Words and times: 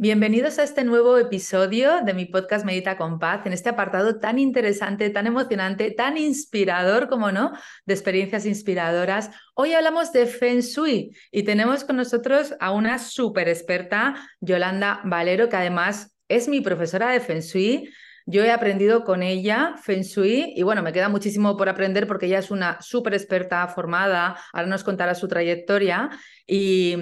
Bienvenidos 0.00 0.60
a 0.60 0.62
este 0.62 0.84
nuevo 0.84 1.18
episodio 1.18 2.04
de 2.04 2.14
mi 2.14 2.24
podcast 2.24 2.64
Medita 2.64 2.96
con 2.96 3.18
Paz, 3.18 3.44
en 3.46 3.52
este 3.52 3.70
apartado 3.70 4.20
tan 4.20 4.38
interesante, 4.38 5.10
tan 5.10 5.26
emocionante, 5.26 5.90
tan 5.90 6.16
inspirador, 6.16 7.08
como 7.08 7.32
no, 7.32 7.50
de 7.84 7.94
experiencias 7.94 8.46
inspiradoras. 8.46 9.28
Hoy 9.54 9.72
hablamos 9.72 10.12
de 10.12 10.26
Feng 10.26 10.60
Shui 10.60 11.16
y 11.32 11.42
tenemos 11.42 11.82
con 11.82 11.96
nosotros 11.96 12.54
a 12.60 12.70
una 12.70 13.00
súper 13.00 13.48
experta, 13.48 14.14
Yolanda 14.38 15.00
Valero, 15.02 15.48
que 15.48 15.56
además 15.56 16.14
es 16.28 16.46
mi 16.46 16.60
profesora 16.60 17.10
de 17.10 17.18
Feng 17.18 17.40
Shui. 17.40 17.90
Yo 18.30 18.44
he 18.44 18.50
aprendido 18.50 19.04
con 19.04 19.22
ella 19.22 19.76
Feng 19.82 20.02
Shui 20.02 20.52
y 20.54 20.62
bueno, 20.62 20.82
me 20.82 20.92
queda 20.92 21.08
muchísimo 21.08 21.56
por 21.56 21.70
aprender 21.70 22.06
porque 22.06 22.26
ella 22.26 22.40
es 22.40 22.50
una 22.50 22.78
súper 22.82 23.14
experta 23.14 23.66
formada, 23.68 24.36
ahora 24.52 24.68
nos 24.68 24.84
contará 24.84 25.14
su 25.14 25.28
trayectoria 25.28 26.10
y, 26.46 26.94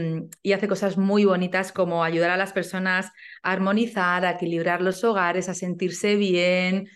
hace 0.54 0.68
cosas 0.68 0.96
muy 0.96 1.24
bonitas 1.24 1.72
como 1.72 2.04
ayudar 2.04 2.30
a 2.30 2.36
las 2.36 2.52
personas 2.52 3.10
a 3.42 3.50
armonizar, 3.50 4.24
a 4.24 4.30
equilibrar 4.30 4.80
los 4.80 5.02
hogares, 5.02 5.48
a 5.48 5.54
sentirse 5.54 6.14
bien, 6.14 6.88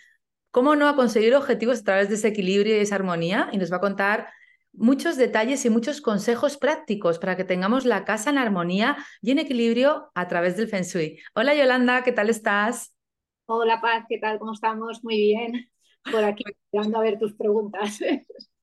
cómo 0.53 0.77
no 0.77 0.89
a 0.89 0.95
conseguir 0.95 1.35
objetivos 1.35 1.81
a 1.81 1.85
través 1.85 2.09
de 2.09 2.15
ese 2.15 2.29
equilibrio 2.29 2.77
y 2.77 2.81
esa 2.81 2.95
armonía 2.95 3.49
y 3.51 3.59
nos 3.59 3.73
va 3.73 3.79
a 3.79 3.81
contar 3.81 4.29
muchos 4.73 5.17
detalles 5.17 5.65
y 5.65 5.71
muchos 5.71 6.01
consejos 6.01 6.57
prácticos 6.57 7.19
para 7.19 7.37
que 7.37 7.43
tengamos 7.43 7.85
la 7.85 8.05
casa 8.05 8.31
en 8.31 8.39
armonía 8.39 8.97
y 9.23 9.33
en 9.33 9.41
equilibrio 9.41 10.13
a 10.15 10.29
través 10.29 10.57
del 10.57 10.69
Feng 10.69 10.85
Shui. 10.85 11.19
Hola 11.35 11.53
Yolanda, 11.57 12.05
¿qué 12.05 12.13
tal 12.13 12.31
estás? 12.31 12.95
Hola 13.53 13.81
Paz, 13.81 14.05
¿qué 14.09 14.17
tal? 14.19 14.39
¿Cómo 14.39 14.53
estamos? 14.53 15.03
Muy 15.03 15.17
bien. 15.17 15.69
Por 16.09 16.23
aquí 16.23 16.45
esperando 16.47 16.99
a 16.99 17.03
ver 17.03 17.19
tus 17.19 17.35
preguntas. 17.35 17.99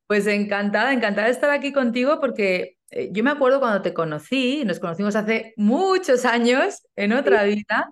Pues 0.08 0.26
encantada, 0.28 0.94
encantada 0.94 1.28
de 1.28 1.34
estar 1.34 1.50
aquí 1.50 1.74
contigo 1.74 2.22
porque 2.22 2.78
eh, 2.92 3.10
yo 3.12 3.22
me 3.22 3.32
acuerdo 3.32 3.60
cuando 3.60 3.82
te 3.82 3.94
conocí, 3.94 4.64
nos 4.64 4.80
conocimos 4.80 5.18
hace 5.18 5.54
muchos 5.58 6.24
años 6.24 6.88
en 6.96 7.12
otra 7.12 7.44
vida, 7.44 7.92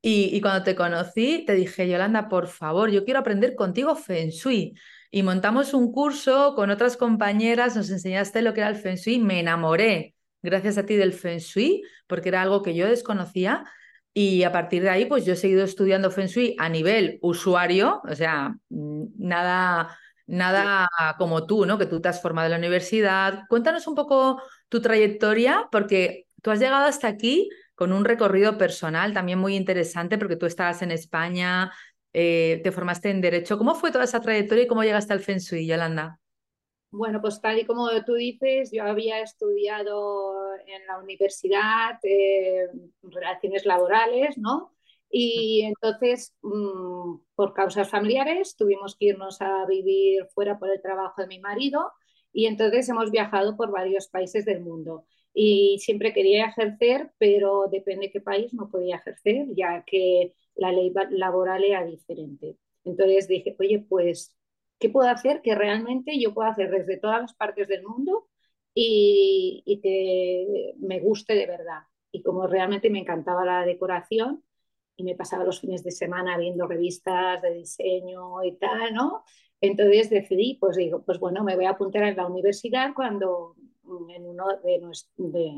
y, 0.00 0.30
y, 0.32 0.40
cuando 0.40 0.62
te 0.62 0.76
conocí 0.76 1.44
te 1.44 1.54
dije, 1.54 1.88
Yolanda, 1.88 2.28
por 2.28 2.46
favor, 2.46 2.92
yo 2.92 3.04
quiero 3.04 3.18
aprender 3.18 3.56
contigo 3.56 3.96
Feng 3.96 4.28
Shui. 4.28 4.74
Y 5.10 5.24
montamos 5.24 5.74
un 5.74 5.90
curso 5.90 6.54
con 6.54 6.70
otras 6.70 6.96
compañeras, 6.96 7.74
nos 7.74 7.90
enseñaste 7.90 8.42
lo 8.42 8.54
que 8.54 8.60
era 8.60 8.70
el 8.70 8.76
Feng 8.76 8.94
Shui, 8.94 9.18
me 9.18 9.40
enamoré 9.40 10.14
gracias 10.42 10.78
a 10.78 10.86
ti 10.86 10.94
del 10.94 11.12
Feng 11.12 11.40
Shui, 11.40 11.82
porque 12.06 12.28
era 12.28 12.42
algo 12.42 12.62
que 12.62 12.76
yo 12.76 12.86
desconocía 12.86 13.64
y 14.12 14.42
a 14.42 14.52
partir 14.52 14.82
de 14.82 14.90
ahí, 14.90 15.04
pues 15.06 15.24
yo 15.24 15.34
he 15.34 15.36
seguido 15.36 15.64
estudiando 15.64 16.10
Feng 16.10 16.26
Shui 16.26 16.56
a 16.58 16.68
nivel 16.68 17.18
usuario, 17.22 18.02
o 18.08 18.14
sea, 18.14 18.56
nada, 18.68 19.96
nada 20.26 20.88
como 21.18 21.46
tú, 21.46 21.64
¿no? 21.64 21.78
Que 21.78 21.86
tú 21.86 22.00
te 22.00 22.08
has 22.08 22.20
formado 22.20 22.46
en 22.46 22.52
la 22.52 22.58
universidad. 22.58 23.44
Cuéntanos 23.48 23.86
un 23.86 23.94
poco 23.94 24.42
tu 24.68 24.80
trayectoria, 24.80 25.68
porque 25.70 26.26
tú 26.42 26.50
has 26.50 26.58
llegado 26.58 26.86
hasta 26.86 27.06
aquí 27.06 27.48
con 27.74 27.92
un 27.92 28.04
recorrido 28.04 28.58
personal 28.58 29.14
también 29.14 29.38
muy 29.38 29.56
interesante, 29.56 30.18
porque 30.18 30.36
tú 30.36 30.46
estabas 30.46 30.82
en 30.82 30.90
España, 30.90 31.72
eh, 32.12 32.60
te 32.64 32.72
formaste 32.72 33.10
en 33.10 33.20
Derecho. 33.20 33.58
¿Cómo 33.58 33.74
fue 33.74 33.92
toda 33.92 34.04
esa 34.04 34.20
trayectoria 34.20 34.64
y 34.64 34.66
cómo 34.66 34.82
llegaste 34.82 35.12
al 35.12 35.20
Feng 35.20 35.38
Shui, 35.38 35.66
Yolanda? 35.66 36.18
Bueno, 36.90 37.20
pues 37.20 37.40
tal 37.40 37.60
y 37.60 37.64
como 37.64 37.88
tú 38.04 38.14
dices, 38.14 38.70
yo 38.72 38.82
había 38.82 39.20
estudiado 39.20 40.34
en 40.66 40.86
la 40.86 40.98
universidad 40.98 41.98
eh, 42.02 42.68
relaciones 43.02 43.66
laborales, 43.66 44.38
¿no? 44.38 44.72
Y 45.10 45.62
entonces, 45.62 46.34
mmm, 46.42 47.18
por 47.34 47.52
causas 47.54 47.88
familiares, 47.90 48.56
tuvimos 48.56 48.96
que 48.96 49.06
irnos 49.06 49.40
a 49.40 49.66
vivir 49.66 50.26
fuera 50.34 50.58
por 50.58 50.70
el 50.70 50.80
trabajo 50.80 51.20
de 51.22 51.28
mi 51.28 51.40
marido 51.40 51.90
y 52.32 52.46
entonces 52.46 52.88
hemos 52.88 53.10
viajado 53.10 53.56
por 53.56 53.70
varios 53.72 54.08
países 54.08 54.44
del 54.44 54.60
mundo. 54.60 55.06
Y 55.34 55.78
siempre 55.80 56.12
quería 56.12 56.46
ejercer, 56.46 57.12
pero 57.18 57.66
depende 57.70 58.06
de 58.06 58.12
qué 58.12 58.20
país 58.20 58.52
no 58.54 58.70
podía 58.70 58.96
ejercer, 58.96 59.46
ya 59.56 59.84
que 59.86 60.34
la 60.54 60.72
ley 60.72 60.92
laboral 61.10 61.64
era 61.64 61.84
diferente. 61.84 62.56
Entonces 62.84 63.28
dije, 63.28 63.56
oye, 63.58 63.80
pues 63.88 64.36
¿Qué 64.80 64.88
puedo 64.88 65.10
hacer 65.10 65.42
que 65.42 65.54
realmente 65.54 66.18
yo 66.18 66.32
pueda 66.32 66.48
hacer 66.50 66.70
desde 66.70 66.96
todas 66.96 67.20
las 67.20 67.34
partes 67.34 67.68
del 67.68 67.82
mundo 67.82 68.29
y, 68.74 69.62
y 69.66 69.80
que 69.80 70.74
me 70.78 71.00
guste 71.00 71.34
de 71.34 71.46
verdad? 71.46 71.82
Y 72.12 72.22
como 72.22 72.46
realmente 72.46 72.90
me 72.90 73.00
encantaba 73.00 73.44
la 73.44 73.64
decoración 73.64 74.44
y 74.96 75.04
me 75.04 75.14
pasaba 75.14 75.44
los 75.44 75.60
fines 75.60 75.82
de 75.82 75.90
semana 75.90 76.38
viendo 76.38 76.66
revistas 76.66 77.42
de 77.42 77.54
diseño 77.54 78.42
y 78.44 78.56
tal, 78.56 78.94
¿no? 78.94 79.24
Entonces 79.60 80.10
decidí, 80.10 80.56
pues 80.60 80.76
digo, 80.76 81.02
pues 81.04 81.18
bueno, 81.18 81.44
me 81.44 81.56
voy 81.56 81.66
a 81.66 81.70
apuntar 81.70 82.04
en 82.04 82.16
la 82.16 82.26
universidad 82.26 82.92
cuando 82.94 83.56
en 84.08 84.26
uno 84.26 84.44
de, 84.62 84.78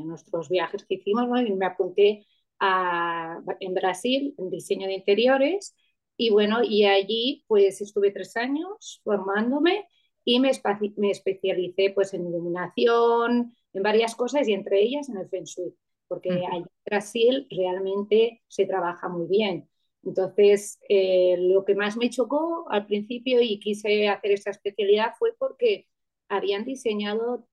nuestros 0.03 0.49
viajes 0.49 0.85
que 0.85 0.95
hicimos, 0.95 1.27
¿no? 1.27 1.55
me 1.55 1.65
apunté 1.65 2.25
a, 2.59 3.39
en 3.59 3.73
Brasil 3.73 4.33
en 4.37 4.49
diseño 4.49 4.87
de 4.87 4.95
interiores 4.95 5.75
y 6.17 6.29
bueno, 6.31 6.63
y 6.63 6.85
allí 6.85 7.43
pues 7.47 7.81
estuve 7.81 8.11
tres 8.11 8.35
años 8.37 9.01
formándome 9.03 9.87
y 10.25 10.39
me, 10.39 10.51
me 10.97 11.11
especialicé 11.11 11.91
pues 11.93 12.13
en 12.13 12.27
iluminación, 12.27 13.53
en 13.73 13.83
varias 13.83 14.15
cosas 14.15 14.47
y 14.47 14.53
entre 14.53 14.81
ellas 14.81 15.09
en 15.09 15.17
el 15.17 15.29
Feng 15.29 15.43
Shui, 15.43 15.73
porque 16.07 16.31
allí 16.31 16.45
en 16.57 16.65
Brasil 16.85 17.47
realmente 17.49 18.41
se 18.47 18.65
trabaja 18.65 19.09
muy 19.09 19.27
bien. 19.27 19.69
Entonces, 20.03 20.79
eh, 20.89 21.37
lo 21.39 21.63
que 21.63 21.75
más 21.75 21.95
me 21.95 22.09
chocó 22.09 22.65
al 22.69 22.85
principio 22.85 23.41
y 23.41 23.59
quise 23.59 24.09
hacer 24.09 24.31
esa 24.31 24.51
especialidad 24.51 25.13
fue 25.17 25.33
porque 25.37 25.87
habían 26.27 26.65
diseñado 26.65 27.47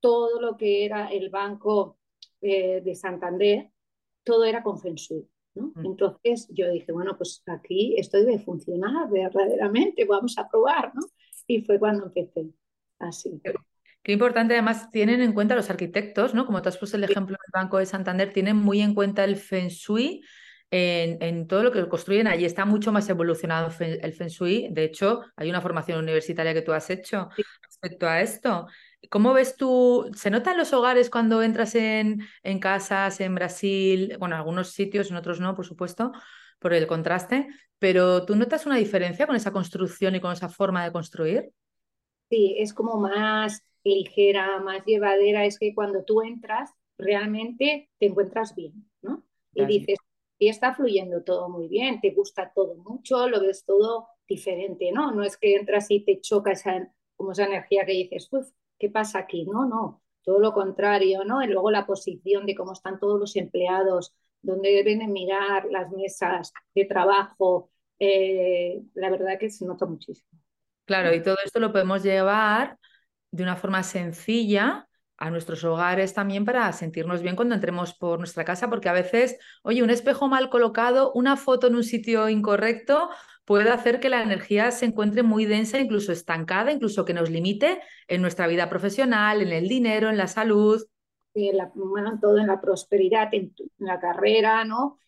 todo 0.00 0.40
lo 0.40 0.56
que 0.56 0.84
era 0.84 1.08
el 1.08 1.30
banco 1.30 1.98
eh, 2.40 2.80
de 2.80 2.94
Santander, 2.96 3.70
todo 4.24 4.44
era 4.44 4.62
con 4.62 4.80
Feng 4.80 4.96
Shui. 4.96 5.28
Mm. 5.54 5.86
Entonces 5.86 6.48
yo 6.50 6.68
dije, 6.70 6.92
bueno, 6.92 7.16
pues 7.16 7.42
aquí 7.46 7.94
esto 7.98 8.18
debe 8.18 8.38
funcionar 8.38 9.08
verdaderamente, 9.10 10.04
vamos 10.04 10.36
a 10.38 10.48
probar, 10.48 10.92
¿no? 10.94 11.02
Y 11.52 11.62
fue 11.64 11.78
cuando 11.78 12.06
empecé 12.06 12.46
así. 12.98 13.40
Qué 14.02 14.12
importante, 14.12 14.54
además, 14.54 14.90
tienen 14.90 15.20
en 15.20 15.34
cuenta 15.34 15.54
los 15.54 15.68
arquitectos, 15.68 16.32
¿no? 16.32 16.46
Como 16.46 16.62
tú 16.62 16.70
has 16.70 16.78
puesto 16.78 16.96
el 16.96 17.04
ejemplo 17.04 17.36
del 17.36 17.52
Banco 17.52 17.76
de 17.76 17.84
Santander, 17.84 18.32
tienen 18.32 18.56
muy 18.56 18.80
en 18.80 18.94
cuenta 18.94 19.22
el 19.22 19.36
Feng 19.36 19.68
Shui 19.68 20.22
en, 20.70 21.22
en, 21.22 21.46
todo 21.46 21.62
lo 21.62 21.72
que 21.72 21.86
construyen 21.88 22.26
allí. 22.26 22.46
Está 22.46 22.64
mucho 22.64 22.90
más 22.90 23.06
evolucionado 23.10 23.70
el 23.80 24.12
Feng 24.14 24.28
Shui. 24.28 24.68
De 24.70 24.84
hecho, 24.84 25.20
hay 25.36 25.50
una 25.50 25.60
formación 25.60 25.98
universitaria 25.98 26.54
que 26.54 26.62
tú 26.62 26.72
has 26.72 26.88
hecho 26.88 27.28
respecto 27.62 28.08
a 28.08 28.22
esto. 28.22 28.66
¿Cómo 29.10 29.34
ves 29.34 29.56
tú? 29.56 30.10
¿Se 30.14 30.30
nota 30.30 30.52
en 30.52 30.58
los 30.58 30.72
hogares 30.72 31.10
cuando 31.10 31.42
entras 31.42 31.74
en, 31.74 32.26
en 32.42 32.60
casas 32.60 33.20
en 33.20 33.34
Brasil? 33.34 34.16
Bueno, 34.18 34.36
en 34.36 34.38
algunos 34.38 34.70
sitios, 34.70 35.10
en 35.10 35.16
otros 35.16 35.38
no, 35.38 35.54
por 35.54 35.66
supuesto, 35.66 36.12
por 36.62 36.72
el 36.72 36.86
contraste, 36.86 37.48
pero 37.78 38.24
¿tú 38.24 38.36
notas 38.36 38.64
una 38.64 38.76
diferencia 38.76 39.26
con 39.26 39.36
esa 39.36 39.52
construcción 39.52 40.14
y 40.14 40.20
con 40.20 40.32
esa 40.32 40.48
forma 40.48 40.84
de 40.84 40.92
construir? 40.92 41.52
Sí, 42.30 42.54
es 42.58 42.72
como 42.72 42.98
más 42.98 43.62
ligera, 43.84 44.60
más 44.60 44.84
llevadera, 44.86 45.44
es 45.44 45.58
que 45.58 45.74
cuando 45.74 46.04
tú 46.04 46.22
entras 46.22 46.70
realmente 46.96 47.90
te 47.98 48.06
encuentras 48.06 48.54
bien, 48.54 48.88
¿no? 49.02 49.24
Y 49.54 49.66
dices, 49.66 49.98
y 50.38 50.48
está 50.48 50.74
fluyendo 50.74 51.22
todo 51.22 51.48
muy 51.48 51.68
bien, 51.68 52.00
te 52.00 52.10
gusta 52.12 52.52
todo 52.54 52.76
mucho, 52.76 53.28
lo 53.28 53.40
ves 53.40 53.64
todo 53.64 54.08
diferente, 54.26 54.90
¿no? 54.92 55.12
No 55.12 55.24
es 55.24 55.36
que 55.36 55.56
entras 55.56 55.90
y 55.90 56.04
te 56.04 56.20
choca 56.20 56.52
esa, 56.52 56.90
como 57.16 57.32
esa 57.32 57.44
energía 57.44 57.84
que 57.84 57.92
dices, 57.92 58.28
uff, 58.30 58.48
¿qué 58.78 58.88
pasa 58.88 59.18
aquí? 59.18 59.44
No, 59.44 59.66
no, 59.66 60.02
todo 60.22 60.38
lo 60.38 60.52
contrario, 60.52 61.24
¿no? 61.24 61.42
Y 61.42 61.48
luego 61.48 61.70
la 61.70 61.86
posición 61.86 62.46
de 62.46 62.54
cómo 62.54 62.72
están 62.72 62.98
todos 62.98 63.20
los 63.20 63.36
empleados, 63.36 64.14
dónde 64.42 64.70
deben 64.70 65.12
mirar 65.12 65.66
las 65.70 65.90
mesas 65.90 66.52
de 66.74 66.84
trabajo, 66.84 67.70
eh, 67.98 68.82
la 68.94 69.10
verdad 69.10 69.38
que 69.38 69.50
se 69.50 69.64
nota 69.64 69.86
muchísimo. 69.86 70.28
Claro, 70.84 71.14
y 71.14 71.22
todo 71.22 71.36
esto 71.44 71.60
lo 71.60 71.72
podemos 71.72 72.02
llevar 72.02 72.76
de 73.30 73.42
una 73.42 73.56
forma 73.56 73.82
sencilla 73.82 74.88
a 75.16 75.30
nuestros 75.30 75.62
hogares 75.62 76.14
también 76.14 76.44
para 76.44 76.72
sentirnos 76.72 77.22
bien 77.22 77.36
cuando 77.36 77.54
entremos 77.54 77.94
por 77.94 78.18
nuestra 78.18 78.44
casa, 78.44 78.68
porque 78.68 78.88
a 78.88 78.92
veces, 78.92 79.38
oye, 79.62 79.82
un 79.82 79.90
espejo 79.90 80.26
mal 80.26 80.50
colocado, 80.50 81.12
una 81.12 81.36
foto 81.36 81.68
en 81.68 81.76
un 81.76 81.84
sitio 81.84 82.28
incorrecto 82.28 83.08
puede 83.44 83.70
hacer 83.70 84.00
que 84.00 84.08
la 84.08 84.22
energía 84.22 84.70
se 84.72 84.86
encuentre 84.86 85.22
muy 85.22 85.44
densa, 85.44 85.78
incluso 85.78 86.10
estancada, 86.12 86.72
incluso 86.72 87.04
que 87.04 87.14
nos 87.14 87.30
limite 87.30 87.80
en 88.08 88.20
nuestra 88.20 88.46
vida 88.46 88.68
profesional, 88.68 89.42
en 89.42 89.52
el 89.52 89.68
dinero, 89.68 90.10
en 90.10 90.16
la 90.16 90.26
salud. 90.26 90.82
En 91.34 91.56
la, 91.56 91.72
bueno, 91.74 92.18
todo 92.20 92.38
en 92.38 92.46
la 92.46 92.60
prosperidad, 92.60 93.28
en, 93.32 93.54
la 93.78 93.98
carrera, 94.00 94.64
¿no? 94.64 94.98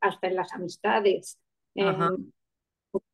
hasta 0.00 0.26
en 0.26 0.36
las 0.36 0.52
amistades, 0.52 1.38
en 1.74 2.32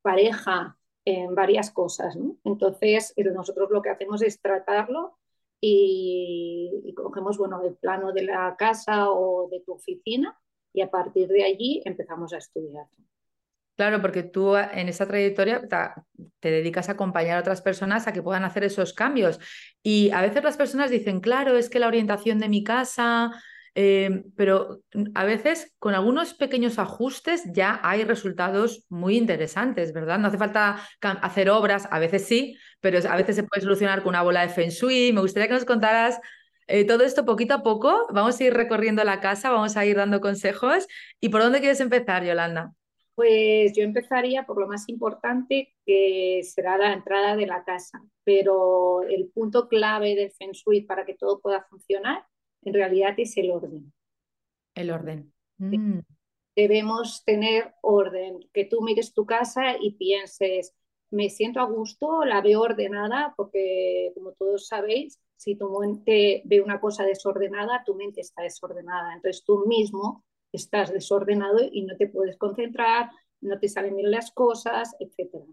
pareja, 0.03 0.76
en 1.05 1.35
varias 1.35 1.70
cosas. 1.70 2.17
¿no? 2.17 2.37
Entonces, 2.44 3.15
nosotros 3.17 3.70
lo 3.70 3.82
que 3.82 3.91
hacemos 3.91 4.23
es 4.23 4.41
tratarlo 4.41 5.19
y, 5.61 6.94
cogemos 6.97 7.38
bueno, 7.38 7.62
el 7.62 7.76
plano 7.76 8.12
de 8.12 8.25
la 8.25 8.55
casa 8.56 9.11
o 9.11 9.49
de 9.49 9.61
tu 9.61 9.73
oficina 9.73 10.38
y 10.73 10.82
a 10.82 10.91
partir 10.91 11.29
de 11.29 11.44
allí 11.44 11.82
empezamos 11.85 12.32
a 12.32 12.38
estudiar. 12.38 12.87
Claro, 13.78 14.02
porque 14.02 14.25
tú 14.25 14.56
en 14.56 14.88
esa 14.88 15.06
trayectoria 15.06 15.62
te 16.40 16.50
dedicas 16.50 16.88
a 16.88 16.92
acompañar 16.92 17.36
a 17.36 17.40
otras 17.42 17.62
personas 17.62 18.08
a 18.08 18.12
que 18.12 18.22
puedan 18.25 18.42
hacer 18.44 18.64
esos 18.64 18.92
cambios. 18.92 19.38
Y 19.84 20.10
a 20.10 20.20
veces 20.20 20.42
las 20.42 20.56
personas 20.56 20.90
dicen, 20.90 21.20
claro, 21.20 21.56
es 21.56 21.70
que 21.70 21.78
la 21.78 21.86
orientación 21.86 22.40
de 22.40 22.48
mi 22.48 22.64
casa, 22.64 23.30
eh, 23.76 24.25
pero 24.36 24.80
a 25.14 25.25
veces 25.25 25.76
con 25.78 25.94
algunos 25.94 26.34
pequeños 26.34 26.80
ajustes 26.80 27.44
ya 27.52 27.78
hay 27.84 28.02
resultados 28.02 28.84
muy 28.88 29.16
interesantes, 29.16 29.92
¿verdad? 29.92 30.19
No 30.19 30.26
hace 30.26 30.38
falta 30.38 30.80
hacer 31.00 31.48
obras, 31.48 31.86
a 31.92 32.00
veces 32.00 32.26
sí, 32.26 32.58
pero 32.80 32.98
a 33.08 33.16
veces 33.16 33.36
se 33.36 33.44
puede 33.44 33.62
solucionar 33.62 34.02
con 34.02 34.10
una 34.10 34.22
bola 34.22 34.42
de 34.42 34.48
Feng 34.48 34.70
Shui. 34.70 35.12
Me 35.12 35.20
gustaría 35.20 35.46
que 35.46 35.54
nos 35.54 35.64
contaras 35.64 36.19
eh, 36.66 36.84
todo 36.84 37.04
esto 37.04 37.25
poquito 37.25 37.54
a 37.54 37.62
poco. 37.62 38.08
Vamos 38.12 38.40
a 38.40 38.44
ir 38.44 38.54
recorriendo 38.54 39.04
la 39.04 39.20
casa, 39.20 39.50
vamos 39.50 39.76
a 39.76 39.86
ir 39.86 39.96
dando 39.96 40.20
consejos. 40.20 40.88
¿Y 41.20 41.28
por 41.28 41.42
dónde 41.42 41.60
quieres 41.60 41.78
empezar, 41.80 42.25
Yolanda? 42.25 42.72
Pues 43.19 43.73
yo 43.73 43.82
empezaría 43.82 44.47
por 44.47 44.61
lo 44.61 44.69
más 44.69 44.88
importante, 44.88 45.75
que 45.85 46.41
será 46.44 46.79
la 46.79 46.93
entrada 46.93 47.35
de 47.35 47.49
la 47.49 47.65
casa. 47.65 48.00
Pero 48.23 49.03
el 49.03 49.29
punto 49.35 49.67
clave 49.67 50.15
del 50.15 50.31
Feng 50.31 50.53
Shui 50.53 50.82
para 50.82 51.05
que 51.05 51.17
todo 51.17 51.41
pueda 51.41 51.65
funcionar, 51.65 52.25
en 52.62 52.75
realidad 52.75 53.15
es 53.17 53.37
el 53.37 53.50
orden. 53.50 53.93
El 54.73 54.93
orden. 54.93 55.32
Mm. 55.56 55.99
Debemos 56.55 57.25
tener 57.25 57.75
orden, 57.82 58.38
que 58.53 58.65
tú 58.67 58.82
mires 58.82 59.12
tu 59.12 59.26
casa 59.26 59.76
y 59.81 59.97
pienses, 59.97 60.76
me 61.11 61.29
siento 61.29 61.59
a 61.59 61.64
gusto, 61.64 62.25
la 62.25 62.41
veo 62.41 62.61
ordenada, 62.61 63.35
porque 63.37 64.12
como 64.14 64.31
todos 64.35 64.69
sabéis, 64.69 65.21
si 65.35 65.56
tu 65.56 65.76
mente 65.81 66.43
ve 66.44 66.61
una 66.61 66.81
cosa 66.81 67.05
desordenada, 67.05 67.82
tu 67.85 67.97
mente 67.97 68.21
está 68.21 68.43
desordenada. 68.43 69.12
Entonces 69.12 69.43
tú 69.44 69.67
mismo 69.67 70.25
estás 70.53 70.93
desordenado 70.93 71.59
y 71.71 71.83
no 71.83 71.97
te 71.97 72.09
puedes 72.09 72.37
concentrar, 72.37 73.11
no 73.41 73.59
te 73.59 73.69
salen 73.69 73.97
bien 73.97 74.11
las 74.11 74.33
cosas, 74.33 74.97
etc. 74.99 75.45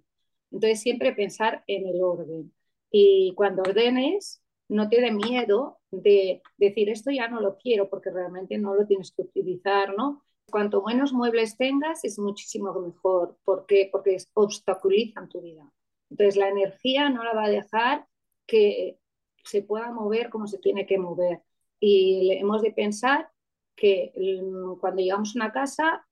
Entonces 0.51 0.81
siempre 0.81 1.13
pensar 1.13 1.63
en 1.67 1.87
el 1.87 2.01
orden. 2.01 2.53
Y 2.91 3.33
cuando 3.35 3.61
ordenes, 3.61 4.41
no 4.67 4.89
te 4.89 5.01
dé 5.01 5.11
miedo 5.11 5.79
de 5.91 6.41
decir 6.57 6.89
esto 6.89 7.11
ya 7.11 7.27
no 7.27 7.41
lo 7.41 7.57
quiero 7.57 7.89
porque 7.89 8.09
realmente 8.09 8.57
no 8.57 8.73
lo 8.73 8.85
tienes 8.85 9.11
que 9.11 9.23
utilizar, 9.23 9.95
¿no? 9.95 10.23
Cuanto 10.49 10.83
menos 10.83 11.13
muebles 11.13 11.57
tengas 11.57 12.03
es 12.03 12.19
muchísimo 12.19 12.73
mejor. 12.73 13.37
¿Por 13.43 13.65
qué? 13.65 13.89
Porque 13.91 14.17
obstaculizan 14.33 15.29
tu 15.29 15.41
vida. 15.41 15.71
Entonces 16.09 16.37
la 16.37 16.49
energía 16.49 17.09
no 17.09 17.23
la 17.23 17.33
va 17.33 17.45
a 17.45 17.49
dejar 17.49 18.07
que 18.47 18.99
se 19.43 19.61
pueda 19.61 19.91
mover 19.91 20.29
como 20.29 20.47
se 20.47 20.59
tiene 20.59 20.85
que 20.85 20.97
mover. 20.97 21.41
Y 21.79 22.31
hemos 22.31 22.61
de 22.61 22.71
pensar 22.71 23.29
que 23.75 24.13
mm, 24.15 24.79
cuando 24.79 25.01
llegamos 25.01 25.35
a 25.35 25.39
una 25.39 25.51
casa, 25.51 26.07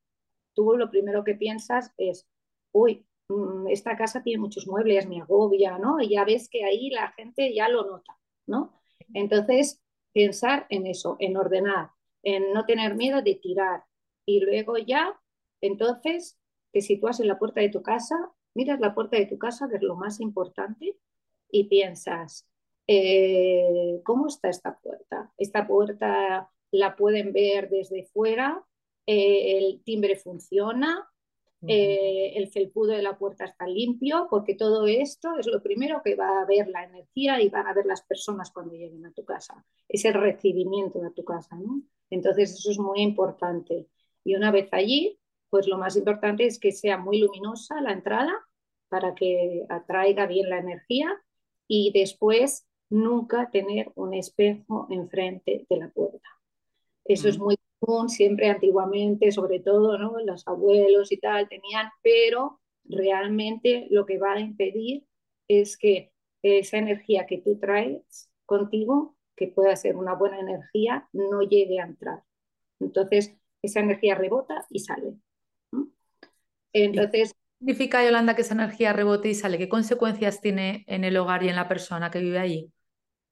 tú 0.53 0.75
lo 0.77 0.89
primero 0.89 1.23
que 1.23 1.35
piensas 1.35 1.91
es, 1.97 2.27
uy, 2.71 3.05
mm, 3.29 3.67
esta 3.69 3.95
casa 3.97 4.23
tiene 4.23 4.41
muchos 4.41 4.67
muebles, 4.67 5.07
me 5.07 5.21
agobia, 5.21 5.77
¿no? 5.77 6.01
Y 6.01 6.09
ya 6.09 6.25
ves 6.25 6.49
que 6.49 6.65
ahí 6.65 6.89
la 6.89 7.11
gente 7.13 7.53
ya 7.53 7.69
lo 7.69 7.85
nota, 7.85 8.17
¿no? 8.47 8.73
Entonces, 9.13 9.81
pensar 10.13 10.65
en 10.69 10.87
eso, 10.87 11.17
en 11.19 11.37
ordenar, 11.37 11.91
en 12.23 12.53
no 12.53 12.65
tener 12.65 12.95
miedo 12.95 13.21
de 13.21 13.35
tirar. 13.35 13.83
Y 14.25 14.41
luego 14.41 14.77
ya, 14.77 15.19
entonces, 15.61 16.39
te 16.71 16.81
sitúas 16.81 17.19
en 17.19 17.27
la 17.27 17.39
puerta 17.39 17.61
de 17.61 17.69
tu 17.69 17.81
casa, 17.81 18.15
miras 18.53 18.79
la 18.79 18.93
puerta 18.93 19.17
de 19.17 19.25
tu 19.25 19.37
casa, 19.37 19.67
que 19.69 19.77
es 19.77 19.81
lo 19.81 19.95
más 19.95 20.19
importante, 20.19 20.97
y 21.51 21.65
piensas, 21.65 22.47
eh, 22.87 24.01
¿cómo 24.03 24.27
está 24.27 24.49
esta 24.49 24.77
puerta? 24.79 25.31
Esta 25.37 25.67
puerta 25.67 26.49
la 26.73 26.95
pueden 26.95 27.31
ver 27.33 27.69
desde 27.69 28.03
fuera, 28.03 28.63
eh, 29.05 29.57
el 29.57 29.83
timbre 29.83 30.15
funciona, 30.15 31.07
eh, 31.65 32.33
el 32.35 32.49
felpudo 32.49 32.91
de 32.91 33.01
la 33.01 33.17
puerta 33.17 33.45
está 33.45 33.65
limpio, 33.65 34.27
porque 34.29 34.53
todo 34.53 34.85
esto 34.85 35.37
es 35.37 35.47
lo 35.47 35.63
primero 35.63 36.01
que 36.03 36.15
va 36.15 36.41
a 36.41 36.45
ver 36.45 36.67
la 36.67 36.83
energía 36.83 37.41
y 37.41 37.47
van 37.47 37.67
a 37.67 37.73
ver 37.73 37.85
las 37.85 38.01
personas 38.01 38.51
cuando 38.51 38.73
lleguen 38.73 39.05
a 39.05 39.13
tu 39.13 39.23
casa. 39.23 39.63
Es 39.87 40.03
el 40.03 40.13
recibimiento 40.13 40.99
de 40.99 41.11
tu 41.11 41.23
casa, 41.23 41.55
¿no? 41.55 41.81
Entonces 42.09 42.53
eso 42.53 42.71
es 42.71 42.79
muy 42.79 43.01
importante. 43.01 43.87
Y 44.25 44.35
una 44.35 44.51
vez 44.51 44.67
allí, 44.73 45.19
pues 45.49 45.67
lo 45.67 45.77
más 45.77 45.95
importante 45.95 46.45
es 46.45 46.59
que 46.59 46.73
sea 46.73 46.97
muy 46.97 47.19
luminosa 47.19 47.79
la 47.79 47.93
entrada 47.93 48.33
para 48.89 49.15
que 49.15 49.65
atraiga 49.69 50.25
bien 50.25 50.49
la 50.49 50.57
energía 50.57 51.09
y 51.67 51.91
después 51.93 52.67
nunca 52.89 53.49
tener 53.51 53.91
un 53.95 54.13
espejo 54.13 54.87
enfrente 54.89 55.65
de 55.69 55.77
la 55.77 55.89
puerta. 55.89 56.27
Eso 57.05 57.27
es 57.27 57.37
muy 57.37 57.55
común, 57.79 58.09
siempre 58.09 58.49
antiguamente, 58.49 59.31
sobre 59.31 59.59
todo, 59.59 59.97
¿no? 59.97 60.19
Los 60.23 60.47
abuelos 60.47 61.11
y 61.11 61.17
tal 61.17 61.49
tenían, 61.49 61.89
pero 62.01 62.61
realmente 62.85 63.87
lo 63.89 64.05
que 64.05 64.17
va 64.17 64.33
a 64.33 64.39
impedir 64.39 65.05
es 65.47 65.77
que 65.77 66.11
esa 66.41 66.77
energía 66.77 67.25
que 67.25 67.39
tú 67.39 67.57
traes 67.59 68.29
contigo, 68.45 69.15
que 69.35 69.47
pueda 69.47 69.75
ser 69.75 69.95
una 69.95 70.13
buena 70.15 70.39
energía, 70.39 71.07
no 71.13 71.41
llegue 71.41 71.79
a 71.79 71.85
entrar. 71.85 72.23
Entonces, 72.79 73.35
esa 73.61 73.79
energía 73.79 74.15
rebota 74.15 74.65
y 74.69 74.79
sale. 74.79 75.15
Entonces... 76.73 77.33
¿Qué 77.33 77.65
significa, 77.65 78.03
Yolanda, 78.03 78.35
que 78.35 78.41
esa 78.41 78.55
energía 78.55 78.91
rebote 78.93 79.29
y 79.29 79.35
sale? 79.35 79.57
¿Qué 79.57 79.69
consecuencias 79.69 80.41
tiene 80.41 80.83
en 80.87 81.05
el 81.05 81.15
hogar 81.15 81.43
y 81.43 81.49
en 81.49 81.55
la 81.55 81.67
persona 81.67 82.11
que 82.11 82.19
vive 82.19 82.39
allí? 82.39 82.71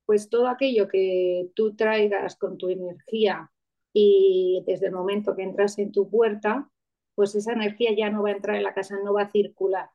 Pues 0.06 0.30
todo 0.30 0.48
aquello 0.48 0.88
que 0.88 1.50
tú 1.54 1.76
traigas 1.76 2.38
con 2.38 2.58
tu 2.58 2.70
energía 2.70 3.51
y 3.94 4.64
desde 4.66 4.88
el 4.88 4.94
momento 4.94 5.36
que 5.36 5.44
entras 5.44 5.78
en 5.80 5.92
tu 5.92 6.10
puerta, 6.10 6.70
pues 7.16 7.36
esa 7.36 7.54
energía 7.54 7.94
ya 7.96 8.10
no 8.10 8.24
va 8.24 8.30
a 8.30 8.34
entrar 8.34 8.56
en 8.58 8.64
la 8.64 8.74
casa, 8.74 8.98
no 9.04 9.14
va 9.14 9.24
a 9.24 9.32
circular, 9.32 9.90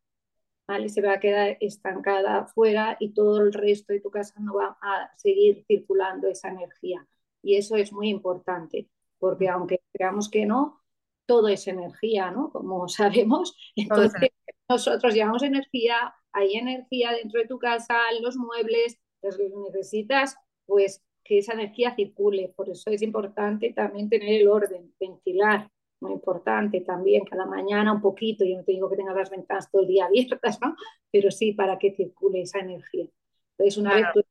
¿vale? 0.68 0.88
Se 0.88 1.02
va 1.02 1.14
a 1.14 1.20
quedar 1.20 1.56
estancada 1.60 2.46
fuera 2.46 2.96
y 3.00 3.12
todo 3.14 3.40
el 3.40 3.52
resto 3.52 3.92
de 3.92 4.00
tu 4.00 4.10
casa 4.10 4.38
no 4.40 4.54
va 4.54 4.78
a 4.82 5.10
seguir 5.16 5.64
circulando 5.66 6.28
esa 6.28 6.48
energía. 6.48 7.06
Y 7.42 7.56
eso 7.56 7.76
es 7.76 7.92
muy 7.92 8.08
importante, 8.08 8.88
porque 9.18 9.48
aunque 9.48 9.80
creamos 9.92 10.28
que 10.28 10.46
no, 10.46 10.82
todo 11.26 11.48
es 11.48 11.66
energía, 11.66 12.30
¿no? 12.30 12.50
Como 12.50 12.88
sabemos, 12.88 13.56
entonces 13.76 14.30
nosotros 14.68 15.14
llevamos 15.14 15.42
energía, 15.42 16.14
hay 16.32 16.56
energía 16.56 17.12
dentro 17.12 17.40
de 17.40 17.46
tu 17.46 17.58
casa, 17.58 17.96
en 18.16 18.22
los 18.22 18.36
muebles, 18.36 18.98
entonces 19.22 19.52
necesitas 19.54 20.36
pues 20.66 21.02
que 21.26 21.38
esa 21.38 21.54
energía 21.54 21.94
circule. 21.94 22.52
Por 22.54 22.68
eso 22.68 22.90
es 22.90 23.02
importante 23.02 23.72
también 23.72 24.08
tener 24.08 24.40
el 24.40 24.48
orden, 24.48 24.92
ventilar, 24.98 25.70
muy 26.00 26.12
importante 26.12 26.80
también, 26.82 27.24
cada 27.24 27.46
mañana 27.46 27.92
un 27.92 28.00
poquito. 28.00 28.44
Yo 28.44 28.56
no 28.56 28.64
te 28.64 28.72
digo 28.72 28.88
que 28.88 28.96
tengas 28.96 29.16
las 29.16 29.30
ventanas 29.30 29.70
todo 29.70 29.82
el 29.82 29.88
día 29.88 30.06
abiertas, 30.06 30.60
¿no? 30.60 30.76
Pero 31.10 31.30
sí 31.30 31.52
para 31.52 31.78
que 31.78 31.94
circule 31.94 32.42
esa 32.42 32.60
energía. 32.60 33.06
Entonces, 33.52 33.78
una 33.78 33.94
vez 33.94 34.06
tú 34.12 34.20
en 34.20 34.26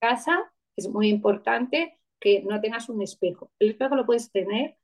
casa, 0.00 0.52
es 0.76 0.88
muy 0.88 1.08
importante 1.08 1.98
que 2.20 2.42
no 2.42 2.60
tengas 2.60 2.88
un 2.88 3.02
espejo. 3.02 3.50
El 3.58 3.70
espejo 3.70 3.96
lo 3.96 4.06
puedes 4.06 4.30
tener 4.30 4.76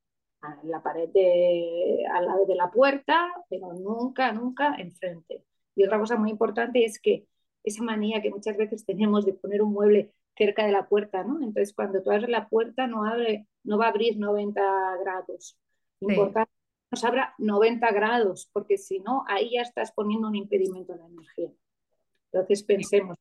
en 0.63 0.71
la 0.71 0.83
pared 0.83 1.09
de, 1.09 2.05
al 2.13 2.27
lado 2.27 2.45
de 2.47 2.55
la 2.55 2.71
puerta, 2.71 3.33
pero 3.49 3.73
nunca, 3.73 4.33
nunca 4.33 4.75
enfrente. 4.77 5.43
Y 5.75 5.85
otra 5.85 5.99
cosa 5.99 6.17
muy 6.17 6.31
importante 6.31 6.85
es 6.85 7.01
que 7.01 7.27
esa 7.63 7.83
manía 7.83 8.21
que 8.21 8.31
muchas 8.31 8.57
veces 8.57 8.85
tenemos 8.85 9.25
de 9.25 9.33
poner 9.33 9.63
un 9.63 9.73
mueble 9.73 10.13
cerca 10.37 10.67
de 10.67 10.73
la 10.73 10.89
puerta, 10.89 11.23
¿no? 11.25 11.39
Entonces, 11.39 11.75
cuando 11.75 12.03
tú 12.03 12.11
abres 12.11 12.29
la 12.29 12.49
puerta, 12.49 12.87
no, 12.87 13.05
abre, 13.05 13.47
no 13.63 13.79
va 13.79 13.87
a 13.87 13.91
abrir 13.91 14.19
90 14.19 14.61
grados. 15.03 15.57
Importante 16.01 16.51
que 16.51 16.97
nos 16.97 17.05
abra 17.05 17.35
90 17.39 17.91
grados, 17.93 18.51
porque 18.53 18.77
si 18.77 19.01
no, 19.01 19.25
ahí 19.29 19.53
ya 19.55 19.63
estás 19.63 19.93
poniendo 19.93 20.29
un 20.29 20.35
impedimento 20.35 20.93
a 20.93 20.97
la 20.97 21.07
energía. 21.07 21.51
Entonces, 22.33 22.65
pensemos. 22.65 23.17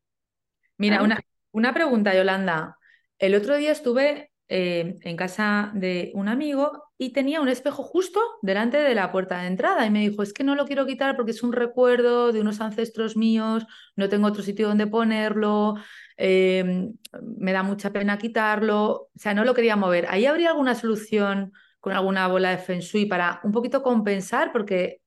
Mira, 0.78 1.04
una, 1.04 1.20
una 1.52 1.74
pregunta, 1.74 2.16
Yolanda. 2.16 2.78
El 3.20 3.36
otro 3.36 3.56
día 3.56 3.72
estuve 3.72 4.33
eh, 4.50 4.98
en 5.02 5.16
casa 5.18 5.72
de 5.74 6.12
un 6.16 6.28
amigo 6.28 6.84
y 6.98 7.12
tenía 7.12 7.42
un 7.42 7.50
espejo 7.50 7.84
justo 7.84 8.20
delante 8.42 8.78
de 8.78 8.96
la 8.96 9.12
puerta 9.12 9.42
de 9.42 9.48
entrada 9.48 9.86
y 9.86 9.90
me 9.90 10.08
dijo, 10.08 10.22
es 10.24 10.34
que 10.34 10.44
no 10.44 10.56
lo 10.56 10.66
quiero 10.66 10.86
quitar 10.86 11.16
porque 11.16 11.32
es 11.32 11.44
un 11.44 11.54
recuerdo 11.54 12.32
de 12.32 12.42
unos 12.42 12.62
ancestros 12.62 13.18
míos, 13.18 13.66
no 13.96 14.10
tengo 14.10 14.28
otro 14.28 14.44
sitio 14.44 14.68
donde 14.68 14.88
ponerlo, 14.88 15.76
em, 16.18 16.94
me 17.22 17.54
da 17.54 17.64
mucha 17.64 17.92
pena 17.92 18.18
quitarlo, 18.18 18.92
o 18.92 19.10
sea, 19.16 19.34
no 19.34 19.44
lo 19.46 19.54
quería 19.54 19.76
mover. 19.76 20.06
¿Ahí 20.10 20.26
habría 20.26 20.50
alguna 20.50 20.76
solución 20.76 21.52
con 21.80 21.94
alguna 21.94 22.28
bola 22.28 22.52
de 22.52 22.58
Feng 22.58 22.80
Shui 22.80 23.06
para 23.06 23.42
un 23.44 23.52
poquito 23.52 23.82
compensar? 23.82 24.52
Porque 24.52 25.02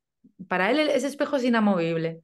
para 0.49 0.71
él 0.71 0.79
ese 0.81 1.07
espejo 1.07 1.37
es 1.37 1.45
inamovible. 1.45 2.21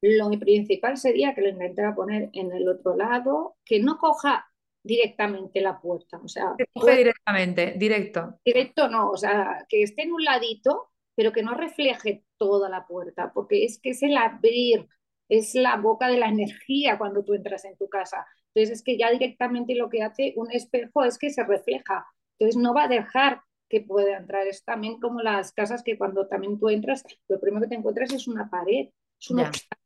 Lo 0.00 0.30
principal 0.38 0.98
sería 0.98 1.34
que 1.34 1.40
lo 1.40 1.48
intentara 1.48 1.94
poner 1.94 2.28
en 2.32 2.52
el 2.52 2.68
otro 2.68 2.96
lado, 2.96 3.56
que 3.64 3.80
no 3.80 3.96
coja 3.96 4.46
directamente 4.84 5.60
la 5.60 5.80
puerta. 5.80 6.20
O 6.22 6.28
sea, 6.28 6.54
coge 6.72 6.96
directamente, 6.96 7.74
directo. 7.76 8.38
Directo 8.44 8.88
no, 8.88 9.10
o 9.10 9.16
sea, 9.16 9.66
que 9.68 9.82
esté 9.82 10.02
en 10.02 10.12
un 10.12 10.22
ladito, 10.22 10.90
pero 11.16 11.32
que 11.32 11.42
no 11.42 11.54
refleje 11.54 12.24
toda 12.36 12.68
la 12.68 12.86
puerta, 12.86 13.32
porque 13.32 13.64
es 13.64 13.80
que 13.80 13.90
es 13.90 14.02
el 14.02 14.16
abrir, 14.16 14.86
es 15.28 15.54
la 15.54 15.76
boca 15.76 16.08
de 16.08 16.18
la 16.18 16.28
energía 16.28 16.98
cuando 16.98 17.24
tú 17.24 17.34
entras 17.34 17.64
en 17.64 17.76
tu 17.76 17.88
casa. 17.88 18.26
Entonces 18.54 18.78
es 18.78 18.84
que 18.84 18.96
ya 18.96 19.10
directamente 19.10 19.74
lo 19.74 19.88
que 19.88 20.02
hace 20.02 20.34
un 20.36 20.52
espejo 20.52 21.02
es 21.04 21.18
que 21.18 21.30
se 21.30 21.44
refleja. 21.44 22.06
Entonces 22.38 22.60
no 22.60 22.74
va 22.74 22.84
a 22.84 22.88
dejar 22.88 23.40
que 23.68 23.80
pueda 23.80 24.16
entrar. 24.18 24.46
Es 24.46 24.64
también 24.64 25.00
como 25.00 25.22
las 25.22 25.52
casas 25.52 25.82
que 25.82 25.98
cuando 25.98 26.28
también 26.28 26.58
tú 26.58 26.68
entras, 26.68 27.04
lo 27.28 27.40
primero 27.40 27.62
que 27.62 27.68
te 27.68 27.74
encuentras 27.76 28.12
es 28.12 28.28
una 28.28 28.48
pared, 28.50 28.88
es 29.18 29.30
un 29.30 29.40
obstáculo 29.40 29.84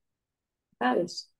¿sabes? 0.78 1.33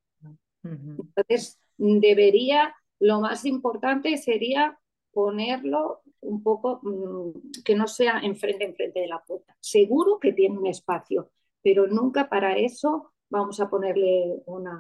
Entonces, 0.63 1.59
debería, 1.77 2.75
lo 3.01 3.21
más 3.21 3.45
importante 3.45 4.17
sería 4.17 4.79
ponerlo 5.13 6.03
un 6.21 6.43
poco 6.43 6.81
mm, 6.83 7.63
que 7.65 7.75
no 7.75 7.87
sea 7.87 8.21
enfrente, 8.21 8.65
enfrente 8.65 9.01
de 9.01 9.09
la 9.09 9.23
puerta. 9.23 9.57
Seguro 9.61 10.19
que 10.19 10.33
tiene 10.33 10.59
un 10.59 10.67
espacio, 10.67 11.31
pero 11.63 11.87
nunca 11.87 12.29
para 12.29 12.57
eso 12.57 13.13
vamos 13.29 13.61
a 13.61 13.69
ponerle 13.69 14.43
una 14.47 14.79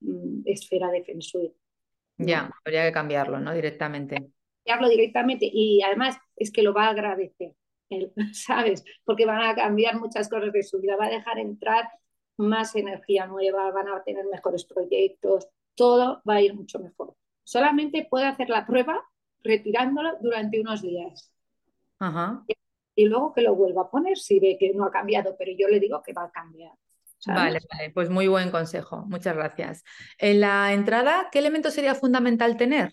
mm, 0.00 0.42
esfera 0.44 0.90
de 0.90 1.04
feng 1.04 1.20
Ya, 2.18 2.50
habría 2.64 2.84
que 2.84 2.92
cambiarlo, 2.92 3.38
¿no? 3.40 3.52
Directamente. 3.52 4.30
Cambiarlo 4.64 4.88
directamente 4.88 5.48
y 5.50 5.82
además 5.82 6.18
es 6.36 6.52
que 6.52 6.62
lo 6.62 6.74
va 6.74 6.86
a 6.86 6.90
agradecer, 6.90 7.54
¿sabes? 8.32 8.84
Porque 9.04 9.26
van 9.26 9.42
a 9.42 9.54
cambiar 9.54 9.98
muchas 9.98 10.28
cosas 10.28 10.52
de 10.52 10.62
su 10.62 10.80
vida, 10.80 10.96
va 10.96 11.06
a 11.06 11.10
dejar 11.10 11.38
entrar 11.38 11.88
más 12.36 12.76
energía 12.76 13.26
nueva, 13.26 13.70
van 13.72 13.88
a 13.88 14.02
tener 14.04 14.24
mejores 14.26 14.64
proyectos, 14.64 15.48
todo 15.74 16.22
va 16.28 16.34
a 16.34 16.42
ir 16.42 16.54
mucho 16.54 16.78
mejor. 16.78 17.14
Solamente 17.48 18.06
puede 18.10 18.26
hacer 18.26 18.50
la 18.50 18.66
prueba 18.66 19.02
retirándolo 19.42 20.18
durante 20.20 20.60
unos 20.60 20.82
días. 20.82 21.32
Y 22.94 23.06
luego 23.06 23.32
que 23.32 23.40
lo 23.40 23.54
vuelva 23.54 23.82
a 23.82 23.90
poner 23.90 24.18
si 24.18 24.38
ve 24.38 24.58
que 24.60 24.74
no 24.74 24.84
ha 24.84 24.90
cambiado, 24.90 25.34
pero 25.38 25.52
yo 25.56 25.66
le 25.66 25.80
digo 25.80 26.02
que 26.02 26.12
va 26.12 26.24
a 26.24 26.30
cambiar. 26.30 26.72
Vale, 27.26 27.60
vale, 27.72 27.90
pues 27.94 28.10
muy 28.10 28.28
buen 28.28 28.50
consejo, 28.50 29.06
muchas 29.06 29.34
gracias. 29.34 29.82
En 30.18 30.40
la 30.40 30.74
entrada, 30.74 31.30
¿qué 31.32 31.38
elemento 31.38 31.70
sería 31.70 31.94
fundamental 31.94 32.58
tener? 32.58 32.92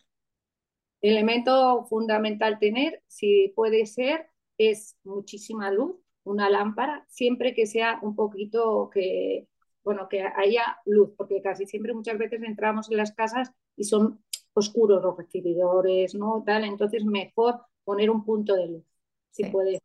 El 1.01 1.17
elemento 1.17 1.85
fundamental 1.89 2.57
tener, 2.57 3.03
si 3.07 3.51
puede 3.57 3.85
ser, 3.85 4.29
es 4.57 4.95
muchísima 5.03 5.69
luz, 5.69 5.97
una 6.23 6.49
lámpara, 6.49 7.03
siempre 7.09 7.53
que 7.53 7.65
sea 7.65 7.99
un 8.01 8.15
poquito 8.15 8.89
que, 8.89 9.49
bueno, 9.83 10.07
que 10.07 10.21
haya 10.21 10.77
luz, 10.85 11.11
porque 11.17 11.41
casi 11.41 11.65
siempre 11.65 11.93
muchas 11.93 12.17
veces 12.17 12.41
entramos 12.41 12.89
en 12.89 12.95
las 12.95 13.11
casas 13.11 13.51
y 13.77 13.83
son 13.83 14.23
oscuros 14.55 15.03
los 15.03 15.17
recibidores, 15.17 16.15
¿no? 16.15 16.43
Tal, 16.45 16.63
entonces 16.63 17.05
mejor 17.05 17.61
poner 17.83 18.09
un 18.09 18.23
punto 18.25 18.55
de 18.55 18.67
luz, 18.67 18.83
si 19.31 19.45
puede, 19.45 19.81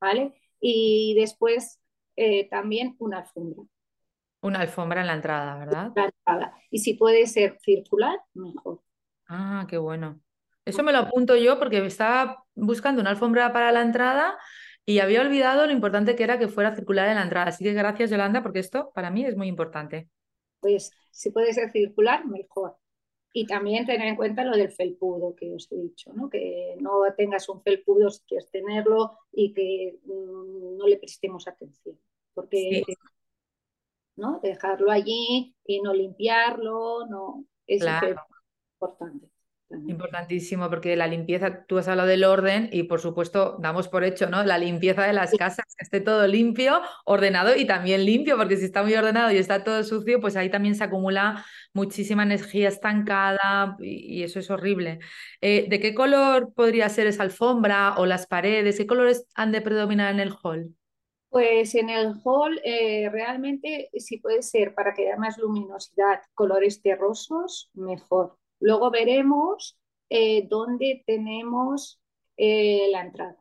¿vale? 0.00 0.32
Y 0.60 1.14
después 1.18 1.80
eh, 2.16 2.48
también 2.48 2.96
una 2.98 3.18
alfombra. 3.18 3.64
Una 4.40 4.60
alfombra 4.60 5.00
en 5.00 5.06
la 5.08 5.14
entrada, 5.14 5.58
¿verdad? 5.58 5.92
La 5.96 6.04
entrada. 6.04 6.54
Y 6.70 6.78
si 6.78 6.94
puede 6.94 7.26
ser 7.26 7.58
circular, 7.62 8.20
mejor. 8.34 8.80
Ah, 9.28 9.66
qué 9.68 9.78
bueno. 9.78 10.20
Eso 10.64 10.82
me 10.82 10.92
lo 10.92 10.98
apunto 10.98 11.36
yo 11.36 11.58
porque 11.58 11.84
estaba 11.84 12.44
buscando 12.54 13.00
una 13.00 13.10
alfombra 13.10 13.52
para 13.52 13.72
la 13.72 13.82
entrada 13.82 14.38
y 14.86 15.00
había 15.00 15.20
olvidado 15.22 15.66
lo 15.66 15.72
importante 15.72 16.14
que 16.14 16.24
era 16.24 16.38
que 16.38 16.48
fuera 16.48 16.74
circular 16.74 17.08
en 17.08 17.16
la 17.16 17.22
entrada. 17.22 17.48
Así 17.48 17.64
que 17.64 17.72
gracias, 17.72 18.10
Yolanda, 18.10 18.42
porque 18.42 18.60
esto 18.60 18.92
para 18.94 19.10
mí 19.10 19.24
es 19.24 19.36
muy 19.36 19.48
importante. 19.48 20.08
Pues 20.60 20.90
si 21.10 21.30
puede 21.30 21.52
ser 21.52 21.70
circular, 21.70 22.26
mejor. 22.26 22.76
Y 23.36 23.46
también 23.46 23.84
tener 23.84 24.06
en 24.06 24.14
cuenta 24.14 24.44
lo 24.44 24.56
del 24.56 24.70
felpudo 24.70 25.34
que 25.34 25.52
os 25.52 25.70
he 25.72 25.76
dicho, 25.76 26.12
¿no? 26.12 26.30
que 26.30 26.76
no 26.80 27.00
tengas 27.16 27.48
un 27.48 27.60
felpudo 27.62 28.08
si 28.08 28.22
quieres 28.28 28.48
tenerlo 28.48 29.18
y 29.32 29.52
que 29.52 29.98
mm, 30.04 30.76
no 30.76 30.86
le 30.86 30.98
prestemos 30.98 31.48
atención. 31.48 31.98
Porque 32.32 32.84
¿no? 34.14 34.38
dejarlo 34.40 34.92
allí 34.92 35.56
y 35.66 35.80
no 35.82 35.92
limpiarlo, 35.92 37.06
no 37.06 37.44
es 37.66 37.82
importante. 38.74 39.33
Importantísimo, 39.70 40.68
porque 40.68 40.94
la 40.94 41.06
limpieza, 41.06 41.64
tú 41.64 41.78
has 41.78 41.88
hablado 41.88 42.08
del 42.08 42.24
orden 42.24 42.68
y 42.70 42.84
por 42.84 43.00
supuesto 43.00 43.56
damos 43.60 43.88
por 43.88 44.04
hecho, 44.04 44.28
¿no? 44.28 44.44
La 44.44 44.58
limpieza 44.58 45.06
de 45.06 45.12
las 45.12 45.32
casas, 45.32 45.64
que 45.76 45.84
esté 45.84 46.00
todo 46.00 46.26
limpio, 46.26 46.80
ordenado 47.04 47.56
y 47.56 47.66
también 47.66 48.04
limpio, 48.04 48.36
porque 48.36 48.56
si 48.56 48.66
está 48.66 48.82
muy 48.82 48.94
ordenado 48.94 49.32
y 49.32 49.38
está 49.38 49.64
todo 49.64 49.82
sucio, 49.82 50.20
pues 50.20 50.36
ahí 50.36 50.50
también 50.50 50.74
se 50.74 50.84
acumula 50.84 51.44
muchísima 51.72 52.22
energía 52.22 52.68
estancada 52.68 53.76
y, 53.80 54.22
eso 54.22 54.38
es 54.38 54.50
horrible. 54.50 55.00
Eh, 55.40 55.66
¿De 55.68 55.80
qué 55.80 55.94
color 55.94 56.52
podría 56.54 56.88
ser 56.88 57.06
esa 57.06 57.22
alfombra 57.22 57.94
o 57.96 58.06
las 58.06 58.26
paredes? 58.26 58.76
¿Qué 58.76 58.86
colores 58.86 59.26
han 59.34 59.50
de 59.50 59.62
predominar 59.62 60.12
en 60.12 60.20
el 60.20 60.34
hall? 60.42 60.74
Pues 61.30 61.74
en 61.74 61.90
el 61.90 62.12
hall 62.22 62.60
eh, 62.64 63.08
realmente 63.10 63.90
si 63.96 64.18
puede 64.18 64.42
ser 64.42 64.74
para 64.74 64.94
que 64.94 65.08
haya 65.08 65.16
más 65.16 65.36
luminosidad, 65.36 66.20
colores 66.34 66.80
terrosos, 66.80 67.70
mejor 67.74 68.36
Luego 68.64 68.90
veremos 68.90 69.78
eh, 70.08 70.48
dónde 70.48 71.04
tenemos 71.06 72.00
eh, 72.38 72.88
la 72.90 73.02
entrada. 73.02 73.36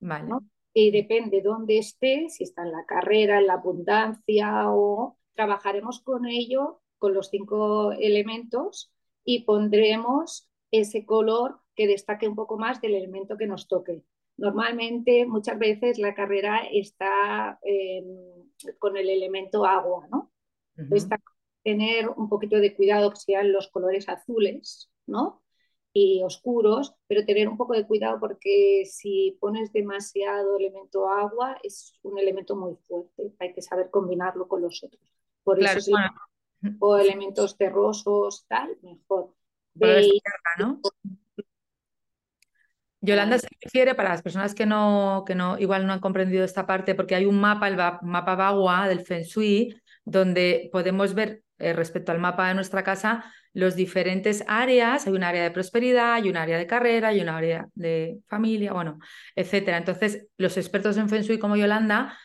Vale. 0.00 0.28
Y 0.74 0.90
depende 0.90 1.40
dónde 1.40 1.78
esté, 1.78 2.28
si 2.30 2.42
está 2.42 2.62
en 2.62 2.72
la 2.72 2.84
carrera, 2.84 3.38
en 3.38 3.46
la 3.46 3.52
abundancia 3.54 4.64
o 4.70 5.16
trabajaremos 5.34 6.00
con 6.00 6.26
ello, 6.26 6.80
con 6.98 7.14
los 7.14 7.28
cinco 7.28 7.92
elementos 7.92 8.92
y 9.24 9.44
pondremos 9.44 10.50
ese 10.72 11.06
color 11.06 11.60
que 11.76 11.86
destaque 11.86 12.26
un 12.26 12.34
poco 12.34 12.58
más 12.58 12.80
del 12.80 12.96
elemento 12.96 13.36
que 13.36 13.46
nos 13.46 13.68
toque. 13.68 14.02
Normalmente, 14.36 15.26
muchas 15.26 15.60
veces 15.60 15.96
la 15.98 16.12
carrera 16.12 16.62
está 16.72 17.60
em, 17.62 18.04
con 18.80 18.96
el 18.96 19.08
elemento 19.10 19.64
agua, 19.64 20.08
¿no? 20.10 20.32
Tener 21.62 22.08
un 22.08 22.28
poquito 22.28 22.56
de 22.56 22.74
cuidado 22.74 23.10
que 23.10 23.16
sean 23.16 23.52
los 23.52 23.68
colores 23.68 24.08
azules, 24.08 24.90
¿no? 25.06 25.42
Y 25.92 26.22
oscuros, 26.22 26.94
pero 27.06 27.24
tener 27.24 27.48
un 27.48 27.56
poco 27.56 27.74
de 27.74 27.86
cuidado 27.86 28.20
porque 28.20 28.84
si 28.86 29.36
pones 29.40 29.72
demasiado 29.72 30.56
elemento 30.56 31.08
agua 31.08 31.58
es 31.62 31.98
un 32.02 32.18
elemento 32.18 32.54
muy 32.56 32.76
fuerte, 32.86 33.32
hay 33.38 33.52
que 33.52 33.62
saber 33.62 33.90
combinarlo 33.90 34.46
con 34.46 34.62
los 34.62 34.82
otros. 34.84 35.02
Por 35.42 35.60
eso 35.62 35.92
o 36.78 36.98
elementos 36.98 37.56
terrosos, 37.56 38.46
tal, 38.46 38.76
mejor. 38.82 39.34
Yolanda 43.00 43.38
se 43.38 43.48
refiere 43.62 43.94
para 43.94 44.10
las 44.10 44.22
personas 44.22 44.54
que 44.54 44.66
no, 44.66 45.24
que 45.26 45.34
no, 45.34 45.58
igual 45.58 45.86
no 45.86 45.92
han 45.94 46.00
comprendido 46.00 46.44
esta 46.44 46.66
parte, 46.66 46.94
porque 46.94 47.14
hay 47.14 47.24
un 47.24 47.40
mapa, 47.40 47.68
el 47.68 47.76
mapa 47.76 48.34
Bagua 48.34 48.88
del 48.88 49.00
Feng 49.00 49.22
Shui, 49.22 49.74
donde 50.04 50.68
podemos 50.70 51.14
ver 51.14 51.42
eh, 51.60 51.72
respecto 51.72 52.12
al 52.12 52.18
mapa 52.18 52.48
de 52.48 52.54
nuestra 52.54 52.82
casa 52.82 53.24
los 53.52 53.76
diferentes 53.76 54.44
áreas. 54.46 55.06
Hay 55.06 55.12
un 55.12 55.24
área 55.24 55.42
de 55.42 55.50
prosperidad, 55.50 56.14
hay 56.14 56.30
un 56.30 56.36
área 56.36 56.58
de 56.58 56.66
carrera, 56.66 57.08
hay 57.08 57.20
un 57.20 57.28
área 57.28 57.68
de 57.74 58.18
familia, 58.28 58.72
bueno, 58.72 58.98
etcétera. 59.34 59.76
Entonces, 59.76 60.26
los 60.36 60.56
expertos 60.56 60.96
en 60.96 61.08
Feng 61.08 61.22
Shui 61.22 61.38
como 61.38 61.56
Yolanda 61.56 62.16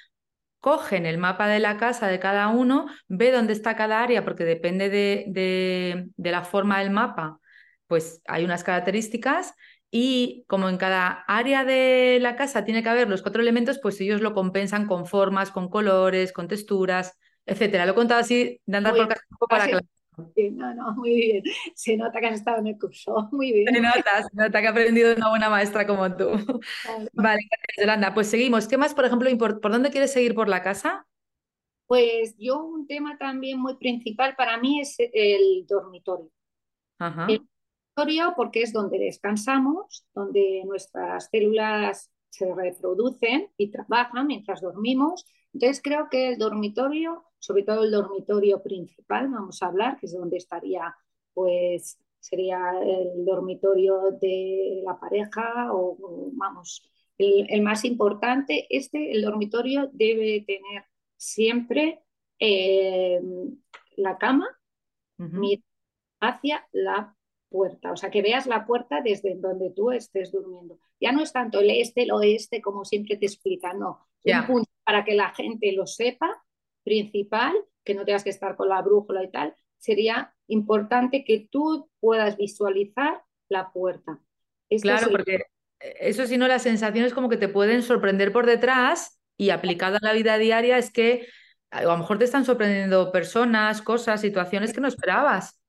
cogen 0.60 1.06
el 1.06 1.18
mapa 1.18 1.48
de 1.48 1.60
la 1.60 1.77
casa 1.77 2.08
de 2.08 2.20
cada 2.20 2.48
uno, 2.48 2.88
ve 3.08 3.32
dónde 3.32 3.54
está 3.54 3.75
cada 3.75 4.01
área, 4.01 4.24
porque 4.24 4.46
depende 4.46 4.89
de, 4.89 6.06
de 6.15 6.32
la 6.32 6.44
forma 6.44 6.80
del 6.80 6.89
mapa, 6.89 7.39
pues 7.88 8.22
hay 8.25 8.46
unas 8.46 8.63
características 8.63 9.54
y 9.92 10.44
como 10.48 10.68
en 10.70 10.77
cada 10.77 11.24
área 11.27 11.63
de 11.63 12.18
la 12.20 12.36
casa 12.36 12.65
tiene 12.65 12.82
que 12.82 12.89
haber 12.89 13.08
los 13.08 13.22
cuatro 13.22 13.42
elementos, 13.42 13.80
pues 13.80 14.01
ellos 14.01 14.22
lo 14.22 14.34
compensan 14.34 14.88
con 14.88 15.06
formas, 15.06 15.51
con 15.51 15.70
colores, 15.70 16.34
con 16.34 16.48
texturas 16.48 17.18
etcétera. 17.45 17.85
Lo 17.85 17.91
he 17.93 17.95
contado 17.95 18.21
así, 18.21 18.59
de 18.65 18.77
andar 18.77 18.95
por 18.95 19.07
casa 19.07 19.21
para 19.47 19.67
que 19.67 19.79
no, 20.51 20.73
no, 20.73 20.93
muy 20.95 21.15
bien. 21.15 21.43
Se 21.75 21.97
nota 21.97 22.19
que 22.19 22.27
has 22.27 22.35
estado 22.35 22.59
en 22.59 22.67
el 22.67 22.79
curso. 22.79 23.29
Muy 23.31 23.51
bien. 23.51 23.73
Se 23.73 23.81
nota, 23.81 24.23
se 24.23 24.35
nota 24.35 24.61
que 24.61 24.67
ha 24.67 24.71
aprendido 24.71 25.09
de 25.09 25.15
una 25.15 25.29
buena 25.29 25.49
maestra 25.49 25.85
como 25.85 26.15
tú. 26.15 26.29
Vale, 27.13 27.41
gracias, 27.49 27.77
Yolanda. 27.77 28.13
Pues 28.13 28.27
seguimos. 28.27 28.67
¿Qué 28.67 28.77
más, 28.77 28.93
por 28.93 29.05
ejemplo, 29.05 29.29
por, 29.37 29.59
dónde 29.61 29.91
quieres 29.91 30.13
seguir 30.13 30.35
por 30.35 30.47
la 30.47 30.61
casa? 30.61 31.05
Pues 31.87 32.35
yo 32.37 32.63
un 32.63 32.87
tema 32.87 33.17
también 33.17 33.59
muy 33.59 33.75
principal 33.77 34.35
para 34.35 34.57
mí 34.57 34.81
es 34.81 34.95
el 34.97 35.65
dormitorio. 35.67 36.31
Ajá. 36.97 37.27
dormitorio 37.95 38.33
porque 38.35 38.61
es 38.63 38.73
donde 38.73 38.97
descansamos, 38.97 40.05
donde 40.13 40.63
nuestras 40.65 41.29
células 41.29 42.09
se 42.29 42.53
reproducen 42.53 43.49
y 43.57 43.69
trabajan 43.69 44.27
mientras 44.27 44.61
dormimos. 44.61 45.25
Entonces 45.53 45.81
creo 45.81 46.09
que 46.09 46.29
el 46.29 46.37
dormitorio, 46.37 47.23
sobre 47.45 47.61
todo 47.61 47.83
el 47.83 47.91
dormitorio 47.91 48.63
principal, 48.63 49.29
vamos 49.29 49.61
a 49.61 49.67
hablar, 49.67 49.99
que 49.99 50.07
es 50.07 50.13
donde 50.13 50.37
estaría, 50.37 50.95
pues 51.31 51.99
sería 52.19 52.71
el 52.81 53.23
dormitorio 53.23 54.17
de 54.19 54.81
la 54.83 54.99
pareja 54.99 55.71
o, 55.71 55.95
vamos, 56.33 56.89
el, 57.19 57.61
más 57.61 57.85
importante, 57.85 58.65
este, 58.75 59.11
el 59.11 59.21
dormitorio 59.21 59.91
debe 59.93 60.43
tener 60.47 60.85
siempre 61.17 62.01
eh, 62.39 63.21
la 63.95 64.17
cama 64.17 64.47
hacia 66.19 66.67
la 66.71 67.15
puerta, 67.47 67.91
o 67.91 67.95
sea, 67.95 68.09
que 68.09 68.23
veas 68.23 68.47
la 68.47 68.65
puerta 68.65 69.01
desde 69.01 69.35
donde 69.35 69.69
tú 69.69 69.91
estés 69.91 70.31
durmiendo. 70.31 70.79
Ya 70.99 71.11
no 71.11 71.21
es 71.21 71.31
tanto 71.31 71.59
el 71.59 71.69
este, 71.69 72.03
el 72.03 72.11
oeste, 72.11 72.59
como 72.59 72.85
siempre 72.85 73.17
te 73.17 73.27
explican, 73.27 73.77
no. 73.77 74.07
Un 74.23 74.47
punto 74.47 74.71
para 74.83 75.05
que 75.05 75.13
la 75.13 75.29
gente 75.29 75.71
lo 75.73 75.85
sepa, 75.85 76.41
principal, 76.86 77.54
que 77.84 77.96
no 77.96 78.06
tengas 78.06 78.24
que 78.24 78.30
estar 78.30 78.56
con 78.56 78.70
la 78.70 78.82
brújula 78.82 79.24
y 79.24 79.32
tal, 79.32 79.54
sería 79.77 80.34
importante 80.48 81.25
que 81.25 81.50
tú 81.51 81.89
puedas 82.00 82.38
visualizar 82.38 83.22
la 83.50 83.72
puerta. 83.74 84.22
Este 84.70 84.88
claro, 84.88 85.10
porque 85.12 85.44
eso 85.80 86.25
si 86.25 86.38
no, 86.38 86.48
las 86.48 86.63
sensaciones 86.63 87.13
como 87.13 87.30
que 87.30 87.38
te 87.38 87.50
pueden 87.50 87.84
sorprender 87.84 88.32
por 88.32 88.46
detrás 88.46 89.20
y 89.38 89.50
aplicada 89.50 89.98
en 90.01 90.08
la 90.08 90.13
vida 90.13 90.38
diaria 90.38 90.77
es 90.77 90.92
que 90.92 91.27
a 91.72 91.84
lo 91.84 91.98
mejor 91.98 92.18
te 92.18 92.25
están 92.25 92.46
sorprendiendo 92.46 93.12
personas, 93.12 93.82
cosas, 93.82 94.22
situaciones 94.22 94.72
que 94.72 94.82
no 94.82 94.88
esperabas. 94.88 95.60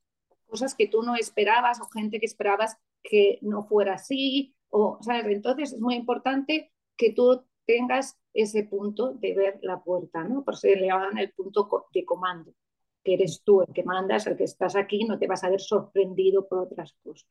Cosas 0.47 0.75
que 0.75 0.87
tú 0.87 1.03
no 1.03 1.17
esperabas 1.17 1.81
o 1.81 1.89
gente 1.89 2.21
que 2.21 2.27
esperabas 2.27 2.77
que 3.03 3.39
no 3.43 3.65
fuera 3.65 3.95
así. 3.95 4.55
O, 4.69 4.99
¿sabes? 5.03 5.27
Entonces 5.27 5.73
es 5.73 5.81
muy 5.81 5.95
importante 5.95 6.73
que 6.97 7.13
tú 7.13 7.45
tengas 7.67 8.19
ese 8.37 8.65
punto 8.65 9.13
de 9.15 9.35
ver 9.35 9.59
la 9.63 9.83
puerta, 9.83 10.25
¿no? 10.25 10.45
Por 10.45 10.55
eso 10.55 10.69
le 10.69 10.87
llaman 10.87 11.19
el 11.19 11.33
punto 11.33 11.69
de 11.93 12.05
comando, 12.05 12.53
que 13.03 13.15
eres 13.15 13.43
tú 13.43 13.63
el 13.63 13.73
que 13.73 13.83
mandas, 13.83 14.27
el 14.27 14.37
que 14.37 14.45
estás 14.45 14.77
aquí, 14.77 15.05
no 15.05 15.19
te 15.19 15.27
vas 15.27 15.45
a 15.45 15.51
ver 15.51 15.61
sorprendido 15.61 16.47
por 16.47 16.61
otras 16.61 16.95
cosas. 17.03 17.29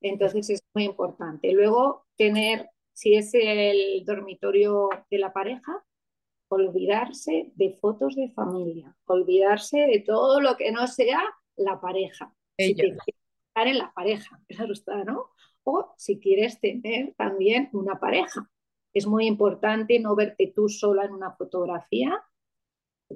Entonces 0.00 0.50
es 0.50 0.62
muy 0.74 0.84
importante. 0.84 1.52
Luego 1.52 2.06
tener, 2.16 2.70
si 2.92 3.14
es 3.14 3.30
el 3.34 4.04
dormitorio 4.04 4.88
de 5.10 5.18
la 5.18 5.32
pareja, 5.32 5.84
olvidarse 6.48 7.52
de 7.54 7.72
fotos 7.74 8.16
de 8.16 8.30
familia, 8.30 8.94
olvidarse 9.06 9.78
de 9.78 10.00
todo 10.00 10.40
lo 10.40 10.56
que 10.56 10.72
no 10.72 10.86
sea 10.86 11.22
la 11.56 11.80
pareja. 11.80 12.34
Si 12.56 12.74
te 12.74 12.82
quieres 12.82 13.02
estar 13.48 13.68
en 13.68 13.78
la 13.78 13.92
pareja, 13.92 14.40
claro 14.48 14.72
está, 14.72 15.04
¿no? 15.04 15.30
O 15.64 15.92
si 15.96 16.18
quieres 16.18 16.60
tener 16.60 17.14
también 17.16 17.68
una 17.72 17.98
pareja. 17.98 18.48
Es 18.92 19.06
muy 19.06 19.26
importante 19.26 19.98
no 19.98 20.16
verte 20.16 20.52
tú 20.54 20.68
sola 20.68 21.04
en 21.04 21.12
una 21.12 21.32
fotografía, 21.32 22.20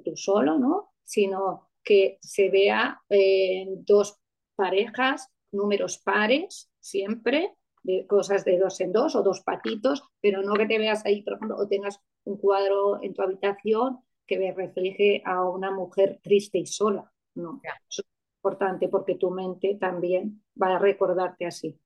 tú 0.03 0.15
solo, 0.15 0.57
¿no? 0.57 0.93
Sino 1.03 1.69
que 1.83 2.17
se 2.21 2.49
vea 2.49 3.01
eh, 3.09 3.65
dos 3.77 4.19
parejas, 4.55 5.29
números 5.51 5.97
pares, 5.99 6.71
siempre, 6.79 7.55
de 7.83 8.07
cosas 8.07 8.45
de 8.45 8.57
dos 8.57 8.79
en 8.79 8.91
dos 8.91 9.15
o 9.15 9.23
dos 9.23 9.41
patitos, 9.41 10.03
pero 10.21 10.41
no 10.41 10.53
que 10.53 10.65
te 10.65 10.77
veas 10.77 11.05
ahí, 11.05 11.21
por 11.21 11.33
ejemplo, 11.33 11.57
o 11.57 11.67
tengas 11.67 11.99
un 12.23 12.37
cuadro 12.37 13.03
en 13.03 13.13
tu 13.13 13.21
habitación 13.21 13.99
que 14.25 14.53
refleje 14.53 15.21
a 15.25 15.47
una 15.47 15.71
mujer 15.71 16.19
triste 16.23 16.57
y 16.57 16.65
sola. 16.65 17.11
No, 17.35 17.61
eso 17.89 18.01
es 18.01 18.07
importante 18.37 18.87
porque 18.87 19.15
tu 19.15 19.31
mente 19.31 19.75
también 19.79 20.43
va 20.61 20.75
a 20.75 20.79
recordarte 20.79 21.45
así. 21.45 21.77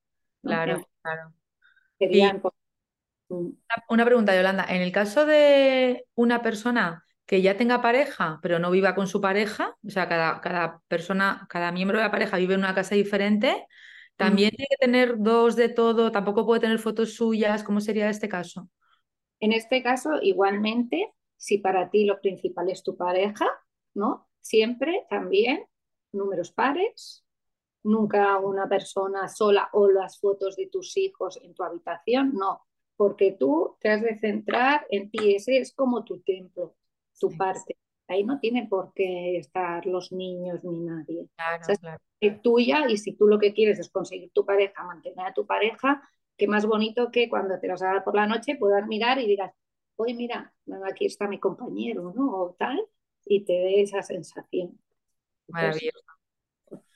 Claro, 0.41 0.87
claro. 1.01 1.33
Mm. 1.99 2.47
Una 3.29 4.05
pregunta, 4.05 4.35
Yolanda. 4.35 4.65
En 4.69 4.81
el 4.81 4.91
caso 4.91 5.25
de 5.25 6.05
una 6.15 6.41
persona 6.41 7.03
que 7.25 7.41
ya 7.41 7.57
tenga 7.57 7.81
pareja, 7.81 8.39
pero 8.41 8.57
no 8.57 8.71
viva 8.71 8.95
con 8.95 9.07
su 9.07 9.19
pareja, 9.19 9.75
o 9.85 9.89
sea, 9.89 10.07
cada, 10.07 10.39
cada 10.39 10.81
persona, 10.87 11.45
cada 11.49 11.71
miembro 11.71 11.97
de 11.97 12.05
la 12.05 12.11
pareja 12.11 12.37
vive 12.37 12.53
en 12.53 12.61
una 12.61 12.73
casa 12.73 12.95
diferente, 12.95 13.67
también 14.15 14.51
tiene 14.51 14.67
que 14.69 14.77
tener 14.77 15.15
dos 15.19 15.55
de 15.55 15.69
todo, 15.69 16.11
tampoco 16.11 16.45
puede 16.45 16.61
tener 16.61 16.79
fotos 16.79 17.15
suyas, 17.15 17.63
¿cómo 17.63 17.81
sería 17.81 18.09
este 18.09 18.29
caso? 18.29 18.69
En 19.39 19.51
este 19.51 19.83
caso, 19.83 20.21
igualmente, 20.21 21.13
si 21.35 21.59
para 21.59 21.89
ti 21.89 22.05
lo 22.05 22.19
principal 22.21 22.69
es 22.69 22.81
tu 22.81 22.95
pareja, 22.95 23.45
¿no? 23.93 24.29
Siempre 24.41 25.05
también 25.09 25.65
números 26.13 26.51
pares, 26.51 27.25
nunca 27.83 28.39
una 28.39 28.67
persona 28.67 29.27
sola 29.27 29.69
o 29.73 29.89
las 29.89 30.19
fotos 30.19 30.55
de 30.55 30.67
tus 30.67 30.95
hijos 30.97 31.39
en 31.43 31.53
tu 31.53 31.63
habitación, 31.63 32.33
no, 32.33 32.66
porque 32.97 33.31
tú 33.31 33.77
te 33.79 33.89
has 33.89 34.01
de 34.01 34.17
centrar 34.17 34.85
en 34.89 35.09
ti, 35.09 35.35
ese 35.35 35.59
es 35.59 35.73
como 35.73 36.03
tu 36.03 36.19
templo, 36.21 36.75
tu 37.19 37.29
parte. 37.37 37.77
Ahí 38.07 38.23
no 38.23 38.39
tiene 38.39 38.67
por 38.67 38.93
qué 38.93 39.37
estar 39.37 39.85
los 39.85 40.11
niños 40.11 40.63
ni 40.63 40.79
nadie. 40.79 41.27
Es 42.19 42.41
tuya 42.41 42.89
y 42.89 42.97
si 42.97 43.13
tú 43.13 43.27
lo 43.27 43.37
que 43.37 43.53
quieres 43.53 43.79
es 43.79 43.89
conseguir 43.89 44.31
tu 44.31 44.45
pareja, 44.45 44.83
mantener 44.83 45.27
a 45.27 45.33
tu 45.33 45.45
pareja, 45.45 46.01
qué 46.37 46.47
más 46.47 46.65
bonito 46.65 47.11
que 47.11 47.29
cuando 47.29 47.59
te 47.59 47.67
vas 47.67 47.81
a 47.81 47.87
dar 47.87 48.03
por 48.03 48.15
la 48.15 48.25
noche 48.25 48.55
puedas 48.55 48.87
mirar 48.87 49.19
y 49.19 49.27
digas, 49.27 49.51
oye, 49.97 50.13
mira, 50.13 50.53
aquí 50.89 51.05
está 51.05 51.27
mi 51.27 51.39
compañero, 51.39 52.13
¿no? 52.15 52.31
O 52.33 52.55
tal, 52.57 52.79
y 53.25 53.43
te 53.43 53.53
dé 53.53 53.81
esa 53.81 54.01
sensación. 54.01 54.79
Maravilloso. 55.47 55.99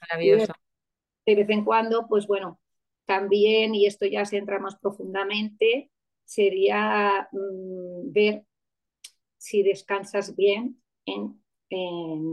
Maravilloso. 0.01 0.53
De 1.25 1.35
vez 1.35 1.49
en 1.49 1.65
cuando, 1.65 2.07
pues 2.07 2.25
bueno, 2.25 2.60
también, 3.05 3.75
y 3.75 3.85
esto 3.85 4.05
ya 4.05 4.25
se 4.25 4.37
entra 4.37 4.59
más 4.59 4.77
profundamente, 4.77 5.91
sería 6.25 7.27
mm, 7.31 8.11
ver 8.11 8.45
si 9.37 9.63
descansas 9.63 10.35
bien 10.35 10.81
en, 11.05 11.39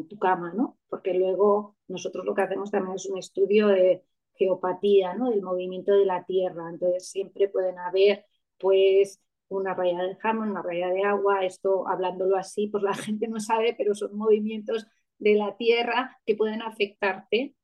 tu 0.08 0.18
cama, 0.18 0.52
¿no? 0.52 0.78
Porque 0.88 1.14
luego 1.14 1.76
nosotros 1.86 2.24
lo 2.24 2.34
que 2.34 2.42
hacemos 2.42 2.72
también 2.72 2.96
es 2.96 3.06
un 3.06 3.18
estudio 3.18 3.68
de 3.68 4.02
geopatía, 4.34 5.14
¿no? 5.14 5.30
Del 5.30 5.42
movimiento 5.42 5.92
de 5.92 6.06
la 6.06 6.24
Tierra. 6.24 6.68
Entonces 6.70 7.08
siempre 7.08 7.48
pueden 7.48 7.78
haber, 7.78 8.24
pues, 8.58 9.20
una 9.48 9.74
raya 9.74 10.02
de 10.02 10.16
jamón, 10.16 10.50
una 10.50 10.62
raya 10.62 10.88
de 10.88 11.04
agua. 11.04 11.44
Esto, 11.44 11.86
hablándolo 11.88 12.36
así, 12.36 12.66
pues 12.66 12.82
la 12.82 12.92
gente 12.94 13.28
no 13.28 13.38
sabe, 13.38 13.74
pero 13.78 13.94
son 13.94 14.16
movimientos 14.16 14.86
de 15.18 15.34
la 15.34 15.56
Tierra 15.56 16.18
que 16.26 16.34
pueden 16.34 16.62
afectarte. 16.62 17.54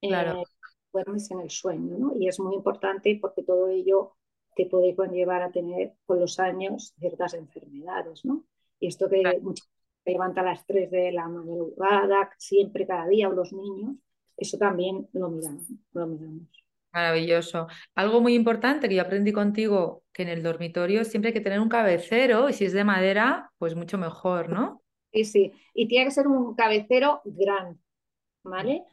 Claro. 0.00 0.42
Eh, 0.42 0.44
duermes 0.94 1.30
en 1.30 1.40
el 1.40 1.50
sueño, 1.50 1.98
¿no? 1.98 2.12
Y 2.16 2.28
es 2.28 2.40
muy 2.40 2.54
importante 2.54 3.18
porque 3.20 3.42
todo 3.42 3.68
ello 3.68 4.12
te 4.56 4.66
puede 4.66 4.94
conllevar 4.94 5.42
a 5.42 5.50
tener 5.50 5.94
con 6.06 6.20
los 6.20 6.38
años 6.38 6.94
ciertas 6.98 7.34
enfermedades, 7.34 8.24
¿no? 8.24 8.44
Y 8.78 8.86
esto 8.86 9.08
que 9.08 9.22
muchas 9.42 9.68
levanta 10.04 10.42
a 10.42 10.44
las 10.44 10.66
3 10.66 10.90
de 10.90 11.12
la 11.12 11.26
madrugada, 11.28 12.30
siempre, 12.38 12.86
cada 12.86 13.08
día, 13.08 13.28
o 13.28 13.32
los 13.32 13.52
niños, 13.52 13.96
eso 14.36 14.58
también 14.58 15.08
lo 15.12 15.30
miramos, 15.30 15.66
lo 15.92 16.06
miramos. 16.06 16.48
Maravilloso. 16.92 17.66
Algo 17.96 18.20
muy 18.20 18.34
importante 18.34 18.88
que 18.88 18.94
yo 18.94 19.02
aprendí 19.02 19.32
contigo, 19.32 20.04
que 20.12 20.22
en 20.22 20.28
el 20.28 20.42
dormitorio 20.42 21.04
siempre 21.04 21.30
hay 21.30 21.34
que 21.34 21.40
tener 21.40 21.58
un 21.58 21.68
cabecero 21.68 22.48
y 22.48 22.52
si 22.52 22.66
es 22.66 22.72
de 22.72 22.84
madera, 22.84 23.50
pues 23.58 23.74
mucho 23.74 23.98
mejor, 23.98 24.48
¿no? 24.50 24.82
Sí, 25.12 25.24
sí. 25.24 25.52
Y 25.74 25.88
tiene 25.88 26.04
que 26.04 26.12
ser 26.12 26.28
un 26.28 26.54
cabecero 26.54 27.20
grande, 27.24 27.80
¿vale? 28.44 28.84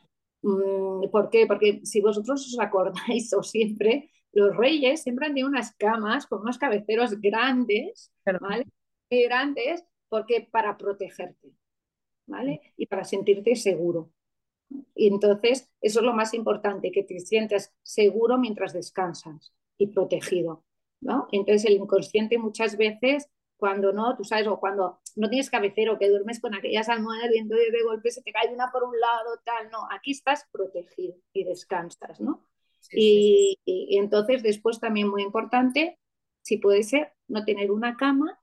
Mm, 0.41 1.09
¿Por 1.11 1.29
qué? 1.29 1.45
Porque 1.47 1.81
si 1.83 2.01
vosotros 2.01 2.45
os 2.47 2.59
acordáis 2.59 3.33
o 3.33 3.43
siempre, 3.43 4.09
los 4.33 4.55
reyes 4.55 5.03
siempre 5.03 5.25
han 5.27 5.33
tenido 5.33 5.47
unas 5.49 5.75
camas 5.75 6.25
con 6.27 6.41
unos 6.41 6.57
cabeceros 6.57 7.19
grandes, 7.21 8.11
¿vale? 8.39 8.65
Grandes 9.09 9.83
porque 10.09 10.47
para 10.51 10.77
protegerte, 10.77 11.51
¿vale? 12.27 12.61
Y 12.77 12.87
para 12.87 13.03
sentirte 13.03 13.55
seguro. 13.55 14.11
Y 14.95 15.07
entonces, 15.07 15.69
eso 15.81 15.99
es 15.99 16.05
lo 16.05 16.13
más 16.13 16.33
importante, 16.33 16.91
que 16.91 17.03
te 17.03 17.19
sientas 17.19 17.73
seguro 17.83 18.37
mientras 18.37 18.73
descansas 18.73 19.53
y 19.77 19.87
protegido, 19.87 20.63
¿no? 21.01 21.27
Entonces, 21.31 21.65
el 21.65 21.75
inconsciente 21.77 22.37
muchas 22.37 22.77
veces, 22.77 23.29
cuando 23.61 23.93
no, 23.93 24.17
tú 24.17 24.23
sabes, 24.23 24.47
o 24.47 24.59
cuando 24.59 24.99
no 25.15 25.29
tienes 25.29 25.51
cabecero, 25.51 25.99
que 25.99 26.09
duermes 26.09 26.41
con 26.41 26.55
aquellas 26.55 26.89
almohadas 26.89 27.29
y 27.31 27.37
entonces 27.37 27.71
de 27.71 27.83
golpe 27.83 28.09
se 28.09 28.23
te 28.23 28.31
cae 28.31 28.51
una 28.51 28.71
por 28.71 28.83
un 28.83 28.99
lado, 28.99 29.39
tal, 29.45 29.69
no, 29.69 29.87
aquí 29.91 30.09
estás 30.09 30.47
protegido 30.51 31.15
y 31.31 31.43
descansas, 31.43 32.19
¿no? 32.19 32.43
y, 32.91 33.59
y 33.63 33.99
entonces, 33.99 34.41
después 34.41 34.79
también 34.79 35.07
muy 35.07 35.21
importante, 35.21 35.99
si 36.41 36.57
puede 36.57 36.81
ser, 36.81 37.13
no 37.27 37.45
tener 37.45 37.69
una 37.69 37.97
cama 37.97 38.39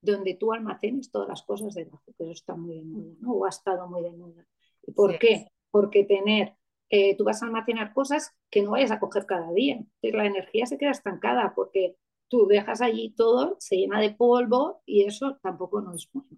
donde 0.00 0.34
tú 0.34 0.52
almacenes 0.52 1.10
todas 1.10 1.28
las 1.28 1.42
cosas 1.42 1.74
debajo, 1.74 2.04
que 2.16 2.22
eso 2.22 2.32
está 2.32 2.54
muy 2.54 2.76
de 2.76 2.84
moda, 2.84 3.14
¿no? 3.18 3.32
O 3.32 3.44
ha 3.44 3.48
estado 3.48 3.88
muy 3.88 4.02
de 4.02 4.12
moda. 4.12 4.46
¿Y 4.86 4.92
por 4.92 5.18
qué? 5.18 5.48
Porque 5.72 6.04
tener, 6.04 6.54
eh, 6.88 7.16
tú 7.16 7.24
vas 7.24 7.42
a 7.42 7.46
almacenar 7.46 7.92
cosas 7.92 8.30
que 8.48 8.62
no 8.62 8.70
vayas 8.70 8.92
a 8.92 9.00
coger 9.00 9.26
cada 9.26 9.52
día. 9.52 9.74
Entonces 9.74 10.14
la 10.14 10.26
energía 10.26 10.66
se 10.66 10.78
queda 10.78 10.92
estancada 10.92 11.52
porque 11.56 11.96
tú 12.32 12.46
dejas 12.48 12.80
allí 12.80 13.14
todo, 13.14 13.56
se 13.60 13.76
llena 13.76 14.00
de 14.00 14.10
polvo 14.10 14.82
y 14.86 15.04
eso 15.04 15.38
tampoco 15.42 15.82
no 15.82 15.94
es 15.94 16.08
bueno. 16.12 16.30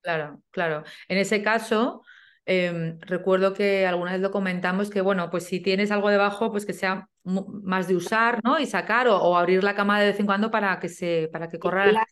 Claro, 0.00 0.42
claro. 0.50 0.84
En 1.08 1.18
ese 1.18 1.42
caso, 1.42 2.02
Em, 2.50 2.98
recuerdo 3.00 3.52
que 3.52 3.86
alguna 3.86 4.12
vez 4.12 4.22
lo 4.22 4.30
comentamos 4.30 4.88
que, 4.88 5.02
bueno, 5.02 5.28
pues 5.28 5.44
si 5.44 5.60
tienes 5.60 5.90
algo 5.90 6.08
debajo, 6.08 6.50
pues 6.50 6.64
que 6.64 6.72
sea 6.72 7.06
más 7.22 7.88
de 7.88 7.94
usar, 7.94 8.40
¿no? 8.42 8.58
Y 8.58 8.64
sacar 8.64 9.06
o, 9.06 9.36
abrir 9.36 9.62
la 9.62 9.74
cama 9.74 10.00
de 10.00 10.06
vez 10.06 10.18
en 10.18 10.24
cuando 10.24 10.50
para 10.50 10.80
que 10.80 10.88
se, 10.88 11.28
para 11.30 11.48
que 11.48 11.58
corra. 11.58 12.06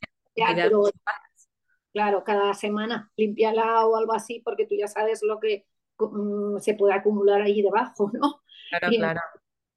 claro, 1.90 2.22
cada 2.22 2.52
semana 2.52 3.10
limpiala 3.16 3.86
o 3.86 3.96
algo 3.96 4.12
así, 4.12 4.42
porque 4.44 4.66
tú 4.66 4.74
ya 4.78 4.88
sabes 4.88 5.22
lo 5.22 5.40
que 5.40 5.64
mm, 5.98 6.58
se 6.58 6.74
puede 6.74 6.92
acumular 6.92 7.40
ahí 7.40 7.62
debajo, 7.62 8.10
¿no? 8.12 8.42
Claro, 8.68 8.88
claro. 8.94 9.20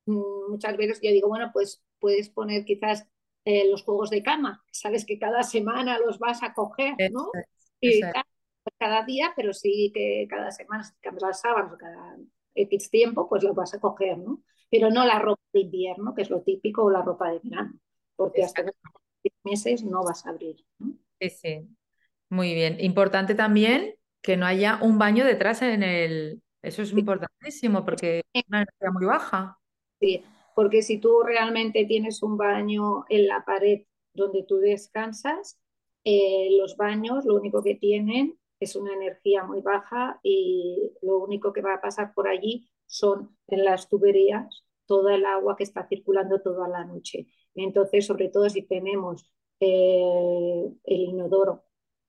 Mm, 0.07 0.51
muchas 0.51 0.75
veces 0.75 0.99
yo 1.01 1.09
digo, 1.11 1.29
bueno, 1.29 1.51
pues 1.53 1.81
puedes 1.99 2.29
poner 2.29 2.65
quizás 2.65 3.07
eh, 3.45 3.69
los 3.69 3.83
juegos 3.83 4.09
de 4.09 4.23
cama, 4.23 4.63
sabes 4.71 5.05
que 5.05 5.17
cada 5.17 5.43
semana 5.43 5.99
los 5.99 6.19
vas 6.19 6.43
a 6.43 6.53
coger, 6.53 6.95
¿no? 7.11 7.31
y 7.81 8.01
cada 8.77 9.03
día, 9.03 9.33
pero 9.35 9.53
sí 9.53 9.91
que 9.93 10.27
cada 10.29 10.51
semana, 10.51 10.83
cambias 11.01 11.23
las 11.23 11.41
sábanas 11.41 11.75
cada 11.77 12.17
X 12.55 12.89
tiempo, 12.89 13.27
pues 13.29 13.43
lo 13.43 13.53
vas 13.53 13.73
a 13.73 13.79
coger, 13.79 14.17
¿no? 14.17 14.43
Pero 14.69 14.89
no 14.89 15.05
la 15.05 15.19
ropa 15.19 15.41
de 15.53 15.61
invierno, 15.61 16.13
que 16.13 16.21
es 16.21 16.29
lo 16.29 16.41
típico, 16.41 16.83
o 16.83 16.91
la 16.91 17.01
ropa 17.01 17.31
de 17.31 17.39
verano, 17.43 17.73
porque 18.15 18.43
hasta 18.43 18.63
seis 18.63 19.33
meses 19.43 19.83
no 19.83 20.03
vas 20.03 20.25
a 20.25 20.29
abrir. 20.29 20.57
¿no? 20.77 20.93
Sí, 21.19 21.29
sí. 21.29 21.67
Muy 22.29 22.53
bien. 22.53 22.77
Importante 22.79 23.33
también 23.33 23.95
que 24.21 24.37
no 24.37 24.45
haya 24.45 24.79
un 24.81 24.99
baño 24.99 25.25
detrás 25.25 25.61
en 25.61 25.83
el. 25.83 26.41
Eso 26.61 26.81
es 26.81 26.91
importantísimo 26.91 27.85
porque 27.85 28.21
es 28.33 28.43
una 28.49 28.59
energía 28.59 28.91
muy 28.91 29.05
baja. 29.05 29.57
Sí, 29.99 30.23
porque 30.59 30.81
si 30.81 30.97
tú 30.97 31.21
realmente 31.23 31.85
tienes 31.85 32.21
un 32.21 32.35
baño 32.35 33.05
en 33.07 33.27
la 33.27 33.45
pared 33.45 33.83
donde 34.13 34.43
tú 34.43 34.57
descansas, 34.57 35.57
eh, 36.03 36.49
los 36.59 36.75
baños 36.75 37.23
lo 37.23 37.35
único 37.35 37.63
que 37.63 37.75
tienen 37.75 38.37
es 38.59 38.75
una 38.75 38.93
energía 38.93 39.45
muy 39.45 39.61
baja 39.61 40.19
y 40.21 40.91
lo 41.01 41.19
único 41.19 41.53
que 41.53 41.61
va 41.61 41.75
a 41.75 41.81
pasar 41.81 42.13
por 42.13 42.27
allí 42.27 42.69
son 42.87 43.37
en 43.47 43.63
las 43.63 43.87
tuberías 43.87 44.65
toda 44.85 45.15
el 45.15 45.23
agua 45.23 45.55
que 45.55 45.63
está 45.63 45.87
circulando 45.87 46.41
toda 46.41 46.67
la 46.67 46.83
noche. 46.83 47.27
Entonces, 47.55 48.05
sobre 48.05 48.27
todo 48.27 48.49
si 48.49 48.63
tenemos 48.63 49.31
eh, 49.61 50.65
el 50.83 50.99
inodoro 50.99 51.63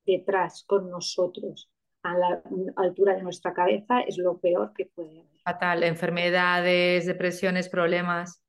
detrás 0.04 0.64
con 0.64 0.90
nosotros 0.90 1.70
a 2.02 2.18
la 2.18 2.42
altura 2.74 3.14
de 3.14 3.22
nuestra 3.22 3.54
cabeza, 3.54 4.00
es 4.00 4.18
lo 4.18 4.40
peor 4.40 4.72
que 4.74 4.86
puede 4.86 5.20
haber. 5.20 5.39
Fatal, 5.50 5.82
enfermedades, 5.82 7.06
depresiones, 7.06 7.68
problemas. 7.68 8.42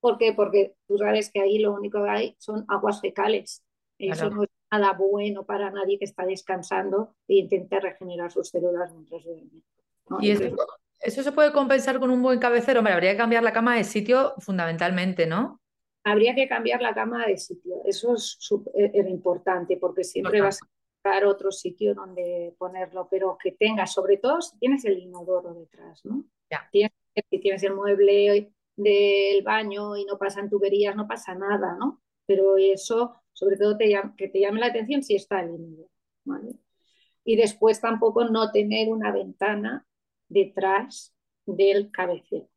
¿Por 0.00 0.18
qué? 0.18 0.32
Porque 0.32 0.76
tú 0.86 0.98
sabes 0.98 1.32
que 1.32 1.40
ahí 1.40 1.58
lo 1.58 1.72
único 1.72 2.02
que 2.04 2.08
hay 2.08 2.36
son 2.38 2.64
aguas 2.68 3.00
fecales. 3.00 3.64
Eso 3.98 4.30
no 4.30 4.44
es 4.44 4.50
nada 4.70 4.92
bueno 4.92 5.44
para 5.44 5.70
nadie 5.70 5.98
que 5.98 6.04
está 6.04 6.24
descansando 6.24 7.16
e 7.26 7.36
intenta 7.36 7.80
regenerar 7.80 8.30
sus 8.30 8.50
células 8.50 8.92
mientras 8.92 9.24
duerme. 9.24 9.62
Y 10.20 10.30
eso, 11.00 11.22
se 11.22 11.32
puede 11.32 11.52
compensar 11.52 11.98
con 11.98 12.10
un 12.10 12.22
buen 12.22 12.38
cabecero. 12.38 12.78
Hombre, 12.78 12.94
habría 12.94 13.12
que 13.12 13.18
cambiar 13.18 13.42
la 13.42 13.52
cama 13.52 13.76
de 13.76 13.82
sitio 13.82 14.34
fundamentalmente, 14.38 15.26
¿no? 15.26 15.60
Habría 16.04 16.36
que 16.36 16.46
cambiar 16.46 16.80
la 16.80 16.94
cama 16.94 17.26
de 17.26 17.36
sitio. 17.36 17.82
Eso 17.84 18.14
es 18.14 18.36
súper 18.38 18.72
e, 18.94 19.10
importante 19.10 19.76
porque 19.76 20.04
siempre 20.04 20.40
vas 20.40 20.62
a 20.62 20.66
buscar 21.02 21.26
otro 21.26 21.50
sitio 21.50 21.94
donde 21.94 22.54
ponerlo, 22.58 23.08
pero 23.10 23.36
que 23.42 23.52
tengas, 23.52 23.92
sobre 23.92 24.18
todo 24.18 24.40
si 24.40 24.56
tienes 24.58 24.84
el 24.84 24.98
inodoro 24.98 25.52
detrás, 25.52 26.04
¿no? 26.04 26.24
Ya. 26.50 26.68
si 26.72 27.38
tienes 27.40 27.62
el 27.62 27.74
mueble 27.74 28.52
del 28.76 29.42
baño 29.42 29.96
y 29.96 30.04
no 30.04 30.18
pasan 30.18 30.48
tuberías, 30.50 30.94
no 30.94 31.08
pasa 31.08 31.34
nada, 31.34 31.76
¿no? 31.78 32.02
Pero 32.26 32.56
eso 32.56 33.14
sobre 33.36 33.58
todo 33.58 33.76
que 34.16 34.28
te 34.28 34.40
llame 34.40 34.60
la 34.60 34.66
atención 34.68 35.02
si 35.02 35.14
está 35.14 35.42
limpio. 35.42 35.90
Y 37.22 37.36
después 37.36 37.80
tampoco 37.80 38.24
no 38.24 38.50
tener 38.50 38.88
una 38.88 39.12
ventana 39.12 39.86
detrás 40.28 41.14
del 41.44 41.90
cabecero. 41.90 42.48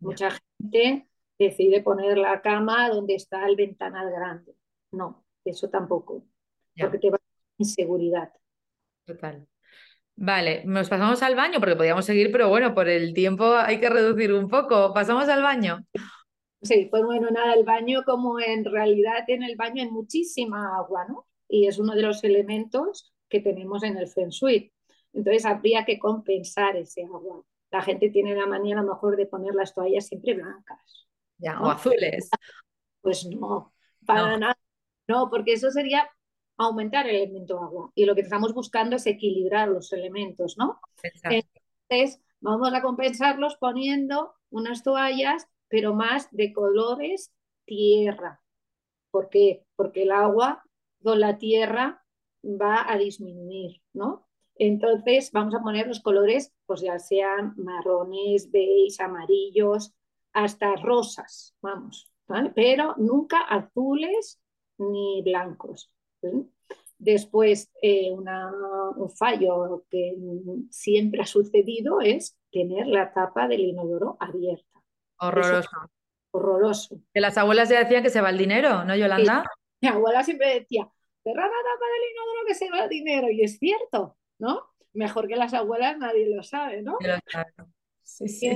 Mucha 0.00 0.30
gente 0.58 1.08
decide 1.38 1.82
poner 1.82 2.16
la 2.16 2.40
cama 2.40 2.88
donde 2.88 3.14
está 3.14 3.46
el 3.46 3.56
ventanal 3.56 4.10
grande. 4.10 4.56
No, 4.92 5.26
eso 5.44 5.68
tampoco, 5.68 6.24
porque 6.78 6.98
te 6.98 7.10
va 7.10 7.16
a 7.16 7.20
inseguridad. 7.58 8.32
Total. 9.04 9.46
Vale, 10.16 10.62
nos 10.64 10.88
pasamos 10.88 11.22
al 11.22 11.34
baño 11.34 11.58
porque 11.58 11.76
podíamos 11.76 12.04
seguir, 12.04 12.30
pero 12.30 12.48
bueno, 12.48 12.74
por 12.74 12.88
el 12.88 13.14
tiempo 13.14 13.54
hay 13.54 13.80
que 13.80 13.88
reducir 13.88 14.32
un 14.32 14.48
poco. 14.48 14.92
Pasamos 14.92 15.28
al 15.28 15.42
baño. 15.42 15.84
Sí, 16.62 16.86
pues 16.90 17.02
bueno, 17.02 17.28
nada, 17.30 17.54
el 17.54 17.64
baño 17.64 18.02
como 18.04 18.38
en 18.38 18.64
realidad 18.64 19.24
en 19.28 19.42
el 19.42 19.56
baño 19.56 19.82
hay 19.82 19.90
muchísima 19.90 20.76
agua, 20.76 21.06
¿no? 21.08 21.26
Y 21.48 21.66
es 21.66 21.78
uno 21.78 21.94
de 21.94 22.02
los 22.02 22.22
elementos 22.22 23.12
que 23.28 23.40
tenemos 23.40 23.82
en 23.82 23.96
el 23.96 24.06
Feng 24.06 24.28
Shui. 24.28 24.72
Entonces 25.12 25.44
habría 25.44 25.84
que 25.84 25.98
compensar 25.98 26.76
ese 26.76 27.04
agua. 27.04 27.42
La 27.70 27.82
gente 27.82 28.10
tiene 28.10 28.36
la 28.36 28.46
manía 28.46 28.78
a 28.78 28.82
lo 28.82 28.92
mejor 28.92 29.16
de 29.16 29.26
poner 29.26 29.54
las 29.54 29.74
toallas 29.74 30.06
siempre 30.06 30.34
blancas. 30.34 31.08
Ya, 31.38 31.60
o 31.60 31.68
azules. 31.68 32.30
Pues 33.00 33.26
no, 33.26 33.74
para 34.06 34.36
nada. 34.38 34.56
No, 35.08 35.28
porque 35.30 35.54
eso 35.54 35.70
sería 35.70 36.08
aumentar 36.56 37.08
el 37.08 37.16
elemento 37.16 37.58
agua. 37.58 37.90
Y 37.94 38.04
lo 38.04 38.14
que 38.14 38.20
estamos 38.22 38.54
buscando 38.54 38.96
es 38.96 39.06
equilibrar 39.06 39.68
los 39.68 39.92
elementos, 39.92 40.56
¿no? 40.58 40.80
Entonces, 41.24 42.20
vamos 42.40 42.72
a 42.72 42.82
compensarlos 42.82 43.56
poniendo 43.56 44.34
unas 44.50 44.82
toallas 44.82 45.48
pero 45.72 45.94
más 45.94 46.28
de 46.32 46.52
colores 46.52 47.32
tierra. 47.64 48.42
¿Por 49.10 49.30
qué? 49.30 49.64
Porque 49.74 50.02
el 50.02 50.12
agua 50.12 50.62
con 51.02 51.18
la 51.18 51.38
tierra 51.38 52.04
va 52.44 52.92
a 52.92 52.98
disminuir, 52.98 53.80
¿no? 53.94 54.28
Entonces 54.54 55.32
vamos 55.32 55.54
a 55.54 55.62
poner 55.62 55.86
los 55.86 56.00
colores, 56.00 56.52
pues 56.66 56.82
ya 56.82 56.98
sean 56.98 57.54
marrones, 57.56 58.50
beige, 58.50 59.02
amarillos, 59.02 59.94
hasta 60.34 60.76
rosas, 60.76 61.54
vamos, 61.62 62.12
¿vale? 62.28 62.52
Pero 62.54 62.94
nunca 62.98 63.40
azules 63.40 64.38
ni 64.76 65.22
blancos. 65.22 65.90
Después, 66.98 67.72
eh, 67.82 68.12
un 68.12 69.10
fallo 69.10 69.84
que 69.90 70.14
siempre 70.70 71.22
ha 71.22 71.26
sucedido 71.26 72.00
es 72.00 72.38
tener 72.52 72.86
la 72.86 73.12
tapa 73.12 73.48
del 73.48 73.60
inodoro 73.60 74.16
abierta. 74.20 74.80
Horroroso. 75.18 75.70
horroroso. 76.30 77.00
Que 77.12 77.20
las 77.20 77.36
abuelas 77.36 77.68
ya 77.68 77.80
decían 77.80 78.02
que 78.02 78.10
se 78.10 78.20
va 78.20 78.30
el 78.30 78.38
dinero, 78.38 78.84
¿no, 78.84 78.94
Yolanda? 78.94 79.44
Mi 79.80 79.88
abuela 79.88 80.22
siempre 80.22 80.60
decía, 80.60 80.88
cerrar 81.24 81.50
la 81.50 81.72
tapa 81.72 81.86
del 81.86 82.10
inodoro 82.12 82.46
que 82.46 82.54
se 82.54 82.70
va 82.70 82.84
el 82.84 82.88
dinero. 82.88 83.30
Y 83.30 83.42
es 83.42 83.58
cierto, 83.58 84.16
¿no? 84.38 84.68
Mejor 84.92 85.26
que 85.26 85.36
las 85.36 85.54
abuelas 85.54 85.98
nadie 85.98 86.32
lo 86.34 86.42
sabe, 86.42 86.82
¿no? 86.82 86.98
Sí, 88.02 88.28
sí, 88.28 88.50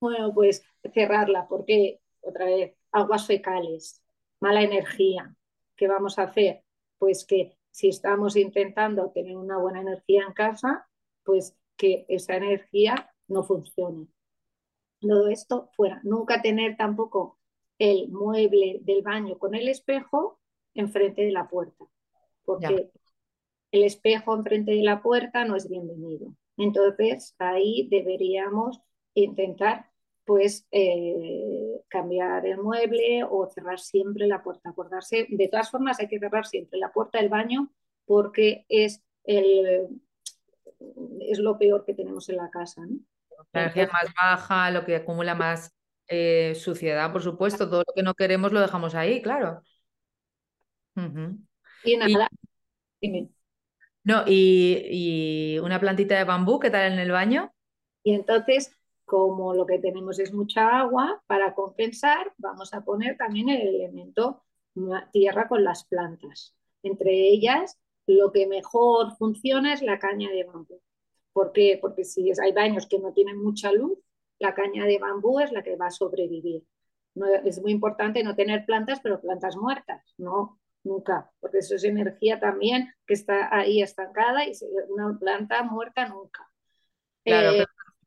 bueno, 0.00 0.32
pues 0.34 0.62
cerrarla, 0.92 1.46
porque 1.48 2.00
otra 2.20 2.44
vez, 2.46 2.74
aguas 2.92 3.26
fecales, 3.26 4.02
mala 4.40 4.62
energía. 4.62 5.34
¿Qué 5.78 5.88
vamos 5.88 6.18
a 6.18 6.24
hacer? 6.24 6.62
Pues 6.98 7.24
que 7.24 7.56
si 7.70 7.88
estamos 7.88 8.36
intentando 8.36 9.10
tener 9.12 9.38
una 9.38 9.56
buena 9.56 9.80
energía 9.80 10.24
en 10.26 10.34
casa, 10.34 10.86
pues 11.24 11.56
que 11.78 12.04
esa 12.08 12.36
energía 12.36 13.10
no 13.28 13.44
funcione 13.44 14.08
todo 15.00 15.28
esto 15.28 15.70
fuera. 15.76 16.00
Nunca 16.02 16.42
tener 16.42 16.76
tampoco 16.76 17.38
el 17.78 18.08
mueble 18.08 18.80
del 18.82 19.02
baño 19.02 19.38
con 19.38 19.54
el 19.54 19.68
espejo 19.68 20.40
enfrente 20.74 21.22
de 21.22 21.32
la 21.32 21.48
puerta, 21.48 21.84
porque 22.44 22.90
el 23.70 23.84
espejo 23.84 24.34
enfrente 24.34 24.72
de 24.72 24.82
la 24.82 25.02
puerta 25.02 25.44
no 25.44 25.56
es 25.56 25.68
bienvenido. 25.68 26.34
Entonces 26.56 27.34
ahí 27.38 27.88
deberíamos 27.90 28.80
intentar 29.14 29.87
pues 30.28 30.66
eh, 30.72 31.80
cambiar 31.88 32.44
el 32.44 32.58
mueble 32.58 33.24
o 33.24 33.48
cerrar 33.48 33.78
siempre 33.78 34.26
la 34.26 34.42
puerta. 34.42 34.68
Acordarse, 34.68 35.26
de 35.30 35.48
todas 35.48 35.70
formas 35.70 35.98
hay 36.00 36.06
que 36.06 36.18
cerrar 36.18 36.44
siempre 36.44 36.78
la 36.78 36.92
puerta 36.92 37.16
del 37.16 37.30
baño 37.30 37.72
porque 38.04 38.66
es, 38.68 39.02
el, 39.24 39.88
es 41.20 41.38
lo 41.38 41.58
peor 41.58 41.86
que 41.86 41.94
tenemos 41.94 42.28
en 42.28 42.36
la 42.36 42.50
casa. 42.50 42.84
¿no? 42.84 42.98
La 43.54 43.62
energía 43.62 43.88
más 43.90 44.12
baja, 44.14 44.70
lo 44.70 44.84
que 44.84 44.96
acumula 44.96 45.34
más 45.34 45.74
eh, 46.08 46.54
suciedad, 46.56 47.10
por 47.10 47.22
supuesto, 47.22 47.70
todo 47.70 47.84
lo 47.86 47.94
que 47.94 48.02
no 48.02 48.12
queremos 48.12 48.52
lo 48.52 48.60
dejamos 48.60 48.94
ahí, 48.94 49.22
claro. 49.22 49.62
Y 51.84 51.96
nada, 51.96 52.28
No, 54.04 54.24
y, 54.26 55.58
una 55.62 55.80
plantita 55.80 56.18
de 56.18 56.24
bambú, 56.24 56.60
¿qué 56.60 56.68
tal 56.68 56.92
en 56.92 56.98
el 56.98 57.12
baño? 57.12 57.50
Y 58.02 58.12
entonces, 58.12 58.77
como 59.08 59.54
lo 59.54 59.64
que 59.64 59.78
tenemos 59.78 60.18
es 60.18 60.34
mucha 60.34 60.80
agua, 60.80 61.22
para 61.26 61.54
compensar, 61.54 62.30
vamos 62.36 62.74
a 62.74 62.84
poner 62.84 63.16
también 63.16 63.48
el 63.48 63.66
elemento 63.66 64.44
tierra 65.12 65.48
con 65.48 65.64
las 65.64 65.84
plantas. 65.84 66.54
Entre 66.82 67.10
ellas, 67.10 67.78
lo 68.06 68.30
que 68.30 68.46
mejor 68.46 69.16
funciona 69.16 69.72
es 69.72 69.80
la 69.80 69.98
caña 69.98 70.30
de 70.30 70.44
bambú. 70.44 70.80
¿Por 71.32 71.52
qué? 71.52 71.78
Porque 71.80 72.04
si 72.04 72.30
hay 72.38 72.52
baños 72.52 72.86
que 72.86 72.98
no 72.98 73.12
tienen 73.14 73.42
mucha 73.42 73.72
luz, 73.72 73.98
la 74.38 74.54
caña 74.54 74.84
de 74.84 74.98
bambú 74.98 75.40
es 75.40 75.52
la 75.52 75.62
que 75.62 75.76
va 75.76 75.86
a 75.86 75.90
sobrevivir. 75.90 76.64
No, 77.14 77.26
es 77.26 77.60
muy 77.62 77.72
importante 77.72 78.22
no 78.22 78.36
tener 78.36 78.66
plantas, 78.66 79.00
pero 79.02 79.22
plantas 79.22 79.56
muertas, 79.56 80.14
no, 80.18 80.60
nunca, 80.84 81.32
porque 81.40 81.58
eso 81.58 81.74
es 81.74 81.84
energía 81.84 82.38
también 82.38 82.92
que 83.06 83.14
está 83.14 83.48
ahí 83.56 83.80
estancada 83.80 84.46
y 84.46 84.52
una 84.90 85.18
planta 85.18 85.62
muerta 85.62 86.06
nunca. 86.06 86.46
Claro, 87.24 87.52
eh, 87.52 87.66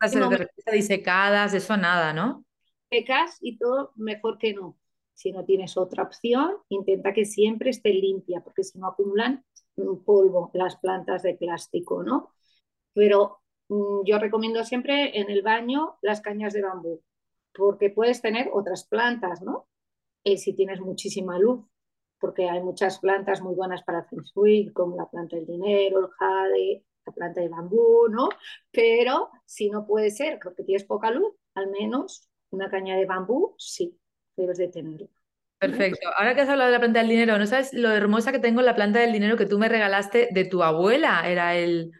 pero 0.09 0.29
disecadas, 0.71 1.53
eso 1.53 1.77
nada, 1.77 2.13
¿no? 2.13 2.43
Secas 2.89 3.37
y 3.41 3.57
todo 3.57 3.91
mejor 3.95 4.37
que 4.37 4.53
no. 4.53 4.77
Si 5.13 5.31
no 5.31 5.45
tienes 5.45 5.77
otra 5.77 6.03
opción, 6.03 6.57
intenta 6.69 7.13
que 7.13 7.25
siempre 7.25 7.69
esté 7.69 7.93
limpia, 7.93 8.41
porque 8.41 8.63
si 8.63 8.79
no 8.79 8.87
acumulan 8.87 9.45
polvo 10.05 10.51
las 10.53 10.75
plantas 10.77 11.23
de 11.23 11.35
plástico, 11.35 12.03
¿no? 12.03 12.33
Pero 12.93 13.41
mm, 13.69 14.03
yo 14.05 14.19
recomiendo 14.19 14.63
siempre 14.63 15.19
en 15.19 15.29
el 15.29 15.41
baño 15.41 15.97
las 16.01 16.21
cañas 16.21 16.53
de 16.53 16.61
bambú, 16.61 17.01
porque 17.53 17.89
puedes 17.89 18.21
tener 18.21 18.49
otras 18.53 18.85
plantas, 18.85 19.41
¿no? 19.41 19.67
Y 20.23 20.37
si 20.37 20.53
tienes 20.53 20.79
muchísima 20.79 21.39
luz, 21.39 21.65
porque 22.19 22.49
hay 22.49 22.61
muchas 22.61 22.99
plantas 22.99 23.41
muy 23.41 23.55
buenas 23.55 23.83
para 23.83 24.03
Feng 24.03 24.23
Shui, 24.23 24.71
como 24.73 24.95
la 24.95 25.09
planta 25.09 25.35
del 25.35 25.47
dinero, 25.47 25.99
el 25.99 26.07
jade, 26.09 26.83
la 27.05 27.13
planta 27.13 27.41
de 27.41 27.49
bambú, 27.49 28.07
¿no? 28.09 28.29
Pero 28.71 29.29
si 29.45 29.69
no 29.69 29.85
puede 29.85 30.11
ser 30.11 30.39
porque 30.41 30.63
tienes 30.63 30.83
poca 30.83 31.11
luz, 31.11 31.33
al 31.55 31.69
menos 31.69 32.29
una 32.49 32.69
caña 32.69 32.95
de 32.95 33.05
bambú 33.05 33.55
sí, 33.57 33.97
debes 34.35 34.57
de 34.57 34.67
tenerla. 34.67 35.07
Perfecto. 35.59 36.09
Ahora 36.17 36.33
que 36.33 36.41
has 36.41 36.49
hablado 36.49 36.71
de 36.71 36.77
la 36.77 36.79
planta 36.79 36.99
del 36.99 37.09
dinero, 37.09 37.37
¿no 37.37 37.45
sabes 37.45 37.71
lo 37.73 37.91
hermosa 37.91 38.31
que 38.31 38.39
tengo 38.39 38.61
la 38.61 38.75
planta 38.75 38.99
del 38.99 39.11
dinero 39.11 39.37
que 39.37 39.45
tú 39.45 39.59
me 39.59 39.69
regalaste 39.69 40.29
de 40.31 40.45
tu 40.45 40.63
abuela? 40.63 41.21
Era 41.29 41.55
el, 41.55 41.91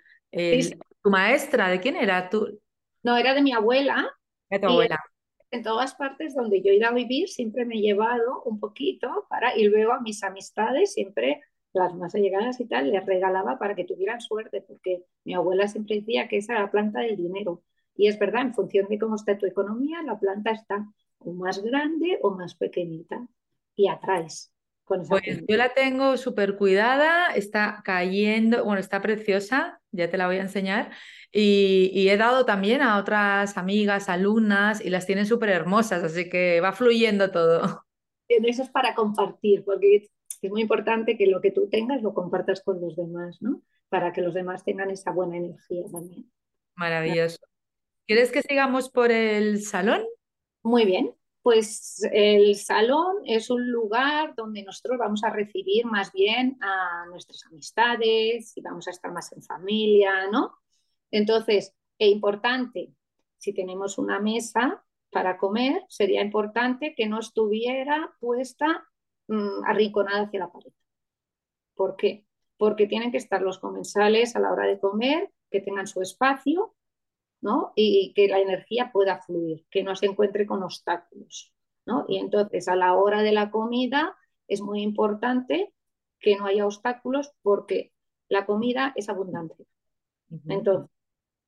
tu 1.04 1.10
maestra, 1.12 1.70
¿de 1.70 1.80
quién 1.80 1.96
era 1.96 2.28
tú? 2.30 2.60
No, 3.04 3.18
era 3.18 3.36
de 3.36 3.42
mi 3.44 3.54
abuela. 3.54 4.10
De 4.50 4.60
tu 4.60 4.68
abuela 4.68 5.00
en 5.52 5.64
todas 5.64 5.94
partes 5.96 6.34
donde 6.34 6.62
yo 6.62 6.72
he 6.72 6.78
ido 6.78 6.88
a 6.88 6.94
vivir 6.94 7.28
siempre 7.28 7.66
me 7.66 7.76
he 7.76 7.82
llevado 7.82 8.42
un 8.44 8.60
poquito 8.60 9.28
para 9.30 9.56
y 9.58 9.66
luego 9.66 9.92
a 9.92 10.00
mis 10.00 10.24
amistades 10.24 10.94
siempre 10.94 11.42
las 11.74 11.94
más 11.96 12.16
allegadas 12.16 12.60
y 12.60 12.66
tal 12.66 12.92
les 12.92 13.06
regalaba 13.06 13.58
para 13.58 13.76
que 13.76 13.86
tuvieran 13.86 14.20
suerte 14.22 14.62
porque 14.62 15.04
mi 15.24 15.34
abuela 15.34 15.68
siempre 15.68 15.98
decía 15.98 16.28
que 16.28 16.38
esa 16.38 16.54
era 16.54 16.64
la 16.64 16.72
planta 16.72 17.00
del 17.02 17.18
dinero 17.18 17.64
y 17.96 18.08
es 18.08 18.20
verdad 18.20 18.42
en 18.42 18.54
función 18.54 18.88
de 18.90 19.00
cómo 19.00 19.16
está 19.16 19.38
tu 19.38 19.46
economía 19.46 20.02
la 20.04 20.20
planta 20.20 20.52
está 20.52 20.86
o 21.20 21.32
más 21.34 21.62
grande 21.64 22.20
o 22.22 22.32
más 22.32 22.56
pequeñita 22.56 23.28
y 23.76 23.88
atraes 23.88 24.52
pues 25.08 25.08
yo 25.48 25.58
la 25.58 25.74
tengo 25.74 26.18
súper 26.18 26.58
cuidada, 26.58 27.28
está 27.34 27.82
cayendo, 27.86 28.66
bueno, 28.66 28.80
está 28.80 29.02
preciosa, 29.02 29.80
ya 29.92 30.10
te 30.10 30.18
la 30.18 30.28
voy 30.28 30.38
a 30.38 30.42
enseñar. 30.42 30.92
Y, 31.32 32.10
he 32.10 32.18
dado 32.18 32.46
también 32.46 32.82
a 32.82 32.98
otras 32.98 33.58
amigas, 33.58 34.10
alumnas, 34.10 34.84
y 34.84 34.90
las 34.90 35.06
tienen 35.06 35.26
súper 35.26 35.50
hermosas, 35.50 36.04
así 36.04 36.30
que 36.30 36.60
va 36.60 36.74
fluyendo 36.74 37.32
todo. 37.32 37.86
Eso 38.28 38.64
es 38.64 38.70
para 38.70 38.94
compartir, 38.94 39.64
porque 39.64 40.10
es 40.42 40.52
muy 40.52 40.62
importante 40.62 41.18
que 41.18 41.28
lo 41.28 41.42
que 41.42 41.52
tú 41.52 41.70
tengas 41.70 42.02
lo 42.02 42.14
compartas 42.14 42.62
con 42.62 42.82
los 42.82 42.96
demás, 42.96 43.38
¿no? 43.42 43.62
Para 43.90 44.12
que 44.12 44.22
los 44.22 44.34
demás 44.34 44.64
tengan 44.64 44.90
esa 44.90 45.12
buena 45.12 45.38
energía 45.38 45.84
también. 45.92 46.32
Maravilloso. 46.76 47.38
¿Quieres 48.08 48.32
que 48.32 48.42
sigamos 48.42 48.90
por 48.90 49.12
el 49.12 49.62
salón? 49.62 50.04
Muy 50.64 50.86
bien. 50.86 51.14
Pues 51.44 52.08
el 52.12 52.56
salón 52.56 53.18
es 53.26 53.50
un 53.50 53.72
lugar 53.72 54.36
donde 54.36 54.64
nosotros 54.64 55.00
vamos 55.00 55.24
a 55.24 55.32
recibir 55.32 55.86
más 55.86 56.12
bien 56.12 56.58
a 56.62 57.06
nuestras 57.08 57.46
amistades 57.48 58.56
y 58.56 58.62
vamos 58.62 58.88
a 58.88 58.92
estar 58.92 59.12
más 59.12 59.32
en 59.32 59.42
familia, 59.42 60.28
¿no? 60.32 60.56
Entonces, 61.10 61.74
es 61.98 62.10
importante, 62.10 62.94
si 63.38 63.54
tenemos 63.54 63.98
una 63.98 64.20
mesa 64.20 64.84
para 65.10 65.38
comer, 65.38 65.84
sería 65.90 66.22
importante 66.22 66.94
que 66.96 67.08
no 67.08 67.20
estuviera 67.20 68.14
puesta 68.20 68.88
mm, 69.32 69.64
arrinconada 69.66 70.24
hacia 70.24 70.42
la 70.42 70.52
pared. 70.52 70.74
¿Por 71.76 71.96
qué? 71.96 72.26
Porque 72.58 72.88
tienen 72.88 73.12
que 73.12 73.18
estar 73.18 73.42
los 73.42 73.60
comensales 73.60 74.36
a 74.36 74.40
la 74.40 74.52
hora 74.52 74.68
de 74.68 74.80
comer, 74.80 75.32
que 75.50 75.62
tengan 75.62 75.88
su 75.88 76.02
espacio, 76.02 76.76
¿no? 77.42 77.74
Y 77.76 78.14
que 78.14 78.28
la 78.28 78.40
energía 78.40 78.92
pueda 78.92 79.22
fluir, 79.22 79.66
que 79.72 79.84
no 79.84 79.96
se 79.96 80.06
encuentre 80.06 80.46
con 80.46 80.64
obstáculos, 80.64 81.54
¿no? 81.86 82.06
Y 82.08 82.18
entonces 82.18 82.68
a 82.68 82.76
la 82.76 82.96
hora 82.96 83.24
de 83.24 83.32
la 83.32 83.52
comida 83.52 84.16
es 84.48 84.62
muy 84.62 84.82
importante 84.82 85.74
que 86.20 86.36
no 86.36 86.46
haya 86.46 86.66
obstáculos 86.66 87.32
porque 87.42 87.94
la 88.30 88.46
comida 88.46 88.94
es 88.96 89.10
abundante. 89.10 89.66
Entonces, 90.48 90.90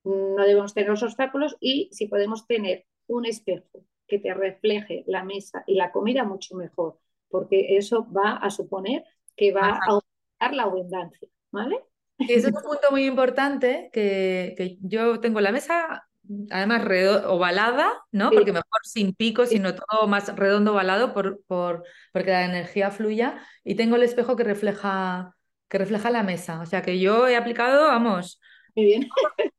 no 0.03 0.43
debemos 0.43 0.73
tener 0.73 0.89
los 0.89 1.03
obstáculos 1.03 1.55
y 1.59 1.89
si 1.93 2.07
podemos 2.07 2.47
tener 2.47 2.85
un 3.07 3.25
espejo 3.25 3.85
que 4.07 4.19
te 4.19 4.33
refleje 4.33 5.03
la 5.07 5.23
mesa 5.23 5.63
y 5.67 5.75
la 5.75 5.91
comida, 5.91 6.25
mucho 6.25 6.55
mejor, 6.55 6.99
porque 7.33 7.77
eso 7.77 8.07
va 8.15 8.33
a 8.33 8.51
suponer 8.51 9.03
que 9.35 9.51
va 9.51 9.69
a 9.69 9.79
aumentar 9.87 10.53
la 10.53 10.63
abundancia, 10.63 11.27
¿vale? 11.49 11.79
Eso 12.19 12.49
es 12.49 12.53
un 12.53 12.61
punto 12.61 12.91
muy 12.91 13.07
importante, 13.07 13.89
que, 13.91 14.77
yo 14.81 15.19
tengo 15.19 15.41
la 15.41 15.51
mesa 15.51 16.07
además 16.51 16.83
ovalada, 17.25 17.91
¿no? 18.11 18.29
Porque 18.29 18.51
mejor 18.51 18.81
sin 18.83 19.15
pico, 19.15 19.47
sino 19.47 19.73
todo 19.73 20.07
más 20.07 20.35
redondo 20.35 20.73
ovalado 20.73 21.11
por, 21.11 21.41
por, 21.47 21.83
porque 22.11 22.29
la 22.29 22.45
energía 22.45 22.91
fluya. 22.91 23.41
Y 23.63 23.73
tengo 23.73 23.95
el 23.95 24.03
espejo 24.03 24.35
que 24.35 24.43
refleja, 24.43 25.35
que 25.67 25.79
refleja 25.79 26.11
la 26.11 26.21
mesa. 26.21 26.61
O 26.61 26.67
sea 26.67 26.83
que 26.83 26.99
yo 26.99 27.27
he 27.27 27.35
aplicado, 27.35 27.87
vamos, 27.87 28.39
muy 28.75 28.85
bien. 28.85 29.09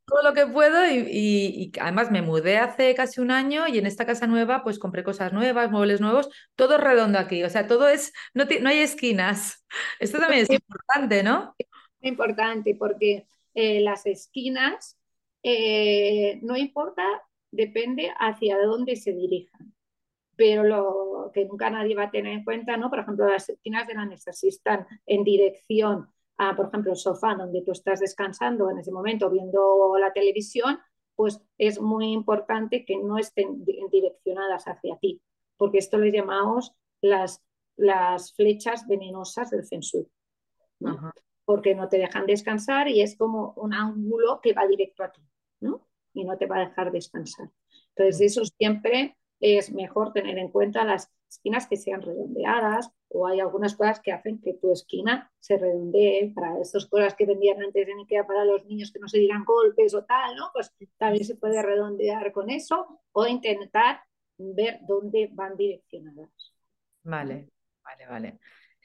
Todo 0.06 0.22
lo 0.22 0.34
que 0.34 0.46
puedo 0.46 0.86
y, 0.86 0.98
y, 1.08 1.72
además 1.80 2.10
me 2.10 2.22
mudé 2.22 2.58
hace 2.58 2.94
casi 2.94 3.20
un 3.20 3.30
año 3.30 3.66
y 3.66 3.78
en 3.78 3.86
esta 3.86 4.06
casa 4.06 4.26
nueva 4.26 4.62
pues 4.62 4.78
compré 4.78 5.02
cosas 5.02 5.32
nuevas, 5.32 5.70
muebles 5.70 6.00
nuevos, 6.00 6.28
todo 6.56 6.78
redondo 6.78 7.18
aquí, 7.18 7.42
o 7.42 7.50
sea, 7.50 7.66
todo 7.66 7.88
es, 7.88 8.12
no, 8.34 8.44
no 8.60 8.68
hay 8.68 8.78
esquinas. 8.78 9.64
Esto 10.00 10.18
también 10.18 10.42
es 10.42 10.50
importante, 10.50 11.22
¿no? 11.22 11.54
importante 12.00 12.76
porque 12.78 13.26
eh, 13.54 13.80
las 13.80 14.06
esquinas, 14.06 14.98
eh, 15.42 16.38
no 16.42 16.56
importa, 16.56 17.02
depende 17.50 18.12
hacia 18.18 18.58
dónde 18.58 18.96
se 18.96 19.12
dirijan. 19.12 19.74
Pero 20.36 20.64
lo 20.64 21.30
que 21.32 21.44
nunca 21.44 21.70
nadie 21.70 21.94
va 21.94 22.04
a 22.04 22.10
tener 22.10 22.32
en 22.32 22.44
cuenta, 22.44 22.76
¿no? 22.76 22.90
Por 22.90 22.98
ejemplo, 22.98 23.28
las 23.28 23.48
esquinas 23.48 23.86
de 23.86 23.94
la 23.94 24.04
mesa, 24.04 24.32
si 24.32 24.48
están 24.48 24.86
en 25.06 25.22
dirección 25.22 26.08
a, 26.36 26.56
por 26.56 26.68
ejemplo, 26.68 26.92
el 26.92 26.98
sofá 26.98 27.34
donde 27.34 27.62
tú 27.62 27.72
estás 27.72 28.00
descansando 28.00 28.70
en 28.70 28.78
ese 28.78 28.92
momento 28.92 29.30
viendo 29.30 29.96
la 29.98 30.12
televisión, 30.12 30.78
pues 31.14 31.40
es 31.58 31.80
muy 31.80 32.12
importante 32.12 32.84
que 32.84 32.96
no 32.96 33.18
estén 33.18 33.64
direccionadas 33.64 34.64
hacia 34.66 34.96
ti, 34.98 35.20
porque 35.56 35.78
esto 35.78 35.98
le 35.98 36.10
llamamos 36.10 36.72
las, 37.00 37.42
las 37.76 38.34
flechas 38.34 38.86
venenosas 38.88 39.50
del 39.50 39.64
Feng 39.64 39.80
Shui 39.80 40.08
porque 41.44 41.74
no 41.74 41.88
te 41.88 41.98
dejan 41.98 42.26
descansar 42.26 42.88
y 42.88 43.02
es 43.02 43.16
como 43.16 43.52
un 43.56 43.74
ángulo 43.74 44.40
que 44.42 44.52
va 44.52 44.66
directo 44.66 45.04
a 45.04 45.12
ti, 45.12 45.20
¿no? 45.60 45.86
Y 46.12 46.24
no 46.24 46.36
te 46.36 46.46
va 46.46 46.56
a 46.56 46.68
dejar 46.68 46.90
descansar. 46.90 47.50
Entonces, 47.94 48.20
eso 48.20 48.44
siempre 48.44 49.16
es 49.40 49.72
mejor 49.72 50.12
tener 50.12 50.38
en 50.38 50.50
cuenta 50.50 50.84
las 50.84 51.10
esquinas 51.34 51.66
que 51.66 51.76
sean 51.76 52.02
redondeadas 52.02 52.90
o 53.08 53.26
hay 53.26 53.40
algunas 53.40 53.74
cosas 53.76 54.00
que 54.00 54.12
hacen 54.12 54.40
que 54.40 54.54
tu 54.54 54.72
esquina 54.72 55.30
se 55.38 55.58
redondee 55.58 56.32
para 56.34 56.60
estas 56.60 56.86
cosas 56.86 57.14
que 57.14 57.26
vendían 57.26 57.62
antes 57.62 57.86
en 57.86 57.98
Ikea 57.98 58.26
para 58.26 58.44
los 58.44 58.64
niños 58.66 58.92
que 58.92 58.98
no 58.98 59.08
se 59.08 59.18
dieran 59.18 59.44
golpes 59.44 59.94
o 59.94 60.04
tal, 60.04 60.36
¿no? 60.36 60.50
Pues 60.52 60.72
también 60.96 61.24
se 61.24 61.36
puede 61.36 61.62
redondear 61.62 62.32
con 62.32 62.50
eso 62.50 63.00
o 63.12 63.26
intentar 63.26 64.00
ver 64.38 64.80
dónde 64.88 65.28
van 65.32 65.56
direccionadas. 65.56 66.54
Vale, 67.02 67.50
vale, 67.84 68.06
vale. 68.06 68.38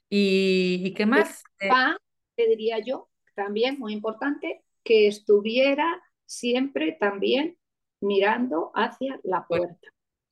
¿Y, 0.09 0.93
qué 0.93 1.05
más? 1.05 1.43
diría 2.35 2.79
yo, 2.79 3.09
también 3.35 3.77
muy 3.77 3.93
importante, 3.93 4.63
que 4.83 5.07
estuviera 5.07 6.01
siempre 6.25 6.93
también 6.93 7.57
mirando 8.01 8.71
hacia 8.73 9.19
la 9.23 9.45
puerta. 9.45 9.88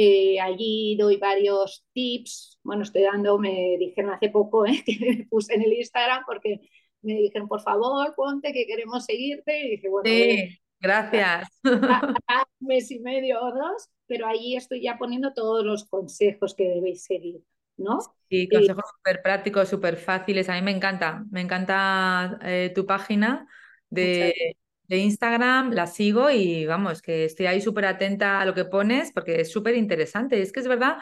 Eh, 0.00 0.38
allí 0.38 0.96
doy 0.96 1.16
varios 1.16 1.84
tips. 1.92 2.60
Bueno, 2.62 2.84
estoy 2.84 3.02
dando, 3.02 3.36
me 3.36 3.76
dijeron 3.80 4.12
hace 4.12 4.28
poco 4.28 4.64
¿eh? 4.64 4.80
que 4.86 4.96
me 5.00 5.26
puse 5.28 5.54
en 5.54 5.62
el 5.62 5.72
Instagram 5.72 6.22
porque 6.24 6.60
me 7.02 7.14
dijeron, 7.14 7.48
por 7.48 7.60
favor, 7.60 8.14
ponte 8.14 8.52
que 8.52 8.64
queremos 8.64 9.04
seguirte. 9.04 9.60
Y 9.60 9.70
dije, 9.70 9.88
bueno, 9.88 10.08
sí, 10.08 10.56
gracias. 10.78 11.48
un 11.64 12.68
mes 12.68 12.88
y 12.92 13.00
medio 13.00 13.42
o 13.42 13.52
dos, 13.52 13.88
pero 14.06 14.28
allí 14.28 14.54
estoy 14.54 14.82
ya 14.82 14.98
poniendo 14.98 15.34
todos 15.34 15.64
los 15.64 15.88
consejos 15.88 16.54
que 16.54 16.68
debéis 16.68 17.02
seguir. 17.02 17.42
¿no? 17.76 17.98
Sí, 18.30 18.48
consejos 18.48 18.84
súper 18.96 19.20
prácticos, 19.20 19.68
súper 19.68 19.96
fáciles. 19.96 20.48
A 20.48 20.54
mí 20.54 20.62
me 20.62 20.70
encanta, 20.70 21.24
me 21.32 21.40
encanta 21.40 22.38
eh, 22.42 22.70
tu 22.72 22.86
página 22.86 23.48
de, 23.90 24.57
Instagram, 24.96 25.72
la 25.72 25.86
sigo 25.86 26.30
y 26.30 26.64
vamos, 26.64 27.02
que 27.02 27.26
estoy 27.26 27.44
ahí 27.46 27.60
súper 27.60 27.84
atenta 27.84 28.40
a 28.40 28.46
lo 28.46 28.54
que 28.54 28.64
pones 28.64 29.12
porque 29.12 29.40
es 29.40 29.52
súper 29.52 29.76
interesante. 29.76 30.38
Y 30.38 30.42
es 30.42 30.52
que 30.52 30.60
es 30.60 30.68
verdad 30.68 30.98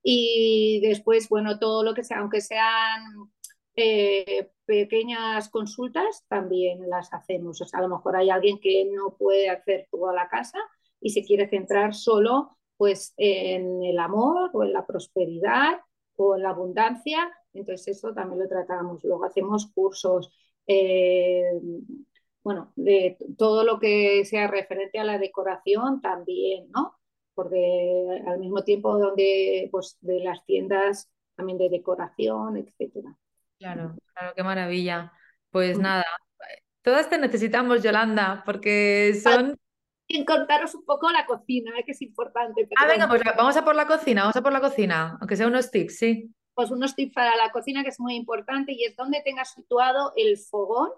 y 0.02 0.80
después, 0.80 1.28
bueno, 1.28 1.58
todo 1.58 1.82
lo 1.82 1.94
que 1.94 2.04
sea, 2.04 2.18
aunque 2.20 2.40
sean 2.40 3.30
eh, 3.76 4.50
pequeñas 4.64 5.48
consultas, 5.50 6.24
también 6.28 6.88
las 6.88 7.12
hacemos. 7.12 7.60
O 7.60 7.64
sea, 7.66 7.80
a 7.80 7.82
lo 7.82 7.88
mejor 7.88 8.16
hay 8.16 8.30
alguien 8.30 8.58
que 8.60 8.86
no 8.86 9.16
puede 9.16 9.50
hacer 9.50 9.88
toda 9.90 10.12
la 10.14 10.28
casa 10.28 10.58
y 11.00 11.10
se 11.10 11.24
quiere 11.24 11.48
centrar 11.48 11.94
solo 11.94 12.56
pues 12.76 13.12
en 13.18 13.82
el 13.82 13.98
amor 13.98 14.50
o 14.54 14.64
en 14.64 14.72
la 14.72 14.86
prosperidad 14.86 15.80
o 16.16 16.36
en 16.36 16.42
la 16.42 16.50
abundancia. 16.50 17.30
Entonces 17.52 17.98
eso 17.98 18.14
también 18.14 18.40
lo 18.40 18.48
tratamos. 18.48 19.04
Luego 19.04 19.24
hacemos 19.24 19.70
cursos, 19.74 20.30
eh, 20.66 21.42
bueno, 22.42 22.72
de 22.76 23.18
todo 23.36 23.64
lo 23.64 23.78
que 23.78 24.24
sea 24.24 24.46
referente 24.46 24.98
a 24.98 25.04
la 25.04 25.18
decoración 25.18 26.00
también, 26.00 26.70
¿no? 26.70 26.99
Porque 27.34 28.22
al 28.26 28.38
mismo 28.38 28.62
tiempo 28.64 28.98
donde, 28.98 29.68
pues, 29.70 29.98
de 30.00 30.20
las 30.20 30.44
tiendas 30.44 31.10
también 31.36 31.58
de 31.58 31.70
decoración, 31.70 32.56
etcétera. 32.56 33.16
Claro, 33.58 33.96
claro, 34.12 34.32
qué 34.34 34.42
maravilla. 34.42 35.12
Pues 35.50 35.78
nada, 35.78 36.04
todas 36.82 37.08
te 37.08 37.18
necesitamos, 37.18 37.82
Yolanda, 37.82 38.42
porque 38.44 39.18
son 39.22 39.58
en 40.10 40.24
contaros 40.24 40.74
un 40.74 40.84
poco 40.84 41.10
la 41.10 41.24
cocina, 41.24 41.78
¿eh? 41.78 41.84
que 41.84 41.92
es 41.92 42.02
importante. 42.02 42.68
ah, 42.76 42.86
venga, 42.86 43.08
pues 43.08 43.22
vamos 43.36 43.56
a 43.56 43.64
por 43.64 43.76
la 43.76 43.86
cocina, 43.86 44.22
vamos 44.22 44.36
a 44.36 44.42
por 44.42 44.52
la 44.52 44.60
cocina, 44.60 45.16
aunque 45.20 45.36
sea 45.36 45.46
unos 45.46 45.70
tips, 45.70 45.98
sí. 45.98 46.34
Pues 46.54 46.70
unos 46.70 46.96
tips 46.96 47.14
para 47.14 47.36
la 47.36 47.50
cocina 47.52 47.82
que 47.82 47.90
es 47.90 48.00
muy 48.00 48.16
importante 48.16 48.72
y 48.72 48.84
es 48.84 48.96
donde 48.96 49.22
tengas 49.24 49.52
situado 49.52 50.12
el 50.16 50.36
fogón, 50.36 50.90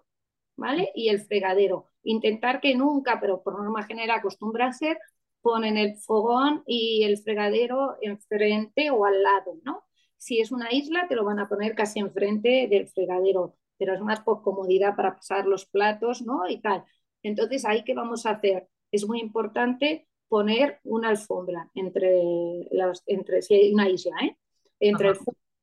¿vale? 0.57 0.90
Y 0.95 1.11
el 1.11 1.21
fregadero. 1.21 1.88
Intentar 2.03 2.61
que 2.61 2.75
nunca, 2.75 3.21
pero 3.21 3.42
por 3.42 3.59
norma 3.59 3.85
general 3.85 4.18
acostumbra 4.18 4.68
a 4.68 4.73
ser, 4.73 4.99
ponen 5.42 5.76
el 5.76 5.96
fogón 5.96 6.62
y 6.66 7.05
el 7.05 7.18
fregadero 7.18 7.96
enfrente 8.00 8.90
o 8.90 9.05
al 9.05 9.22
lado, 9.22 9.59
¿no? 9.64 9.85
Si 10.16 10.40
es 10.40 10.52
una 10.52 10.72
isla, 10.72 11.07
te 11.09 11.16
lo 11.16 11.24
van 11.24 11.40
a 11.40 11.48
poner 11.48 11.74
casi 11.74 11.98
enfrente 12.00 12.68
del 12.70 12.88
fregadero, 12.88 13.57
pero 13.76 13.94
es 13.94 14.00
más 14.00 14.20
por 14.20 14.42
comodidad 14.42 14.96
para 14.96 15.16
pasar 15.16 15.46
los 15.46 15.66
platos, 15.66 16.22
¿no? 16.22 16.48
Y 16.48 16.61
tal. 16.61 16.85
Entonces, 17.22 17.64
¿ahí 17.64 17.85
qué 17.85 17.94
vamos 17.94 18.26
a 18.26 18.31
hacer? 18.31 18.68
es 18.92 19.09
muy 19.09 19.20
importante 19.20 20.07
poner 20.28 20.78
una 20.85 21.09
alfombra 21.09 21.70
entre, 21.74 22.22
las, 22.70 23.02
entre 23.07 23.42
si 23.42 23.55
hay 23.55 23.74
una 23.74 23.88
isla, 23.88 24.14
¿eh? 24.22 24.37
entre 24.78 25.09
el, 25.09 25.18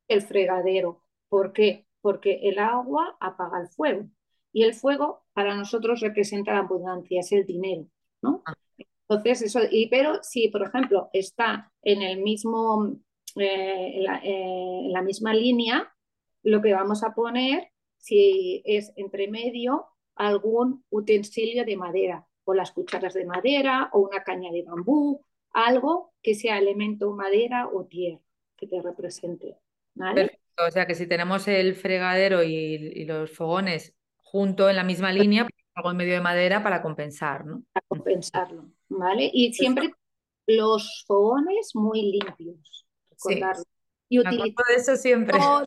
el 0.08 0.22
fregadero. 0.22 1.02
¿Por 1.28 1.52
qué? 1.52 1.86
Porque 2.02 2.40
el 2.42 2.58
agua 2.58 3.16
apaga 3.20 3.60
el 3.60 3.68
fuego 3.68 4.08
y 4.52 4.64
el 4.64 4.74
fuego 4.74 5.24
para 5.32 5.54
nosotros 5.54 6.00
representa 6.00 6.52
la 6.52 6.60
abundancia, 6.60 7.20
es 7.20 7.32
el 7.32 7.46
dinero, 7.46 7.86
¿no? 8.20 8.42
Ah. 8.44 8.54
Entonces, 9.10 9.42
eso, 9.42 9.60
y, 9.68 9.88
pero 9.88 10.22
si, 10.22 10.48
por 10.48 10.62
ejemplo, 10.62 11.10
está 11.12 11.72
en 11.82 12.00
el 12.00 12.22
mismo, 12.22 12.96
eh, 13.34 14.04
eh, 14.22 14.82
la, 14.84 15.02
misma 15.02 15.34
línea, 15.34 15.92
lo 16.44 16.62
que 16.62 16.72
vamos 16.72 17.02
a 17.02 17.12
poner, 17.12 17.72
si 17.96 18.62
es 18.64 18.92
entre 18.94 19.26
medio, 19.26 19.86
algún 20.14 20.84
utensilio 20.90 21.64
de 21.64 21.76
madera 21.76 22.24
o 22.44 22.54
las 22.54 22.70
cucharas 22.70 23.14
de 23.14 23.24
madera 23.24 23.90
o 23.92 23.98
una 23.98 24.22
caña 24.22 24.52
de 24.52 24.62
bambú, 24.62 25.24
algo 25.52 26.12
que 26.22 26.36
sea 26.36 26.58
elemento 26.58 27.10
madera 27.12 27.66
o 27.66 27.86
tierra 27.86 28.20
que 28.56 28.68
te 28.68 28.80
represente. 28.80 29.56
Perfecto, 29.96 30.66
o 30.68 30.70
sea 30.70 30.86
que 30.86 30.94
si 30.94 31.08
tenemos 31.08 31.48
el 31.48 31.74
fregadero 31.74 32.44
y, 32.44 33.04
los 33.06 33.32
fogones 33.32 33.96
junto 34.18 34.70
en 34.70 34.76
la 34.76 34.84
misma 34.84 35.12
línea, 35.12 35.48
algo 35.74 35.90
en 35.90 35.96
medio 35.96 36.14
de 36.14 36.20
madera 36.20 36.62
para 36.62 36.82
compensar, 36.82 37.46
¿no? 37.46 37.62
Para 37.72 37.86
compensarlo, 37.86 38.70
¿vale? 38.88 39.30
Y 39.32 39.52
siempre 39.52 39.92
los 40.46 41.04
fogones 41.06 41.70
muy 41.74 42.12
limpios. 42.12 42.86
Sí. 43.16 43.40
Y 44.08 44.18
utilizar 44.18 44.66
eso 44.76 44.96
siempre. 44.96 45.38
Todos, 45.38 45.66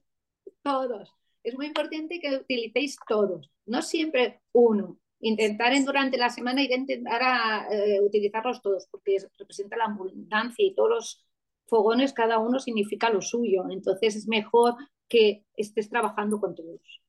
todos. 0.61 1.09
Es 1.43 1.55
muy 1.55 1.67
importante 1.67 2.19
que 2.19 2.35
utilicéis 2.37 2.97
todos, 3.07 3.51
no 3.65 3.81
siempre 3.81 4.41
uno, 4.53 4.97
intentar 5.19 5.73
en, 5.73 5.85
durante 5.85 6.17
la 6.17 6.29
semana 6.29 6.61
intentar 6.61 7.21
a, 7.21 7.67
eh, 7.69 7.99
utilizarlos 8.01 8.61
todos, 8.61 8.87
porque 8.89 9.17
representa 9.37 9.77
la 9.77 9.85
abundancia 9.85 10.65
y 10.65 10.75
todos 10.75 10.89
los 10.89 11.25
fogones, 11.65 12.13
cada 12.13 12.39
uno 12.39 12.59
significa 12.59 13.09
lo 13.09 13.21
suyo. 13.21 13.65
Entonces 13.69 14.15
es 14.15 14.27
mejor 14.27 14.75
que 15.07 15.45
estés 15.55 15.89
trabajando 15.89 16.39
con 16.39 16.55
todos. 16.55 17.02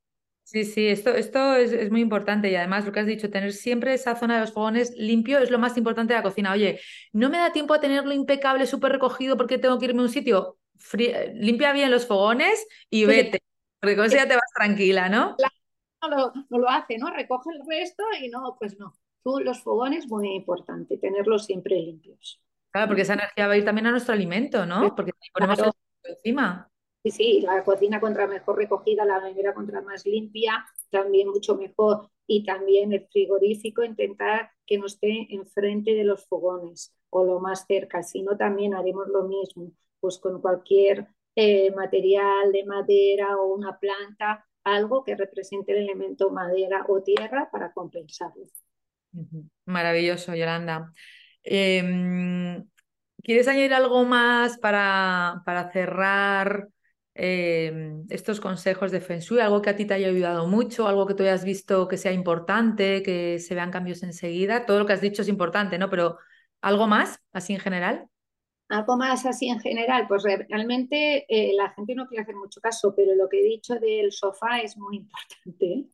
Sí, 0.44 0.64
sí, 0.64 0.87
esto, 0.87 1.11
esto 1.11 1.54
es, 1.54 1.90
muy 1.90 2.03
importante 2.03 2.51
y 2.51 2.55
además 2.55 2.84
lo 2.84 2.92
que 2.92 3.01
has 3.01 3.07
dicho, 3.07 3.30
tener 3.30 3.53
siempre 3.53 3.95
esa 3.95 4.14
zona 4.14 4.34
de 4.34 4.40
los 4.42 4.53
fogones 4.53 4.95
limpio 4.97 5.38
es 5.38 5.51
lo 5.51 5.59
más 5.59 5.76
importante 5.78 6.12
de 6.12 6.18
la 6.18 6.22
cocina. 6.22 6.53
Oye, 6.53 6.80
no 7.12 7.30
me 7.30 7.38
da 7.38 7.51
tiempo 7.51 7.72
a 7.72 7.80
tenerlo 7.80 8.12
impecable, 8.12 8.66
súper 8.66 8.92
recogido 8.92 9.38
porque 9.38 9.59
tengo 9.59 9.78
que 9.78 9.86
irme 9.86 10.01
a 10.01 10.05
un 10.05 10.11
sitio. 10.11 10.59
limpia 11.32 11.72
bien 11.72 11.90
los 11.90 12.07
fogones 12.07 12.66
y 12.90 13.07
vete, 13.07 13.40
porque 13.80 13.97
con 13.97 14.05
eso 14.05 14.16
ya 14.16 14.28
te 14.28 14.34
vas 14.34 14.53
tranquila, 14.55 15.09
¿no? 15.09 15.34
no 16.09 16.59
lo, 16.59 16.68
hace, 16.68 16.99
¿no? 16.99 17.11
Recoge 17.11 17.51
el 17.51 17.66
resto 17.66 18.03
y 18.20 18.28
no, 18.28 18.57
pues 18.59 18.78
no. 18.78 18.92
Tú, 19.22 19.40
los 19.40 19.62
fogones, 19.62 20.07
muy 20.09 20.34
importante, 20.34 20.99
tenerlos 20.99 21.47
siempre 21.47 21.76
limpios. 21.76 22.42
Claro, 22.70 22.88
porque 22.88 23.03
esa 23.03 23.14
energía 23.14 23.47
va 23.47 23.55
a 23.55 23.57
ir 23.57 23.64
también 23.64 23.86
a 23.86 23.90
nuestro 23.92 24.12
alimento, 24.12 24.66
¿no? 24.66 24.95
Porque 24.95 25.12
ponemos 25.32 25.59
encima. 26.03 26.70
Sí, 27.05 27.11
sí, 27.11 27.40
la 27.42 27.62
cocina 27.64 28.00
contra 28.00 28.26
mejor 28.26 28.57
recogida, 28.57 29.05
la 29.05 29.20
nevera 29.20 29.52
contra 29.52 29.82
más 29.82 30.07
limpia, 30.07 30.64
también 30.88 31.28
mucho 31.28 31.55
mejor. 31.55 32.09
Y 32.26 32.46
también 32.46 32.94
el 32.94 33.07
frigorífico, 33.12 33.84
intentar 33.84 34.50
que 34.64 34.78
no 34.78 34.86
esté 34.86 35.26
enfrente 35.28 35.92
de 35.94 36.05
los 36.05 36.24
fogones 36.26 36.94
o 37.11 37.22
lo 37.24 37.40
más 37.40 37.66
cerca, 37.66 38.02
sino 38.02 38.38
también 38.38 38.72
haremos 38.74 39.09
lo 39.09 39.24
mismo, 39.28 39.72
pues 40.00 40.18
con 40.18 40.40
cualquier 40.40 41.07
eh, 41.36 41.70
material 41.72 42.50
de 42.52 42.64
madera 42.64 43.36
o 43.36 43.55
una 43.55 43.78
planta, 43.78 44.46
algo 44.64 45.05
que 45.05 45.14
represente 45.14 45.72
el 45.72 45.84
elemento 45.84 46.30
madera 46.30 46.86
o 46.88 47.02
tierra 47.02 47.50
para 47.52 47.70
compensarlo. 47.74 48.46
Maravilloso, 49.66 50.34
Yolanda. 50.34 50.90
Em, 51.42 52.64
¿Quieres 53.22 53.46
añadir 53.46 53.74
algo 53.74 54.05
más 54.05 54.57
para, 54.59 55.42
para 55.44 55.70
cerrar 55.70 56.68
em, 57.14 58.04
estos 58.10 58.40
consejos 58.40 58.90
de 58.90 59.00
Feng 59.00 59.20
Shui? 59.20 59.40
¿Algo 59.40 59.62
que 59.62 59.70
a 59.70 59.76
ti 59.76 59.84
te 59.84 59.94
haya 59.94 60.08
ayudado 60.08 60.46
mucho? 60.46 60.88
¿Algo 60.88 61.06
que 61.06 61.14
tú 61.14 61.22
hayas 61.22 61.44
visto 61.44 61.88
que 61.88 61.96
sea 61.96 62.12
importante, 62.12 63.02
que 63.02 63.38
se 63.38 63.54
vean 63.54 63.70
cambios 63.70 64.02
enseguida? 64.02 64.66
Todo 64.66 64.80
lo 64.80 64.86
que 64.86 64.92
has 64.92 65.00
dicho 65.00 65.22
es 65.22 65.28
importante, 65.28 65.78
¿no? 65.78 65.90
Pero 65.90 66.18
¿algo 66.60 66.86
más, 66.86 67.20
así 67.32 67.52
en 67.54 67.60
general? 67.60 68.08
Algo 68.68 68.96
más 68.96 69.26
así 69.26 69.48
en 69.48 69.60
general, 69.60 70.06
pues 70.08 70.22
realmente 70.22 71.26
eh, 71.28 71.52
la 71.54 71.70
gente 71.70 71.94
no 71.94 72.06
quiere 72.06 72.22
hacer 72.22 72.34
mucho 72.34 72.60
caso, 72.60 72.94
pero 72.96 73.14
lo 73.14 73.28
que 73.28 73.40
he 73.40 73.44
dicho 73.44 73.74
del 73.74 74.10
sofá 74.10 74.60
es 74.60 74.76
muy 74.76 74.96
importante. 74.96 75.86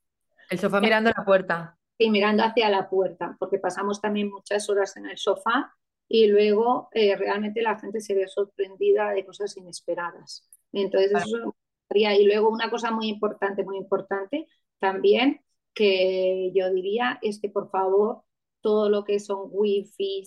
El 0.49 0.59
sofá 0.59 0.81
mirando 0.81 1.11
la 1.17 1.25
puerta. 1.25 1.77
Sí, 1.99 2.09
mirando 2.11 2.43
hacia 2.45 2.71
la 2.71 2.89
puerta, 2.89 3.37
porque 3.39 3.59
pasamos 3.59 4.01
también 4.01 4.31
muchas 4.31 4.71
horas 4.71 4.97
en 4.97 5.07
el 5.07 5.19
sofá 5.19 5.75
y 6.09 6.29
luego 6.29 6.89
eh, 6.93 7.15
realmente 7.17 7.61
la 7.61 7.79
gente 7.79 8.01
se 8.01 8.15
ve 8.15 8.27
sorprendida 8.27 9.11
de 9.11 9.25
cosas 9.25 9.57
inesperadas. 9.57 10.49
Entonces, 10.73 11.13
eso 11.13 11.55
y 11.95 12.25
luego 12.25 12.51
una 12.51 12.71
cosa 12.71 12.91
muy 12.91 13.09
importante, 13.09 13.65
muy 13.65 13.77
importante 13.77 14.47
también 14.79 15.41
que 15.75 16.53
yo 16.55 16.73
diría 16.73 17.19
es 17.23 17.41
que 17.41 17.49
por 17.49 17.71
favor 17.71 18.23
todo 18.61 18.89
lo 18.89 19.05
que 19.05 19.19
son 19.19 19.49
wifi, 19.51 20.23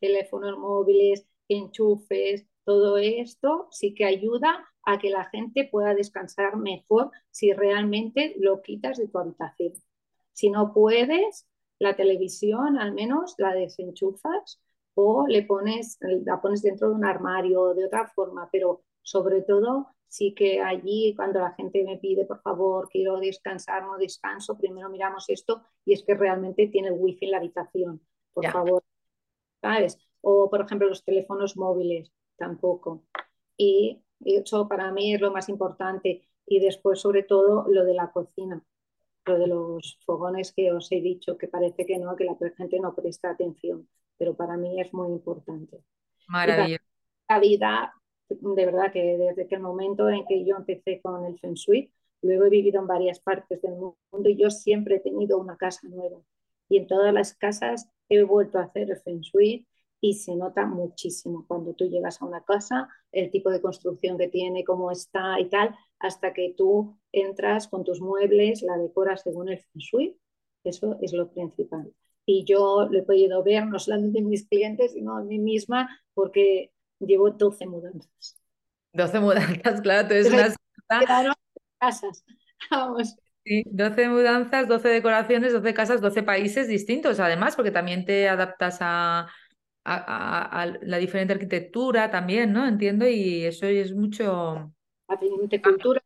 teléfonos 0.00 0.58
móviles, 0.58 1.26
enchufes, 1.48 2.46
todo 2.64 2.98
esto 2.98 3.68
sí 3.70 3.94
que 3.94 4.04
ayuda 4.04 4.66
a 4.84 4.98
que 4.98 5.10
la 5.10 5.24
gente 5.26 5.68
pueda 5.70 5.94
descansar 5.94 6.56
mejor 6.56 7.10
si 7.30 7.52
realmente 7.52 8.34
lo 8.38 8.62
quitas 8.62 8.98
de 8.98 9.08
tu 9.08 9.18
habitación. 9.18 9.72
Si 10.32 10.50
no 10.50 10.72
puedes, 10.72 11.46
la 11.78 11.96
televisión 11.96 12.78
al 12.78 12.92
menos 12.92 13.34
la 13.38 13.54
desenchufas 13.54 14.60
o 14.94 15.26
le 15.28 15.42
pones, 15.42 15.98
la 16.00 16.40
pones 16.40 16.62
dentro 16.62 16.88
de 16.88 16.94
un 16.94 17.04
armario 17.04 17.60
o 17.62 17.74
de 17.74 17.84
otra 17.86 18.08
forma, 18.08 18.48
pero 18.50 18.82
sobre 19.06 19.42
todo 19.42 19.94
sí 20.08 20.34
que 20.34 20.60
allí 20.60 21.14
cuando 21.14 21.38
la 21.40 21.52
gente 21.52 21.84
me 21.84 21.98
pide, 21.98 22.24
por 22.24 22.40
favor, 22.42 22.88
quiero 22.90 23.18
descansar, 23.18 23.84
no 23.84 23.96
descanso, 23.98 24.58
primero 24.58 24.88
miramos 24.90 25.28
esto 25.28 25.62
y 25.84 25.92
es 25.92 26.02
que 26.02 26.14
realmente 26.14 26.66
tiene 26.66 26.88
el 26.88 26.94
wifi 26.96 27.26
en 27.26 27.30
la 27.30 27.38
habitación, 27.38 28.00
por 28.32 28.50
favor, 28.50 28.82
¿sabes? 29.60 29.98
O 30.20 30.50
por 30.50 30.62
ejemplo 30.62 30.88
los 30.88 31.04
teléfonos 31.04 31.56
móviles, 31.56 32.12
tampoco. 32.36 33.04
Y 33.56 34.02
eso 34.24 34.66
para 34.66 34.90
mí 34.90 35.14
es 35.14 35.20
lo 35.20 35.30
más 35.30 35.48
importante. 35.48 36.22
Y 36.46 36.60
después 36.60 37.00
sobre 37.00 37.22
todo 37.22 37.66
lo 37.68 37.84
de 37.84 37.94
la 37.94 38.10
cocina 38.10 38.62
lo 39.26 39.38
de 39.38 39.46
los 39.48 39.98
fogones 40.06 40.52
que 40.52 40.72
os 40.72 40.90
he 40.92 41.00
dicho, 41.00 41.36
que 41.36 41.48
parece 41.48 41.84
que 41.84 41.98
no, 41.98 42.16
que 42.16 42.24
la 42.24 42.36
gente 42.56 42.78
no 42.80 42.94
presta 42.94 43.30
atención, 43.30 43.88
pero 44.16 44.36
para 44.36 44.56
mí 44.56 44.80
es 44.80 44.92
muy 44.94 45.08
importante. 45.08 45.82
Maravilloso. 46.28 46.84
La 47.28 47.40
vida, 47.40 47.94
de 48.28 48.66
verdad 48.66 48.92
que 48.92 49.16
desde 49.18 49.46
el 49.50 49.60
momento 49.60 50.08
en 50.08 50.24
que 50.26 50.44
yo 50.44 50.56
empecé 50.56 51.00
con 51.00 51.24
el 51.24 51.38
Feng 51.38 51.54
Shui, 51.54 51.90
luego 52.22 52.44
he 52.44 52.50
vivido 52.50 52.80
en 52.80 52.86
varias 52.86 53.20
partes 53.20 53.60
del 53.62 53.74
mundo 53.74 54.28
y 54.28 54.36
yo 54.36 54.50
siempre 54.50 54.96
he 54.96 55.00
tenido 55.00 55.38
una 55.38 55.56
casa 55.56 55.86
nueva. 55.88 56.18
Y 56.68 56.78
en 56.78 56.86
todas 56.86 57.12
las 57.14 57.34
casas 57.34 57.88
he 58.08 58.22
vuelto 58.22 58.58
a 58.58 58.64
hacer 58.64 58.90
el 58.90 58.96
Feng 58.98 59.20
Shui 59.20 59.66
y 60.00 60.14
se 60.14 60.36
nota 60.36 60.66
muchísimo 60.66 61.44
cuando 61.48 61.74
tú 61.74 61.88
llegas 61.88 62.20
a 62.20 62.26
una 62.26 62.42
casa, 62.44 62.88
el 63.12 63.30
tipo 63.30 63.50
de 63.50 63.60
construcción 63.60 64.18
que 64.18 64.28
tiene, 64.28 64.64
cómo 64.64 64.90
está 64.90 65.40
y 65.40 65.48
tal, 65.48 65.74
hasta 65.98 66.32
que 66.32 66.54
tú 66.56 66.98
entras 67.12 67.68
con 67.68 67.84
tus 67.84 68.00
muebles, 68.00 68.62
la 68.62 68.76
decoras 68.76 69.22
según 69.22 69.48
el 69.48 69.58
feng 69.58 69.80
shui. 69.80 70.16
Eso 70.64 70.98
es 71.00 71.12
lo 71.12 71.30
principal. 71.30 71.92
Y 72.26 72.44
yo 72.44 72.88
lo 72.90 72.98
he 72.98 73.02
podido 73.02 73.42
ver 73.44 73.66
no 73.66 73.78
solamente 73.78 74.18
en 74.18 74.28
mis 74.28 74.48
clientes, 74.48 74.92
sino 74.92 75.20
en 75.20 75.28
mí 75.28 75.38
misma, 75.38 75.88
porque 76.12 76.72
llevo 77.00 77.30
12 77.30 77.66
mudanzas. 77.66 78.36
12 78.92 79.20
mudanzas, 79.20 79.80
claro, 79.80 80.08
tú 80.08 80.14
eres 80.14 80.32
una... 80.32 81.34
casas, 81.78 82.24
vamos. 82.70 83.16
Sí, 83.44 83.62
12 83.66 84.08
mudanzas, 84.08 84.66
12 84.66 84.88
decoraciones, 84.88 85.52
12 85.52 85.74
casas, 85.74 86.00
12 86.00 86.22
países 86.22 86.66
distintos, 86.66 87.20
además, 87.20 87.54
porque 87.54 87.70
también 87.70 88.04
te 88.04 88.28
adaptas 88.28 88.78
a, 88.80 89.28
a, 89.84 90.66
la 90.82 90.96
diferente 90.98 91.34
arquitectura 91.34 92.10
también, 92.10 92.52
¿no? 92.52 92.66
Entiendo, 92.66 93.06
y 93.06 93.44
eso 93.44 93.66
es 93.66 93.94
mucho... 93.94 94.72
La 95.08 95.16
diferente 95.16 95.62
cultura, 95.62 96.02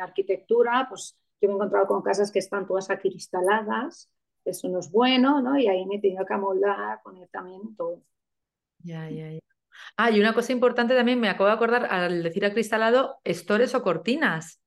arquitectura, 0.00 0.86
pues 0.88 1.16
yo 1.40 1.48
me 1.48 1.54
he 1.54 1.56
encontrado 1.56 1.86
con 1.86 2.02
casas 2.02 2.32
que 2.32 2.40
están 2.40 2.66
todas 2.66 2.90
acristaladas, 2.90 4.10
eso 4.44 4.68
no 4.68 4.80
es 4.80 4.90
bueno, 4.90 5.40
¿no? 5.40 5.56
Y 5.58 5.68
ahí 5.68 5.86
me 5.86 5.96
he 5.96 6.00
tenido 6.00 6.24
que 6.24 6.34
amoldar, 6.34 7.00
poner 7.02 7.28
también 7.28 7.76
todo. 7.76 8.02
Ya, 8.82 9.08
ya, 9.10 9.30
ya. 9.30 9.45
Ah, 9.96 10.10
y 10.10 10.20
una 10.20 10.34
cosa 10.34 10.52
importante 10.52 10.94
también, 10.94 11.20
me 11.20 11.28
acabo 11.28 11.46
de 11.46 11.54
acordar 11.54 11.86
al 11.90 12.22
decir 12.22 12.44
acristalado, 12.44 13.18
estores 13.24 13.74
o 13.74 13.82
cortinas. 13.82 14.60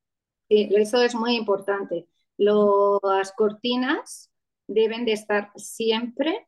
Sí, 0.50 0.70
eso 0.76 1.02
es 1.02 1.16
muy 1.16 1.36
importante. 1.36 2.08
Las 2.38 3.32
cortinas 3.34 4.32
deben 4.68 5.06
de 5.06 5.14
estar 5.14 5.52
siempre 5.56 6.48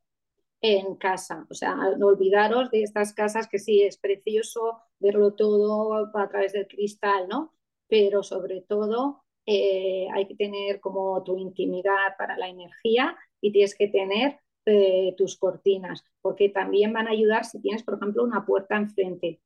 en 0.61 0.95
casa. 0.95 1.45
O 1.49 1.53
sea, 1.53 1.75
no 1.97 2.07
olvidaros 2.07 2.71
de 2.71 2.83
estas 2.83 3.13
casas 3.13 3.47
que 3.47 3.59
sí 3.59 3.81
es 3.81 3.97
precioso 3.97 4.79
verlo 4.99 5.33
todo 5.33 6.09
a 6.15 6.29
través 6.29 6.53
del 6.53 6.67
cristal, 6.67 7.27
¿no? 7.27 7.53
Pero 7.87 8.23
sobre 8.23 8.61
todo 8.61 9.23
eh, 9.45 10.07
hay 10.13 10.27
que 10.27 10.35
tener 10.35 10.79
como 10.79 11.21
tu 11.23 11.37
intimidad 11.37 12.15
para 12.17 12.37
la 12.37 12.47
energía 12.47 13.17
y 13.41 13.51
tienes 13.51 13.75
que 13.75 13.87
tener 13.87 14.39
eh, 14.65 15.15
tus 15.17 15.37
cortinas, 15.37 16.03
porque 16.21 16.49
también 16.49 16.93
van 16.93 17.07
a 17.07 17.11
ayudar 17.11 17.45
si 17.45 17.61
tienes, 17.61 17.83
por 17.83 17.95
ejemplo, 17.95 18.23
una 18.23 18.45
puerta 18.45 18.77
enfrente. 18.77 19.41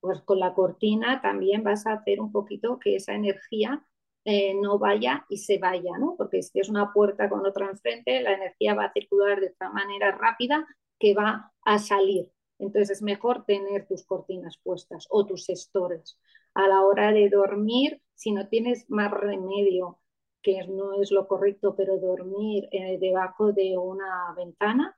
Pues 0.00 0.22
con 0.22 0.38
la 0.38 0.54
cortina 0.54 1.20
también 1.20 1.64
vas 1.64 1.86
a 1.86 1.94
hacer 1.94 2.20
un 2.20 2.32
poquito 2.32 2.78
que 2.78 2.96
esa 2.96 3.14
energía 3.14 3.84
eh, 4.24 4.54
no 4.54 4.78
vaya 4.78 5.24
y 5.28 5.38
se 5.38 5.58
vaya, 5.58 5.96
¿no? 5.98 6.14
Porque 6.16 6.42
si 6.42 6.60
es 6.60 6.68
una 6.68 6.92
puerta 6.92 7.28
con 7.28 7.46
otra 7.46 7.70
enfrente, 7.70 8.20
la 8.20 8.34
energía 8.34 8.74
va 8.74 8.84
a 8.84 8.92
circular 8.92 9.40
de 9.40 9.48
otra 9.48 9.70
manera 9.70 10.12
rápida 10.12 10.66
que 10.98 11.14
va 11.14 11.52
a 11.62 11.78
salir. 11.78 12.30
Entonces 12.58 12.98
es 12.98 13.02
mejor 13.02 13.44
tener 13.44 13.86
tus 13.86 14.04
cortinas 14.04 14.58
puestas 14.62 15.06
o 15.10 15.24
tus 15.26 15.48
estores. 15.48 16.18
A 16.54 16.66
la 16.68 16.82
hora 16.82 17.12
de 17.12 17.28
dormir, 17.28 18.02
si 18.14 18.32
no 18.32 18.48
tienes 18.48 18.90
más 18.90 19.10
remedio, 19.10 19.98
que 20.42 20.66
no 20.68 21.00
es 21.00 21.10
lo 21.10 21.26
correcto, 21.26 21.74
pero 21.76 21.98
dormir 21.98 22.68
eh, 22.72 22.98
debajo 23.00 23.52
de 23.52 23.76
una 23.76 24.32
ventana, 24.36 24.96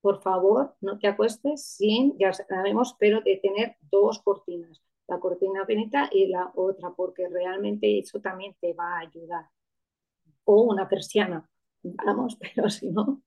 por 0.00 0.22
favor, 0.22 0.76
no 0.80 0.98
te 0.98 1.08
acuestes 1.08 1.64
sin, 1.64 2.16
ya 2.18 2.32
sabemos, 2.32 2.96
pero 2.98 3.20
de 3.20 3.36
tener 3.36 3.76
dos 3.90 4.20
cortinas 4.22 4.82
la 5.10 5.18
cortina 5.18 5.66
finita 5.66 6.08
y 6.12 6.28
la 6.28 6.50
otra, 6.54 6.90
porque 6.90 7.28
realmente 7.28 7.98
eso 7.98 8.20
también 8.20 8.54
te 8.60 8.72
va 8.72 8.96
a 8.96 9.00
ayudar. 9.00 9.44
O 10.44 10.62
una 10.62 10.88
persiana, 10.88 11.46
vamos, 11.82 12.38
pero 12.54 12.70
si 12.70 12.88
no. 12.90 13.20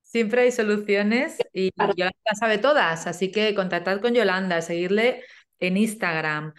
Siempre 0.00 0.42
hay 0.42 0.52
soluciones 0.52 1.38
y 1.52 1.70
Yolanda 1.76 2.34
sabe 2.38 2.58
todas, 2.58 3.06
así 3.06 3.30
que 3.30 3.54
contactad 3.54 4.00
con 4.00 4.14
Yolanda, 4.14 4.62
seguirle 4.62 5.22
en 5.58 5.76
Instagram, 5.76 6.54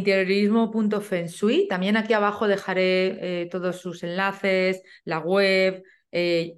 yolanda.interiorismo.fensui. 0.00 1.68
También 1.68 1.96
aquí 1.96 2.12
abajo 2.12 2.48
dejaré 2.48 3.42
eh, 3.42 3.48
todos 3.50 3.76
sus 3.76 4.02
enlaces, 4.02 4.82
la 5.04 5.18
web, 5.18 5.82
eh, 6.10 6.56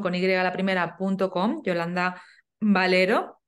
con 0.00 0.14
y 0.14 0.26
la 0.26 0.52
primera.com, 0.52 1.62
Yolanda 1.64 2.22
Valero 2.60 3.38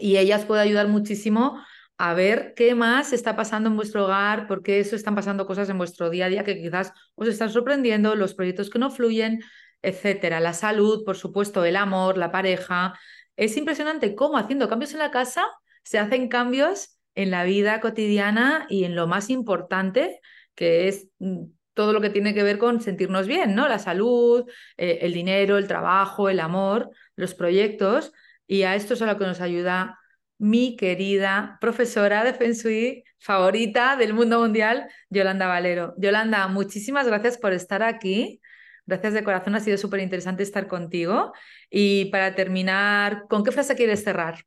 y 0.00 0.16
ellas 0.16 0.44
pueden 0.44 0.64
ayudar 0.64 0.88
muchísimo 0.88 1.60
a 1.98 2.14
ver 2.14 2.54
qué 2.54 2.74
más 2.74 3.12
está 3.12 3.34
pasando 3.34 3.68
en 3.68 3.76
vuestro 3.76 4.04
hogar, 4.04 4.46
porque 4.46 4.78
eso 4.78 4.94
están 4.94 5.14
pasando 5.16 5.46
cosas 5.46 5.68
en 5.68 5.78
vuestro 5.78 6.10
día 6.10 6.26
a 6.26 6.28
día 6.28 6.44
que 6.44 6.56
quizás 6.56 6.92
os 7.16 7.26
están 7.26 7.50
sorprendiendo, 7.50 8.14
los 8.14 8.34
proyectos 8.34 8.70
que 8.70 8.78
no 8.78 8.90
fluyen, 8.90 9.42
etcétera. 9.82 10.38
La 10.38 10.52
salud, 10.52 11.04
por 11.04 11.16
supuesto, 11.16 11.64
el 11.64 11.76
amor, 11.76 12.16
la 12.16 12.30
pareja. 12.30 12.98
Es 13.36 13.56
impresionante 13.56 14.14
cómo 14.14 14.38
haciendo 14.38 14.68
cambios 14.68 14.92
en 14.92 15.00
la 15.00 15.10
casa 15.10 15.44
se 15.82 15.98
hacen 15.98 16.28
cambios 16.28 16.97
en 17.18 17.32
la 17.32 17.42
vida 17.42 17.80
cotidiana 17.80 18.66
y 18.70 18.84
en 18.84 18.94
lo 18.94 19.08
más 19.08 19.28
importante, 19.28 20.20
que 20.54 20.86
es 20.86 21.08
mm, 21.18 21.46
todo 21.74 21.92
lo 21.92 22.00
que 22.00 22.10
tiene 22.10 22.32
que 22.32 22.44
ver 22.44 22.58
con 22.58 22.80
sentirnos 22.80 23.26
bien, 23.26 23.56
¿no? 23.56 23.66
La 23.68 23.80
salud, 23.80 24.48
eh, 24.76 25.00
el 25.02 25.14
dinero, 25.14 25.58
el 25.58 25.66
trabajo, 25.66 26.28
el 26.28 26.38
amor, 26.38 26.90
los 27.16 27.34
proyectos. 27.34 28.12
Y 28.46 28.62
a 28.62 28.76
esto 28.76 28.94
es 28.94 29.02
a 29.02 29.06
lo 29.06 29.18
que 29.18 29.26
nos 29.26 29.40
ayuda 29.40 29.98
mi 30.38 30.76
querida 30.76 31.58
profesora 31.60 32.22
de 32.22 32.34
Feng 32.34 32.52
Shui 32.52 33.02
favorita 33.18 33.96
del 33.96 34.14
mundo 34.14 34.38
mundial, 34.38 34.88
Yolanda 35.10 35.48
Valero. 35.48 35.94
Yolanda, 35.98 36.46
muchísimas 36.46 37.08
gracias 37.08 37.36
por 37.36 37.52
estar 37.52 37.82
aquí. 37.82 38.40
Gracias 38.86 39.12
de 39.12 39.24
corazón, 39.24 39.56
ha 39.56 39.60
sido 39.60 39.76
súper 39.76 40.00
interesante 40.00 40.44
estar 40.44 40.68
contigo. 40.68 41.32
Y 41.68 42.06
para 42.06 42.36
terminar, 42.36 43.24
¿con 43.28 43.42
qué 43.42 43.50
frase 43.50 43.74
quieres 43.74 44.04
cerrar? 44.04 44.44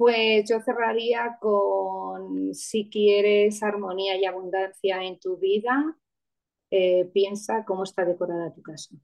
Pues 0.00 0.48
yo 0.48 0.62
cerraría 0.62 1.36
con 1.38 2.54
si 2.54 2.88
quieres 2.88 3.62
armonía 3.62 4.16
y 4.16 4.24
abundancia 4.24 5.04
en 5.04 5.20
tu 5.20 5.36
vida, 5.36 5.94
eh, 6.70 7.10
piensa 7.12 7.66
cómo 7.66 7.84
está 7.84 8.06
decorada 8.06 8.50
tu 8.54 8.62
casa. 8.62 8.94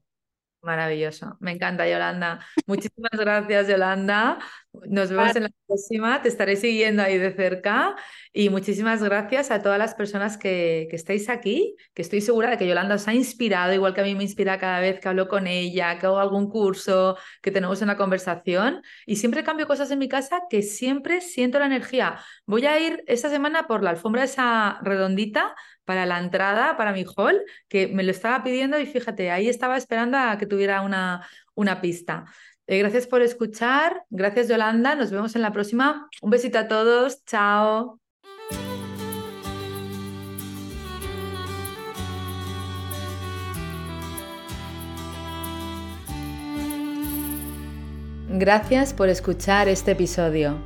Maravilloso, 0.63 1.37
me 1.39 1.51
encanta 1.51 1.87
Yolanda. 1.87 2.39
Muchísimas 2.65 3.11
gracias 3.11 3.67
Yolanda. 3.67 4.39
Nos 4.87 5.09
vemos 5.09 5.35
en 5.35 5.43
la 5.43 5.51
próxima, 5.65 6.21
te 6.21 6.29
estaré 6.29 6.55
siguiendo 6.55 7.01
ahí 7.01 7.17
de 7.17 7.33
cerca 7.33 7.95
y 8.33 8.49
muchísimas 8.49 9.01
gracias 9.01 9.51
a 9.51 9.61
todas 9.61 9.79
las 9.79 9.95
personas 9.95 10.37
que, 10.37 10.87
que 10.89 10.95
estáis 10.95 11.29
aquí, 11.29 11.75
que 11.93 12.01
estoy 12.01 12.21
segura 12.21 12.49
de 12.49 12.57
que 12.57 12.67
Yolanda 12.67 12.95
os 12.95 13.07
ha 13.07 13.13
inspirado, 13.13 13.73
igual 13.73 13.93
que 13.93 14.01
a 14.01 14.03
mí 14.03 14.15
me 14.15 14.23
inspira 14.23 14.57
cada 14.59 14.79
vez 14.79 14.99
que 14.99 15.07
hablo 15.09 15.27
con 15.27 15.47
ella, 15.47 15.97
que 15.99 16.05
hago 16.05 16.19
algún 16.19 16.49
curso, 16.49 17.17
que 17.41 17.51
tenemos 17.51 17.81
una 17.81 17.97
conversación 17.97 18.81
y 19.05 19.17
siempre 19.17 19.43
cambio 19.43 19.67
cosas 19.67 19.91
en 19.91 19.99
mi 19.99 20.07
casa 20.07 20.41
que 20.49 20.61
siempre 20.61 21.21
siento 21.21 21.59
la 21.59 21.65
energía. 21.65 22.19
Voy 22.45 22.65
a 22.65 22.79
ir 22.79 23.03
esta 23.07 23.29
semana 23.29 23.67
por 23.67 23.83
la 23.83 23.89
alfombra 23.91 24.23
esa 24.23 24.79
redondita 24.81 25.55
para 25.85 26.05
la 26.05 26.19
entrada, 26.19 26.75
para 26.75 26.91
mi 26.91 27.05
hall, 27.15 27.41
que 27.69 27.87
me 27.87 28.03
lo 28.03 28.11
estaba 28.11 28.43
pidiendo 28.43 28.77
y 28.77 28.85
fíjate, 28.85 29.31
ahí 29.31 29.47
estaba 29.47 29.77
esperando 29.77 30.17
a 30.17 30.37
que 30.37 30.45
tuviera 30.45 30.81
una, 30.81 31.25
una 31.55 31.79
pista. 31.79 32.25
Eh, 32.67 32.79
gracias 32.79 33.07
por 33.07 33.21
escuchar, 33.21 34.03
gracias 34.09 34.49
Yolanda, 34.49 34.93
nos 34.95 35.09
vemos 35.09 35.35
en 35.37 35.41
la 35.41 35.53
próxima. 35.53 36.09
Un 36.21 36.29
besito 36.29 36.59
a 36.59 36.67
todos, 36.67 37.23
chao. 37.25 37.99
Gracias 48.29 48.93
por 48.93 49.07
escuchar 49.07 49.69
este 49.69 49.91
episodio. 49.91 50.57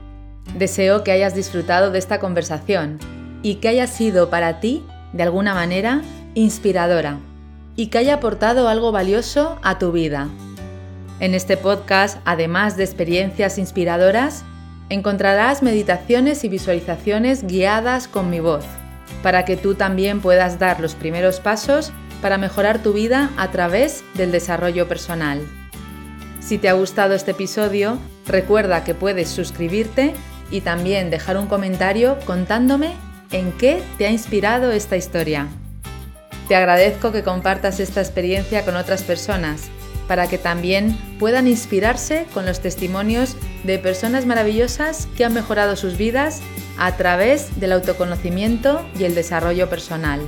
Deseo 0.58 1.04
que 1.04 1.12
hayas 1.12 1.36
disfrutado 1.36 1.91
de 1.91 1.99
esta 1.99 2.20
conversación 2.20 2.97
y 3.43 3.56
que 3.56 3.68
haya 3.70 3.86
sido 3.86 4.32
para 4.32 4.60
ti 4.60 4.84
de 5.14 5.24
alguna 5.24 5.54
manera, 5.54 6.02
inspiradora 6.34 7.20
y 7.76 7.88
que 7.88 7.99
haya 7.99 8.16
aportado 8.16 8.68
algo 8.68 8.91
valioso 8.91 9.60
a 9.62 9.78
tu 9.78 9.91
vida. 9.91 10.30
En 11.22 11.36
este 11.36 11.55
podcast, 11.55 12.17
además 12.26 12.78
de 12.78 12.84
experiencias 12.84 13.59
inspiradoras, 13.59 14.43
encontrarás 14.89 15.61
meditaciones 15.61 16.43
y 16.43 16.49
visualizaciones 16.49 17.45
guiadas 17.45 18.07
con 18.07 18.32
mi 18.32 18.39
voz, 18.39 18.65
para 19.22 19.45
que 19.45 19.55
tú 19.55 19.76
también 19.76 20.19
puedas 20.19 20.57
dar 20.57 20.80
los 20.80 20.95
primeros 20.95 21.39
pasos 21.39 21.93
para 22.24 22.39
mejorar 22.39 22.82
tu 22.82 22.93
vida 22.93 23.30
a 23.38 23.51
través 23.51 24.03
del 24.15 24.32
desarrollo 24.32 24.88
personal. 24.88 25.47
Si 26.39 26.57
te 26.57 26.69
ha 26.69 26.74
gustado 26.74 27.13
este 27.13 27.32
episodio, 27.32 27.99
recuerda 28.26 28.84
que 28.84 28.95
puedes 28.95 29.30
suscribirte 29.30 30.15
y 30.49 30.61
también 30.61 31.11
dejar 31.11 31.38
un 31.38 31.45
comentario 31.45 32.17
contándome 32.26 32.93
en 33.32 33.51
qué 33.51 33.84
te 33.99 34.07
ha 34.07 34.09
inspirado 34.09 34.72
esta 34.72 34.97
historia. 34.97 35.49
Te 36.47 36.55
agradezco 36.55 37.11
que 37.11 37.22
compartas 37.22 37.80
esta 37.80 38.01
experiencia 38.01 38.65
con 38.65 38.76
otras 38.76 39.03
personas 39.03 39.69
para 40.12 40.28
que 40.28 40.38
también 40.38 40.97
puedan 41.20 41.47
inspirarse 41.47 42.26
con 42.34 42.45
los 42.45 42.59
testimonios 42.59 43.38
de 43.64 43.80
personas 43.80 44.26
maravillosas 44.26 45.07
que 45.16 45.24
han 45.24 45.34
mejorado 45.34 45.78
sus 45.78 45.95
vidas 45.95 46.41
a 46.78 46.97
través 46.97 47.62
del 47.62 47.72
autoconocimiento 47.72 48.86
y 48.99 49.05
el 49.05 49.16
desarrollo 49.16 49.70
personal. 49.70 50.20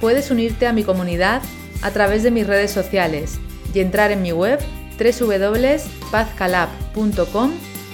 Puedes 0.00 0.32
unirte 0.32 0.66
a 0.66 0.72
mi 0.72 0.82
comunidad 0.82 1.42
a 1.80 1.92
través 1.92 2.24
de 2.24 2.32
mis 2.32 2.44
redes 2.44 2.72
sociales 2.72 3.38
y 3.72 3.78
entrar 3.78 4.10
en 4.10 4.20
mi 4.20 4.32
web 4.32 4.58
www.pazcalab.com 4.98 7.52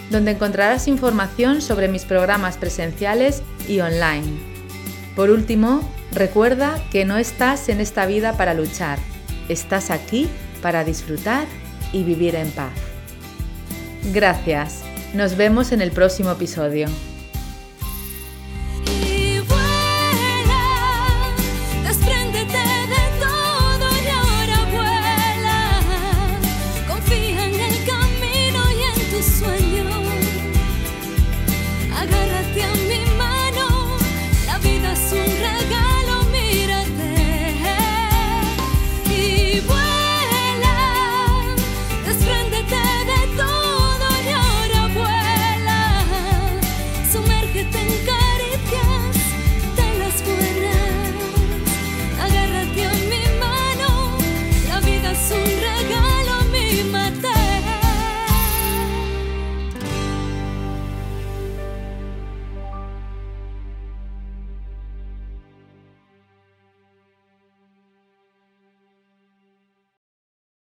donde 0.09 0.31
encontrarás 0.31 0.89
información 0.89 1.61
sobre 1.61 1.89
mis 1.89 2.07
programas 2.07 2.57
presenciales 2.57 3.43
y 3.69 3.81
online. 3.81 4.39
Por 5.17 5.29
último, 5.29 5.87
recuerda 6.13 6.83
que 6.91 7.05
no 7.05 7.19
estás 7.19 7.69
en 7.69 7.83
esta 7.83 8.07
vida 8.07 8.39
para 8.39 8.55
luchar, 8.55 8.99
estás 9.51 9.91
aquí 9.91 10.31
para 10.63 10.85
disfrutar 10.85 11.47
y 11.93 12.05
vivir 12.05 12.35
en 12.37 12.51
paz. 12.53 12.73
Gracias, 14.15 14.83
nos 15.13 15.37
vemos 15.37 15.73
en 15.73 15.83
el 15.83 15.91
próximo 15.93 16.31
episodio. 16.31 16.89